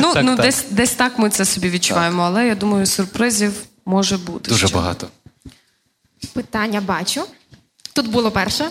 Ну, 0.00 0.14
Так, 0.14 0.24
ну 0.24 0.36
так. 0.36 0.46
Десь, 0.46 0.64
десь 0.70 0.90
так 0.90 1.18
ми 1.18 1.30
це 1.30 1.44
собі 1.44 1.70
відчуваємо, 1.70 2.22
але 2.22 2.46
я 2.46 2.54
думаю, 2.54 2.86
сюрпризів 2.86 3.52
може 3.86 4.18
бути. 4.18 4.50
Дуже 4.50 4.66
ще. 4.66 4.76
багато. 4.76 5.06
Питання 6.32 6.80
бачу. 6.80 7.24
Тут 7.92 8.08
було 8.10 8.30
перше. 8.30 8.70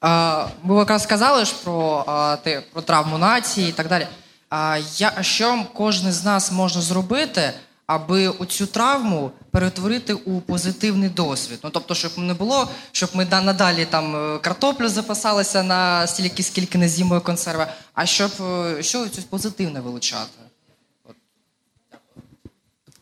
А, 0.00 0.46
ви 0.64 0.78
якраз 0.78 1.02
сказали 1.02 1.44
ж 1.44 1.54
про, 1.64 2.04
а, 2.06 2.36
те, 2.36 2.62
про 2.72 2.82
травму 2.82 3.18
нації 3.18 3.68
і 3.68 3.72
так 3.72 3.88
далі. 3.88 4.06
А, 4.50 4.78
я, 4.96 5.12
що 5.20 5.64
кожен 5.74 6.12
з 6.12 6.24
нас 6.24 6.52
може 6.52 6.80
зробити, 6.80 7.52
аби 7.86 8.32
цю 8.48 8.66
травму 8.66 9.30
перетворити 9.50 10.14
у 10.14 10.40
позитивний 10.40 11.08
досвід? 11.08 11.58
Ну 11.64 11.70
тобто, 11.70 11.94
щоб 11.94 12.18
не 12.18 12.34
було, 12.34 12.68
щоб 12.92 13.10
ми 13.14 13.24
да- 13.24 13.42
надалі 13.42 13.84
там 13.84 14.16
е, 14.16 14.38
картоплю 14.38 14.88
запасалися 14.88 15.62
на 15.62 16.06
стільки, 16.06 16.42
скільки 16.42 16.78
не 16.78 16.88
з'їмо 16.88 17.20
консерви, 17.20 17.66
а 17.94 18.06
щоб 18.06 18.30
е, 18.40 18.82
що 18.82 19.06
щось 19.06 19.24
позитивне 19.24 19.80
вилучати? 19.80 20.30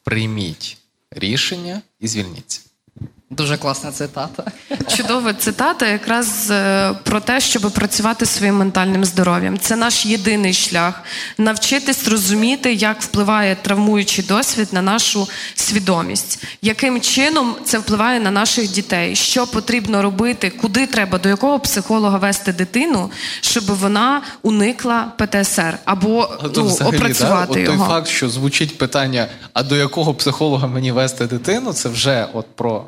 Прийміть 0.05 0.79
рішення 1.11 1.83
і 2.01 2.09
звільніться. 2.09 2.61
Дуже 3.37 3.57
класна 3.57 3.93
цитата. 3.93 4.45
Чудова 4.97 5.35
цитата 5.35 5.87
якраз 5.87 6.51
е, 6.51 6.93
про 7.03 7.21
те, 7.21 7.41
щоб 7.41 7.63
працювати 7.63 8.27
своїм 8.27 8.57
ментальним 8.57 9.05
здоров'ям. 9.05 9.59
Це 9.59 9.77
наш 9.77 10.07
єдиний 10.07 10.53
шлях 10.53 11.03
навчитись 11.39 12.09
розуміти, 12.09 12.73
як 12.73 13.03
впливає 13.03 13.57
травмуючий 13.63 14.25
досвід 14.25 14.69
на 14.73 14.83
нашу 14.83 15.29
свідомість, 15.55 16.45
яким 16.63 17.01
чином 17.01 17.55
це 17.65 17.79
впливає 17.79 18.21
на 18.21 18.31
наших 18.31 18.71
дітей, 18.71 19.17
що 19.17 19.47
потрібно 19.47 20.03
робити, 20.03 20.51
куди 20.51 20.87
треба, 20.87 21.19
до 21.19 21.29
якого 21.29 21.61
психолога 21.61 22.19
вести 22.19 22.53
дитину, 22.53 23.11
щоб 23.41 23.65
вона 23.65 24.23
уникла 24.43 25.13
ПТСР 25.19 25.79
або 25.85 26.29
А 26.43 26.47
ну, 26.57 26.65
взагалі, 26.65 26.97
опрацювати 26.97 27.53
да, 27.55 27.61
от 27.61 27.67
той 27.67 27.75
його. 27.75 27.87
факт, 27.89 28.09
що 28.09 28.29
звучить 28.29 28.79
питання, 28.79 29.27
а 29.53 29.63
до 29.63 29.77
якого 29.77 30.15
психолога 30.15 30.67
мені 30.67 30.93
вести 30.93 31.27
дитину, 31.27 31.73
це 31.73 31.89
вже 31.89 32.27
от 32.33 32.47
про. 32.57 32.85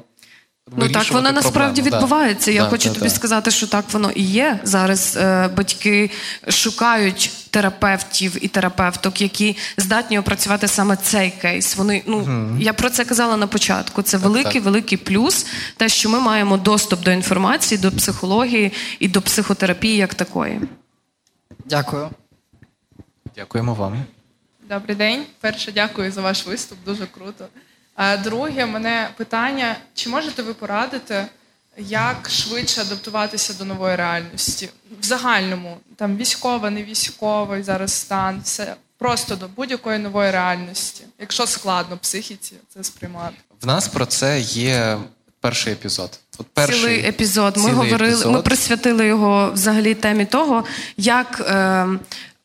Ну 0.71 0.77
так 0.77 0.95
вирішувати 0.95 1.15
воно 1.15 1.33
насправді 1.33 1.83
проблему. 1.83 1.91
Да. 1.91 1.97
відбувається. 1.97 2.51
Я 2.51 2.63
Да, 2.63 2.71
хочу 2.71 2.89
да, 2.89 2.95
тобі 2.95 3.09
да. 3.09 3.15
сказати, 3.15 3.51
що 3.51 3.67
так 3.67 3.85
воно 3.93 4.11
і 4.11 4.23
є. 4.23 4.61
Зараз 4.63 5.17
е, 5.17 5.49
батьки 5.49 6.11
шукають 6.49 7.31
терапевтів 7.51 8.45
і 8.45 8.49
терапевток, 8.49 9.21
які 9.21 9.57
здатні 9.77 10.19
опрацювати 10.19 10.69
саме 10.69 10.97
цей 10.97 11.31
кейс. 11.31 11.77
Вони 11.77 12.03
ну 12.07 12.49
я 12.61 12.73
про 12.73 12.91
це 12.91 13.05
казала 13.05 13.37
на 13.37 13.47
початку. 13.47 14.03
Це 14.03 14.17
великий, 14.17 14.53
так. 14.53 14.65
великий 14.65 14.99
плюс, 14.99 15.47
те, 15.77 15.89
що 15.89 16.09
ми 16.09 16.21
маємо 16.21 16.57
доступ 16.57 17.03
до 17.03 17.11
інформації, 17.11 17.79
до 17.79 17.93
психології 17.93 18.73
і 18.99 19.09
до 19.09 19.23
психотерапії 19.23 19.97
як 19.97 20.15
такої. 20.15 20.61
Дякую. 21.65 22.11
Дякуємо 23.37 23.75
вам. 23.75 24.05
Добрий 24.69 24.97
день. 24.97 25.25
Перше, 25.41 25.73
дякую 25.73 26.13
за 26.13 26.21
ваш 26.21 26.47
виступ, 26.47 26.79
дуже 26.85 27.07
круто. 27.07 27.47
А 27.95 28.17
друге, 28.17 28.67
мене 28.67 29.09
питання: 29.17 29.77
чи 29.95 30.09
можете 30.09 30.43
ви 30.43 30.55
порадити, 30.55 31.27
як 31.79 32.31
швидше 32.31 32.81
адаптуватися 32.81 33.55
до 33.59 33.65
нової 33.65 33.97
реальності? 33.97 34.69
В 35.01 35.05
загальному, 35.05 35.77
там 35.97 36.17
військова, 36.17 36.71
не 36.71 36.83
військовий 36.83 37.63
зараз 37.63 37.93
стан, 37.93 38.41
все 38.45 38.75
просто 38.99 39.37
до 39.37 39.49
будь-якої 39.49 39.99
нової 39.99 40.31
реальності, 40.31 41.05
якщо 41.19 41.47
складно 41.47 41.97
психіці 41.97 42.55
це 42.75 42.85
сприймати. 42.85 43.35
В 43.63 43.67
нас 43.67 43.89
про 43.89 44.07
це 44.07 44.41
є 44.41 44.99
перший 45.41 45.73
епізод. 45.73 46.19
От 46.39 46.47
перший 46.55 46.81
цілий 46.81 47.07
епізод. 47.07 47.57
Ми 47.57 47.71
говорили, 47.71 48.09
епізод. 48.09 48.33
ми 48.33 48.43
присвятили 48.43 49.07
його 49.07 49.51
взагалі 49.53 49.95
темі 49.95 50.25
того, 50.25 50.65
як 50.97 51.41
е, 51.41 51.87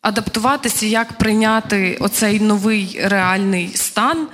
адаптуватися, 0.01 0.85
як 0.85 1.13
прийняти 1.13 1.97
оцей 1.99 2.39
новий 2.39 2.99
реальний 3.03 3.71
стан, 3.75 4.27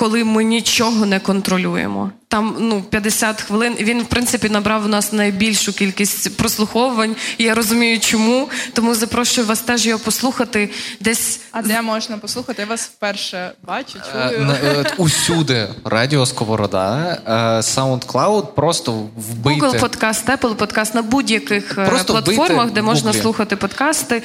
коли 0.00 0.24
ми 0.24 0.44
нічого 0.44 1.06
не 1.06 1.20
контролюємо. 1.20 2.10
Там 2.28 2.56
ну 2.58 2.82
50 2.82 3.40
хвилин. 3.40 3.76
Він 3.80 4.02
в 4.02 4.04
принципі 4.04 4.48
набрав 4.48 4.84
у 4.84 4.88
нас 4.88 5.12
найбільшу 5.12 5.72
кількість 5.72 6.36
прослуховувань. 6.36 7.16
І 7.38 7.44
я 7.44 7.54
розумію, 7.54 8.00
чому. 8.00 8.48
Тому 8.72 8.94
запрошую 8.94 9.46
вас 9.46 9.60
теж 9.60 9.86
його 9.86 9.98
послухати. 9.98 10.70
Десь 11.00 11.40
А 11.52 11.62
де 11.62 11.82
можна 11.82 12.18
послухати? 12.18 12.62
Я 12.62 12.68
вас 12.68 12.82
вперше 12.82 13.52
бачу, 13.62 13.98
Е, 13.98 14.30
чую. 14.30 14.50
е, 14.64 14.84
Усюди 14.96 15.68
радіо 15.84 16.26
Сковорода, 16.26 17.18
е, 17.26 17.32
SoundCloud, 17.60 18.46
просто 18.46 18.92
вбийте. 19.16 19.66
Google 19.66 19.80
подкаст, 19.80 20.28
Apple 20.28 20.54
подкаст 20.54 20.94
на 20.94 21.02
будь-яких 21.02 21.74
Просто 21.74 22.12
платформах, 22.12 22.70
де 22.70 22.82
можна 22.82 23.12
слухати 23.12 23.56
подкасти. 23.56 24.22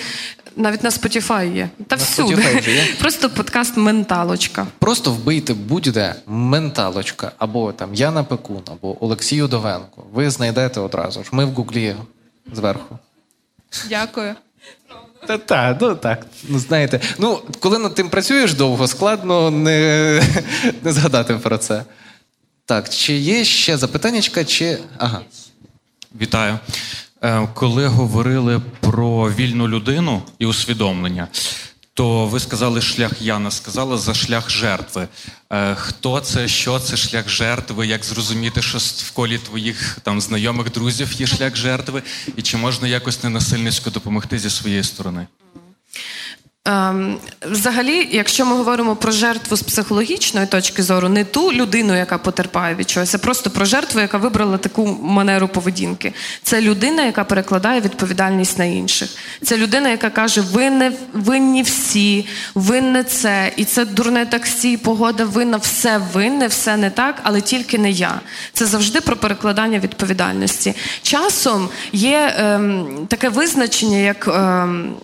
Навіть 0.56 0.84
на 0.84 0.90
Spotify 0.90 1.56
є. 1.56 1.70
Та 1.88 1.96
На 1.96 2.04
всюди. 2.04 2.36
Spotify 2.36 2.60
вже 2.62 2.72
є? 2.76 2.86
Просто 3.00 3.30
подкаст 3.30 3.78
Менталочка. 3.78 4.68
Просто 4.80 5.12
вбийте 5.12 5.54
будь-де 5.54 6.16
менталочка, 6.28 7.32
або 7.38 7.72
там 7.72 7.96
Яна 7.96 8.24
Пекун, 8.24 8.62
або 8.72 9.04
Олексій 9.06 9.42
Удовенко. 9.42 10.04
Ви 10.14 10.30
знайдете 10.30 10.80
одразу 10.80 11.24
ж. 11.24 11.30
Ми 11.32 11.46
в 11.46 11.50
Гуглі 11.50 11.96
зверху. 12.54 13.00
Дякую. 13.90 14.36
Та 15.28 15.38
та, 15.38 15.78
ну 15.82 15.96
так. 15.96 16.26
Ну 16.50 16.60
знаєте, 16.60 17.00
ну 17.18 17.42
коли 17.60 17.80
над 17.80 17.96
тим 17.96 18.10
працюєш 18.10 18.54
довго, 18.54 18.88
складно 18.88 19.52
не, 19.52 20.22
не 20.84 20.92
згадати 20.92 21.34
про 21.34 21.58
це. 21.58 21.84
Так, 22.66 22.90
чи 22.90 23.14
є 23.14 23.44
ще 23.44 23.78
запитаннячка, 23.78 24.46
чи. 24.46 24.78
Ага. 24.98 25.22
Вітаю. 26.22 26.60
Е, 27.26 27.48
Коли 27.54 27.88
говорили 27.88 28.62
про 28.80 29.32
вільну 29.32 29.68
людину 29.68 30.22
і 30.40 30.46
усвідомлення, 30.46 31.28
то 31.94 32.26
ви 32.26 32.40
сказали 32.40 32.82
шлях 32.82 33.22
Яна, 33.22 33.52
сказала 33.52 33.98
за 33.98 34.14
шлях 34.14 34.50
жертви. 34.50 35.08
Е, 35.52 35.76
Хто 35.76 36.20
це, 36.20 36.48
що 36.48 36.80
це 36.80 36.98
шлях 36.98 37.30
жертви? 37.30 37.88
Як 37.88 38.06
зрозуміти, 38.06 38.62
що 38.62 38.78
в 38.78 39.12
колі 39.12 39.38
твоїх 39.38 39.98
там 40.04 40.22
знайомих 40.22 40.72
друзів 40.72 41.14
є 41.14 41.28
шлях 41.28 41.56
жертви, 41.56 42.04
і 42.36 42.42
чи 42.42 42.58
можна 42.58 42.88
якось 42.88 43.24
ненасильницько 43.24 43.90
допомогти 43.90 44.40
зі 44.40 44.50
своєї 44.50 44.84
сторони? 44.84 45.28
Ем, 46.68 47.18
взагалі, 47.42 48.08
якщо 48.12 48.46
ми 48.46 48.56
говоримо 48.56 48.96
про 48.96 49.12
жертву 49.12 49.58
з 49.58 49.62
психологічної 49.62 50.48
точки 50.48 50.84
зору, 50.84 51.10
не 51.10 51.24
ту 51.24 51.54
людину, 51.54 51.98
яка 51.98 52.18
потерпає 52.18 52.76
від 52.76 52.90
чогось, 52.90 53.16
а 53.16 53.18
просто 53.18 53.50
про 53.50 53.66
жертву, 53.66 54.02
яка 54.02 54.18
вибрала 54.18 54.58
таку 54.58 54.98
манеру 55.02 55.48
поведінки. 55.48 56.14
Це 56.44 56.62
людина, 56.62 57.04
яка 57.04 57.24
перекладає 57.24 57.82
відповідальність 57.82 58.60
на 58.60 58.66
інших. 58.66 59.10
Це 59.42 59.58
людина, 59.58 59.90
яка 59.90 60.10
каже: 60.10 60.42
ви 60.42 60.70
не 60.70 60.92
винні 61.14 61.62
всі, 61.62 62.28
винне 62.56 63.04
це, 63.04 63.52
і 63.58 63.66
це 63.66 63.86
дурне 63.86 64.26
таксі, 64.26 64.78
погода 64.78 65.26
винна, 65.26 65.58
все 65.58 66.02
винне, 66.14 66.48
все 66.48 66.78
не 66.78 66.90
так, 66.90 67.16
але 67.24 67.42
тільки 67.42 67.78
не 67.78 67.92
я. 67.92 68.22
Це 68.54 68.66
завжди 68.66 69.02
про 69.02 69.16
перекладання 69.16 69.80
відповідальності. 69.80 70.74
Часом 71.02 71.70
є 71.92 72.34
ем, 72.38 72.88
таке 73.08 73.30
визначення, 73.30 73.98
як. 73.98 74.28
Ем, 74.28 74.96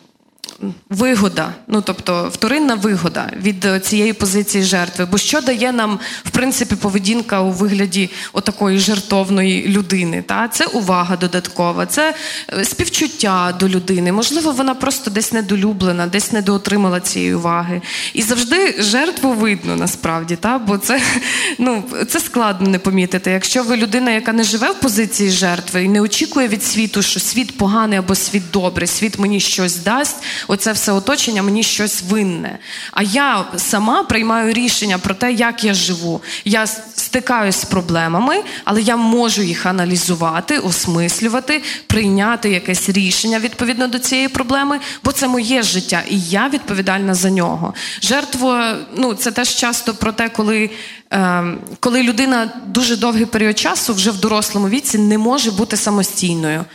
вигода, 0.89 1.53
ну 1.67 1.81
тобто 1.81 2.29
вторинна 2.33 2.75
вигода 2.75 3.29
від 3.41 3.65
е, 3.65 3.79
цієї 3.79 4.13
позиції 4.13 4.63
жертви. 4.63 5.05
Бо 5.05 5.17
що 5.17 5.41
дає 5.41 5.71
нам, 5.71 5.99
в 6.23 6.29
принципі, 6.29 6.75
поведінка 6.75 7.41
у 7.41 7.51
вигляді 7.51 8.09
отакої 8.33 8.79
жертовної 8.79 9.67
людини? 9.67 10.23
Та? 10.27 10.47
Це 10.47 10.65
увага 10.65 11.17
додаткова, 11.17 11.85
це 11.85 12.15
е, 12.53 12.65
співчуття 12.65 13.55
до 13.59 13.69
людини. 13.69 14.11
Можливо, 14.11 14.51
вона 14.51 14.75
просто 14.75 15.11
десь 15.11 15.33
недолюблена, 15.33 16.07
десь 16.07 16.31
недоотримала 16.31 16.99
цієї 16.99 17.33
уваги. 17.33 17.81
І 18.13 18.21
завжди 18.21 18.75
жертву 18.79 19.33
видно 19.33 19.75
насправді, 19.75 20.35
та? 20.35 20.57
бо 20.57 20.77
це, 20.77 21.01
ну, 21.57 21.83
це 22.07 22.19
складно 22.19 22.69
не 22.69 22.79
помітити. 22.79 23.31
Якщо 23.31 23.63
ви 23.63 23.77
людина, 23.77 24.11
яка 24.11 24.33
не 24.33 24.43
живе 24.43 24.71
в 24.71 24.79
позиції 24.79 25.29
жертви 25.29 25.83
і 25.83 25.89
не 25.89 26.01
очікує 26.01 26.47
від 26.47 26.63
світу, 26.63 27.01
що 27.01 27.19
світ 27.19 27.57
поганий 27.57 27.99
або 27.99 28.15
світ 28.15 28.43
добрий, 28.53 28.87
світ 28.87 29.19
мені 29.19 29.39
щось 29.39 29.75
дасть 29.75 30.17
оце 30.47 30.71
все 30.71 30.91
оточення 30.91 31.43
мені 31.43 31.63
щось 31.63 32.03
винне. 32.09 32.59
А 32.91 33.03
я 33.03 33.45
сама 33.57 34.03
приймаю 34.03 34.53
рішення 34.53 34.97
про 34.97 35.13
те, 35.13 35.31
як 35.31 35.63
я 35.63 35.73
живу. 35.73 36.21
Я 36.45 36.67
стикаюсь 37.11 37.55
з 37.55 37.65
проблемами, 37.65 38.35
але 38.65 38.81
я 38.81 38.95
можу 38.95 39.41
їх 39.41 39.65
аналізувати, 39.65 40.57
осмислювати, 40.57 41.61
прийняти 41.87 42.49
якесь 42.49 42.89
рішення 42.89 43.39
відповідно 43.39 43.87
до 43.87 43.99
цієї 43.99 44.27
проблеми, 44.27 44.79
бо 45.03 45.11
це 45.11 45.27
моє 45.27 45.63
життя, 45.63 46.03
і 46.09 46.19
я 46.19 46.49
відповідальна 46.49 47.13
за 47.13 47.29
нього. 47.29 47.73
Жертва, 48.01 48.77
ну 48.97 49.13
це 49.13 49.31
теж 49.31 49.55
часто 49.55 49.93
про 49.93 50.11
те, 50.11 50.29
коли. 50.29 50.69
Ем, 51.13 51.59
коли 51.79 52.03
людина 52.03 52.49
дуже 52.65 52.97
довгий 52.97 53.25
період 53.25 53.59
часу 53.59 53.93
вже 53.93 54.11
в 54.11 54.19
дорослому 54.19 54.69
віці 54.69 54.97
не 54.97 55.17
може 55.17 55.51
бути 55.51 55.77
самостійною. 55.77 56.65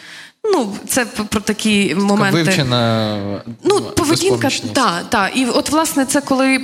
Ну, 0.53 0.73
це 0.89 1.05
про 1.05 1.41
такі 1.41 1.95
моменти. 1.95 2.43
Вивчена 2.43 3.19
ну, 3.65 3.81
поведінка. 3.81 4.49
Так, 4.73 5.05
так. 5.09 5.37
І 5.37 5.47
от, 5.47 5.71
власне, 5.71 6.05
це 6.05 6.21
коли 6.21 6.61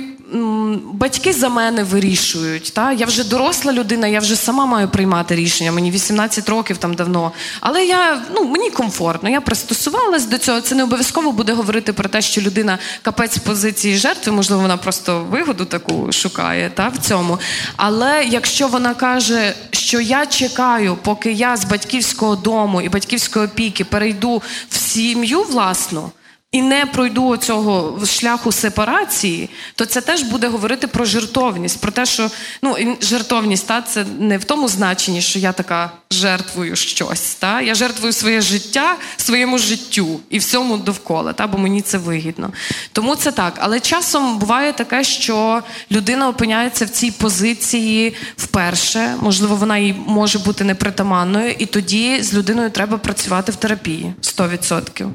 батьки 0.93 1.33
за 1.33 1.49
мене 1.49 1.83
вирішують. 1.83 2.73
Та? 2.73 2.91
Я 2.91 3.05
вже 3.05 3.23
доросла 3.23 3.73
людина, 3.73 4.07
я 4.07 4.19
вже 4.19 4.35
сама 4.35 4.65
маю 4.65 4.89
приймати 4.89 5.35
рішення. 5.35 5.71
Мені 5.71 5.91
18 5.91 6.49
років 6.49 6.77
там 6.77 6.93
давно. 6.93 7.31
Але 7.59 7.85
я 7.85 8.21
ну 8.35 8.43
мені 8.43 8.69
комфортно, 8.69 9.29
я 9.29 9.41
пристосувалась 9.41 10.25
до 10.25 10.37
цього. 10.37 10.61
Це 10.61 10.75
не 10.75 10.83
обов'язково 10.83 11.31
буде 11.31 11.53
говорити 11.53 11.93
про 11.93 12.09
те, 12.09 12.21
що 12.21 12.41
людина 12.41 12.77
капець 13.01 13.37
позиції 13.37 13.95
жертви, 13.95 14.31
можливо, 14.31 14.61
вона 14.61 14.77
просто 14.77 15.23
вигоду 15.29 15.65
таку 15.65 16.11
шукає 16.11 16.71
та, 16.75 16.87
в 16.87 16.97
цьому. 16.97 17.39
Але 17.75 18.25
якщо 18.29 18.67
вона 18.67 18.93
каже, 18.93 19.53
що 19.71 19.99
я 19.99 20.25
чекаю, 20.25 20.97
поки 21.01 21.31
я 21.31 21.57
з 21.57 21.65
батьківського 21.65 22.35
дому 22.35 22.81
і 22.81 22.89
батьківської 22.89 23.45
опіки 23.45 23.85
перейду 23.85 24.41
в 24.69 24.75
сім'ю 24.77 25.43
власну 25.43 26.11
і 26.53 26.61
не 26.61 26.85
пройду 26.85 27.37
цього 27.37 27.99
шляху 28.05 28.51
сепарації, 28.51 29.49
то 29.75 29.85
це 29.85 30.01
теж 30.01 30.21
буде 30.21 30.47
говорити 30.47 30.87
про 30.87 31.05
жертовність, 31.05 31.81
про 31.81 31.91
те, 31.91 32.05
що 32.05 32.29
ну 32.61 32.97
жертовність 33.01 33.67
та 33.67 33.81
це 33.81 34.05
не 34.19 34.37
в 34.37 34.43
тому 34.43 34.67
значенні, 34.67 35.21
що 35.21 35.39
я 35.39 35.51
така 35.51 35.91
жертвую 36.11 36.75
щось. 36.75 37.35
Та 37.35 37.61
я 37.61 37.75
жертвую 37.75 38.13
своє 38.13 38.41
життя 38.41 38.95
своєму 39.17 39.57
життю 39.57 40.19
і 40.29 40.39
всьому 40.39 40.77
довкола, 40.77 41.33
та 41.33 41.47
бо 41.47 41.57
мені 41.57 41.81
це 41.81 41.97
вигідно. 41.97 42.51
Тому 42.91 43.15
це 43.15 43.31
так. 43.31 43.53
Але 43.59 43.79
часом 43.79 44.37
буває 44.37 44.73
таке, 44.73 45.03
що 45.03 45.63
людина 45.91 46.29
опиняється 46.29 46.85
в 46.85 46.89
цій 46.89 47.11
позиції 47.11 48.15
вперше. 48.37 49.15
Можливо, 49.21 49.55
вона 49.55 49.77
їй 49.77 49.95
може 50.07 50.39
бути 50.39 50.63
непритаманною, 50.63 51.55
і 51.59 51.65
тоді 51.65 52.23
з 52.23 52.33
людиною 52.33 52.69
треба 52.69 52.97
працювати 52.97 53.51
в 53.51 53.55
терапії 53.55 54.13
100%. 54.21 55.09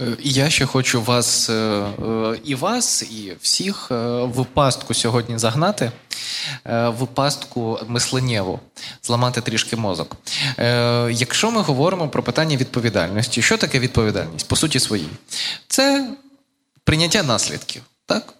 Е, 0.00 0.16
я 0.20 0.50
ще 0.50 0.66
хочу 0.66 1.02
вас 1.02 1.50
е, 1.50 1.52
е, 1.52 2.38
і 2.44 2.54
вас, 2.54 3.02
і 3.02 3.36
всіх 3.40 3.90
в 4.24 4.44
пастку 4.54 4.94
сьогодні 4.94 5.38
загнати, 5.38 5.92
в 6.64 7.06
пастку 7.14 7.78
мисленнєву, 7.86 8.60
зламати 9.02 9.40
трішки 9.40 9.76
мозок. 9.76 10.16
Якщо 11.10 11.50
ми 11.50 11.62
говоримо 11.62 12.08
про 12.08 12.22
питання 12.22 12.56
відповідальності, 12.56 13.42
що 13.42 13.56
таке 13.56 13.78
відповідальність? 13.78 14.48
По 14.48 14.56
суті 14.56 14.80
своїй, 14.80 15.08
це 15.68 16.10
прийняття 16.84 17.22
наслідків. 17.22 17.82
так? 18.06 18.34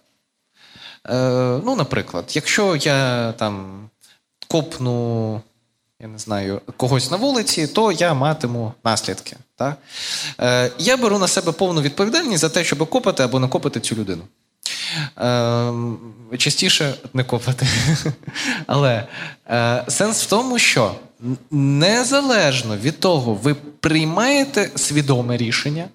Ну, 1.65 1.75
наприклад, 1.75 2.31
якщо 2.33 2.75
я 2.75 3.31
там 3.31 3.83
копну 4.47 5.41
я 6.03 6.09
не 6.09 6.17
знаю, 6.17 6.61
когось 6.77 7.11
на 7.11 7.17
вулиці, 7.17 7.67
то 7.67 7.91
я 7.91 8.13
матиму 8.13 8.73
наслідки. 8.83 9.35
Так? 9.55 9.77
Е, 10.39 10.71
Я 10.79 10.97
беру 10.97 11.19
на 11.19 11.27
себе 11.27 11.51
повну 11.51 11.81
відповідальність 11.81 12.41
за 12.41 12.49
те, 12.49 12.63
щоб 12.63 12.89
копати 12.89 13.23
або 13.23 13.39
не 13.39 13.47
копати 13.47 13.79
цю 13.79 13.95
людину. 13.95 14.23
Е, 15.17 16.37
Частіше 16.37 16.93
не 17.13 17.23
копати. 17.23 17.67
Але 18.67 19.07
е, 19.49 19.83
сенс 19.87 20.23
в 20.23 20.29
тому, 20.29 20.59
що 20.59 20.95
незалежно 21.51 22.77
від 22.77 22.99
того, 22.99 23.33
ви 23.33 23.53
приймаєте 23.79 24.69
свідоме 24.75 25.37
рішення, 25.37 25.85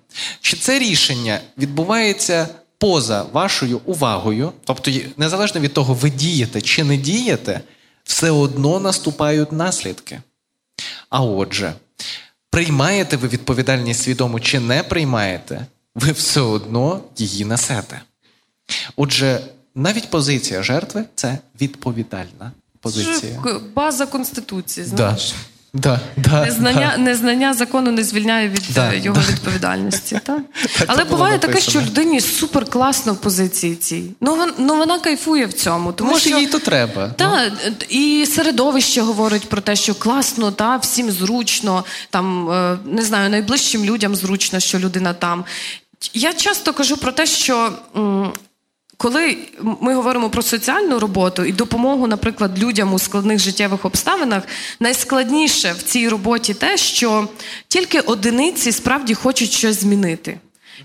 чи 0.41 0.57
це 0.57 0.79
рішення 0.79 1.41
відбувається 1.59 2.49
поза 2.79 3.25
вашою 3.33 3.81
увагою, 3.85 4.53
тобто, 4.65 4.91
незалежно 5.17 5.61
від 5.61 5.75
того, 5.75 5.95
ви 5.95 6.11
дієте 6.11 6.61
чи 6.61 6.85
не 6.85 6.97
дієте 6.97 7.61
все 8.09 8.31
одно 8.31 8.81
наступають 8.81 9.53
наслідки. 9.53 10.21
А 11.11 11.21
отже, 11.23 11.73
приймаєте 12.51 13.17
ви 13.17 13.29
відповідальність 13.29 14.03
свідомо 14.03 14.41
чи 14.41 14.61
не 14.61 14.83
приймаєте, 14.83 15.67
ви 15.95 16.13
все 16.13 16.41
одно 16.41 17.01
її 17.17 17.45
несете. 17.45 18.01
Отже, 18.97 19.41
навіть 19.75 20.11
позиція 20.11 20.63
жертви 20.63 21.05
це 21.15 21.39
відповідальна 21.61 22.53
позиція. 22.81 23.43
Це 23.45 23.59
база 23.75 24.07
Конституції, 24.07 24.87
знаєш. 24.87 25.31
Да. 25.31 25.58
Да, 25.79 26.01
да, 26.17 26.45
Незнання 26.45 26.93
да. 26.97 27.03
незнання 27.03 27.55
закону 27.55 27.93
не 27.93 28.05
звільняє 28.05 28.49
від 28.49 28.63
да, 28.75 28.93
е, 28.93 28.99
його 28.99 29.21
да. 29.27 29.33
відповідальності. 29.33 30.21
Так? 30.29 30.39
Але 30.87 31.05
буває 31.05 31.39
таке, 31.39 31.61
що 31.61 31.81
людині 31.81 32.21
супер 32.21 32.65
класно 32.65 33.13
в 33.13 33.17
позиції 33.17 33.77
цій. 33.77 34.05
Ну, 34.21 34.37
вон, 34.37 34.53
ну 34.59 34.77
вона 34.77 34.99
кайфує 34.99 35.47
в 35.47 35.53
цьому. 35.53 35.93
Тому 35.93 36.11
Може, 36.11 36.29
що, 36.29 36.39
їй 36.39 36.47
то 36.47 36.59
треба. 36.59 37.09
Та, 37.09 37.53
І 37.89 38.27
середовище 38.27 39.01
говорить 39.01 39.49
про 39.49 39.61
те, 39.61 39.77
що 39.77 39.95
класно, 39.95 40.51
та, 40.51 40.77
всім 40.77 41.11
зручно, 41.11 41.85
там, 42.11 42.51
е, 42.51 42.79
не 42.85 43.03
знаю, 43.03 43.31
найближчим 43.31 43.85
людям 43.85 44.17
зручно, 44.17 44.61
що 44.61 44.79
людина 44.79 45.13
там. 45.13 45.45
Я 46.15 46.33
часто 46.33 46.73
кажу 46.73 46.97
про 46.97 47.13
те, 47.13 47.27
що 47.27 47.73
коли 48.99 49.37
ми 49.81 49.95
говоримо 49.95 50.31
про 50.31 50.43
соціальну 50.43 50.99
роботу 50.99 51.45
і 51.45 51.53
допомогу, 51.53 52.07
наприклад, 52.07 52.59
людям 52.59 52.95
у 52.95 52.99
складних 52.99 53.39
життєвих 53.39 53.85
обставинах, 53.85 54.43
найскладніше 54.81 55.75
в 55.79 55.83
цій 55.83 56.09
роботі 56.09 56.55
те, 56.55 56.77
що 56.77 57.29
тільки 57.69 58.01
одиниці 58.01 58.73
справді 58.73 59.15
хочуть 59.15 59.53
щось 59.53 59.81
змінити. 59.81 60.39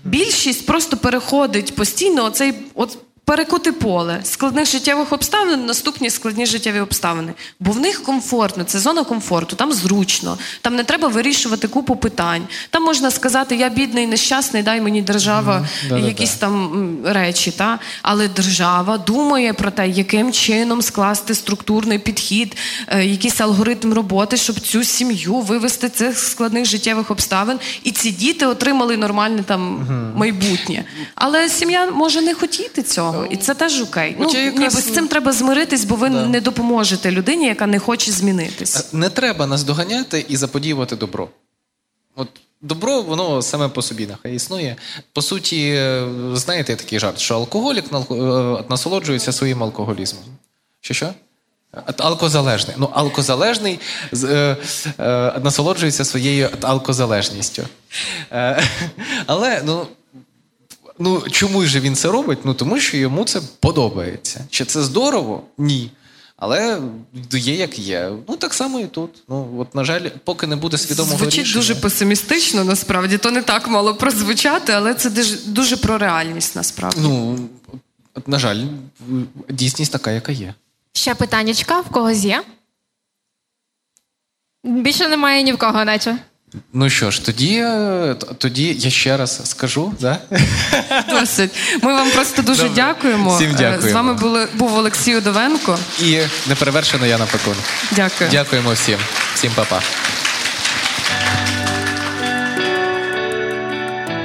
Більшість 0.04 0.66
просто 0.66 0.96
переходить 0.96 1.74
постійно 1.74 2.24
оцей 2.24 2.54
от 2.74 2.98
перекути 3.24 3.72
поле 3.72 4.20
складних 4.22 4.66
життєвих 4.66 5.12
обставин, 5.12 5.66
наступні 5.66 6.10
складні 6.10 6.46
життєві 6.46 6.80
обставини. 6.80 7.32
Бо 7.60 7.70
в 7.70 7.80
них 7.80 8.02
комфортно, 8.02 8.64
це 8.64 8.78
зона 8.78 9.04
комфорту, 9.04 9.56
там 9.56 9.72
зручно, 9.72 10.38
там 10.60 10.76
не 10.76 10.84
треба 10.84 11.08
вирішувати 11.08 11.68
купу 11.68 11.96
питань. 11.96 12.42
Там 12.70 12.82
можна 12.82 13.10
сказати, 13.10 13.56
я 13.56 13.68
бідний, 13.68 14.06
нещасний, 14.06 14.62
дай 14.62 14.80
мені 14.80 15.02
держава 15.02 15.66
mm, 15.90 16.06
якісь 16.06 16.34
там 16.34 16.96
речі. 17.04 17.50
Та? 17.50 17.78
Але 18.02 18.28
держава 18.28 18.98
думає 18.98 19.52
про 19.52 19.70
те, 19.70 19.88
яким 19.88 20.32
чином 20.32 20.82
скласти 20.82 21.34
структурний 21.34 21.98
підхід, 21.98 22.56
е, 22.88 23.04
якийсь 23.04 23.40
алгоритм 23.40 23.92
роботи, 23.92 24.36
щоб 24.36 24.60
цю 24.60 24.84
сім'ю 24.84 25.34
вивести 25.34 25.88
цих 25.88 26.18
складних 26.18 26.64
життєвих 26.64 27.10
обставин, 27.10 27.58
і 27.82 27.90
ці 27.90 28.10
діти 28.10 28.46
отримали 28.46 28.96
нормальне 28.96 29.42
там 29.42 29.86
майбутнє. 30.16 30.84
Але 31.14 31.48
сім'я 31.48 31.86
може 31.86 32.20
не 32.20 32.34
хотіти 32.34 32.82
цього 32.82 33.13
увагу, 33.14 33.32
і 33.32 33.36
це 33.36 33.54
теж 33.54 33.80
окей. 33.80 34.16
Ну, 34.18 34.28
якраз... 34.28 34.58
ніби 34.58 34.82
з 34.82 34.94
цим 34.94 35.08
треба 35.08 35.32
змиритись, 35.32 35.84
бо 35.84 35.94
ви 35.94 36.08
да. 36.08 36.26
не 36.26 36.40
допоможете 36.40 37.10
людині, 37.10 37.46
яка 37.46 37.66
не 37.66 37.78
хоче 37.78 38.12
змінитись. 38.12 38.92
Не 38.92 39.10
треба 39.10 39.46
нас 39.46 39.62
доганяти 39.64 40.26
і 40.28 40.36
заподіювати 40.36 40.96
добро. 40.96 41.28
От 42.16 42.28
Добро, 42.62 43.02
воно 43.02 43.42
саме 43.42 43.68
по 43.68 43.82
собі 43.82 44.06
нехай 44.06 44.34
існує. 44.34 44.76
По 45.12 45.22
суті, 45.22 45.68
е, 45.68 46.08
знаєте 46.32 46.76
такий 46.76 46.98
жарт, 46.98 47.18
що 47.18 47.34
алкоголік 47.34 47.84
е, 47.92 47.94
насолоджується 48.68 49.32
своїм 49.32 49.62
алкоголізмом. 49.62 50.24
Що 50.80 50.94
що? 50.94 51.06
Е, 51.76 51.94
Алкозалежний. 51.98 52.76
Ну, 52.78 52.90
алкозалежний 52.92 53.80
е, 54.24 54.56
е, 54.98 55.32
насолоджується 55.42 56.04
своєю 56.04 56.48
алкозалежністю. 56.62 57.62
Е, 58.32 58.62
але 59.26 59.62
ну, 59.64 59.86
ну, 60.98 61.20
чому 61.30 61.64
ж 61.64 61.80
він 61.80 61.94
це 61.94 62.08
робить? 62.08 62.38
Ну, 62.44 62.54
тому 62.54 62.80
що 62.80 62.96
йому 62.96 63.24
це 63.24 63.40
подобається. 63.60 64.44
Чи 64.50 64.64
це 64.64 64.82
здорово? 64.82 65.42
Ні. 65.58 65.90
Але 66.36 66.80
є 67.32 67.54
як 67.54 67.78
є. 67.78 68.12
Ну, 68.28 68.36
так 68.36 68.54
само 68.54 68.80
і 68.80 68.86
тут. 68.86 69.10
Ну, 69.28 69.54
от, 69.58 69.74
на 69.74 69.84
жаль, 69.84 70.08
поки 70.24 70.46
не 70.46 70.56
буде 70.56 70.78
свідомого 70.78 71.18
Звучить 71.18 71.40
рішення. 71.40 71.54
дуже 71.60 71.74
песимістично, 71.74 72.64
насправді. 72.64 73.18
То 73.18 73.30
не 73.30 73.42
так 73.42 73.68
мало 73.68 73.94
прозвучати, 73.94 74.72
але 74.72 74.94
це 74.94 75.10
дуже, 75.10 75.36
дуже 75.46 75.76
про 75.76 75.98
реальність 75.98 76.56
насправді. 76.56 77.00
Ну, 77.02 77.38
на 78.26 78.38
жаль, 78.38 78.64
дійсність 79.48 79.92
така, 79.92 80.10
яка 80.10 80.32
є. 80.32 80.54
Ще 80.92 81.14
питаннячка 81.14 81.80
в 81.80 81.88
когось 81.88 82.24
є? 82.24 82.44
Більше 84.64 85.08
немає 85.08 85.42
ні 85.42 85.52
в 85.52 85.58
кого, 85.58 85.84
наче. 85.84 86.18
Ну 86.72 86.90
що 86.90 87.10
ж, 87.10 87.24
тоді, 87.26 87.56
е, 87.56 88.14
тоді 88.38 88.76
я 88.78 88.90
ще 88.90 89.16
раз 89.16 89.40
скажу, 89.44 89.94
да? 90.00 90.18
Досить. 91.10 91.50
Ми 91.82 91.92
вам 91.92 92.10
просто 92.10 92.42
дуже 92.42 92.62
Добре. 92.62 92.74
дякуємо. 92.82 93.36
Всім 93.36 93.50
Е, 93.50 93.54
дякуємо. 93.58 93.88
З 93.88 93.92
вами 93.92 94.14
були, 94.14 94.48
був 94.54 94.74
Олексій 94.78 95.16
Удовенко. 95.16 95.78
І 96.02 96.18
неперевершена 96.48 97.06
Яна 97.06 97.26
Пекун. 97.26 97.54
Дякую. 97.90 98.30
Дякуємо 98.30 98.72
всім. 98.72 98.98
Всім 99.34 99.52
па-па. 99.54 99.80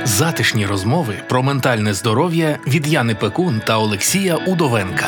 Затишні 0.06 0.66
розмови 0.66 1.16
про 1.30 1.44
ментальне 1.44 1.94
здоров'я 1.94 2.58
від 2.68 2.88
Яни 2.88 3.16
Пекун 3.16 3.62
та 3.68 3.78
Олексія 3.78 4.36
Удовенка. 4.36 5.08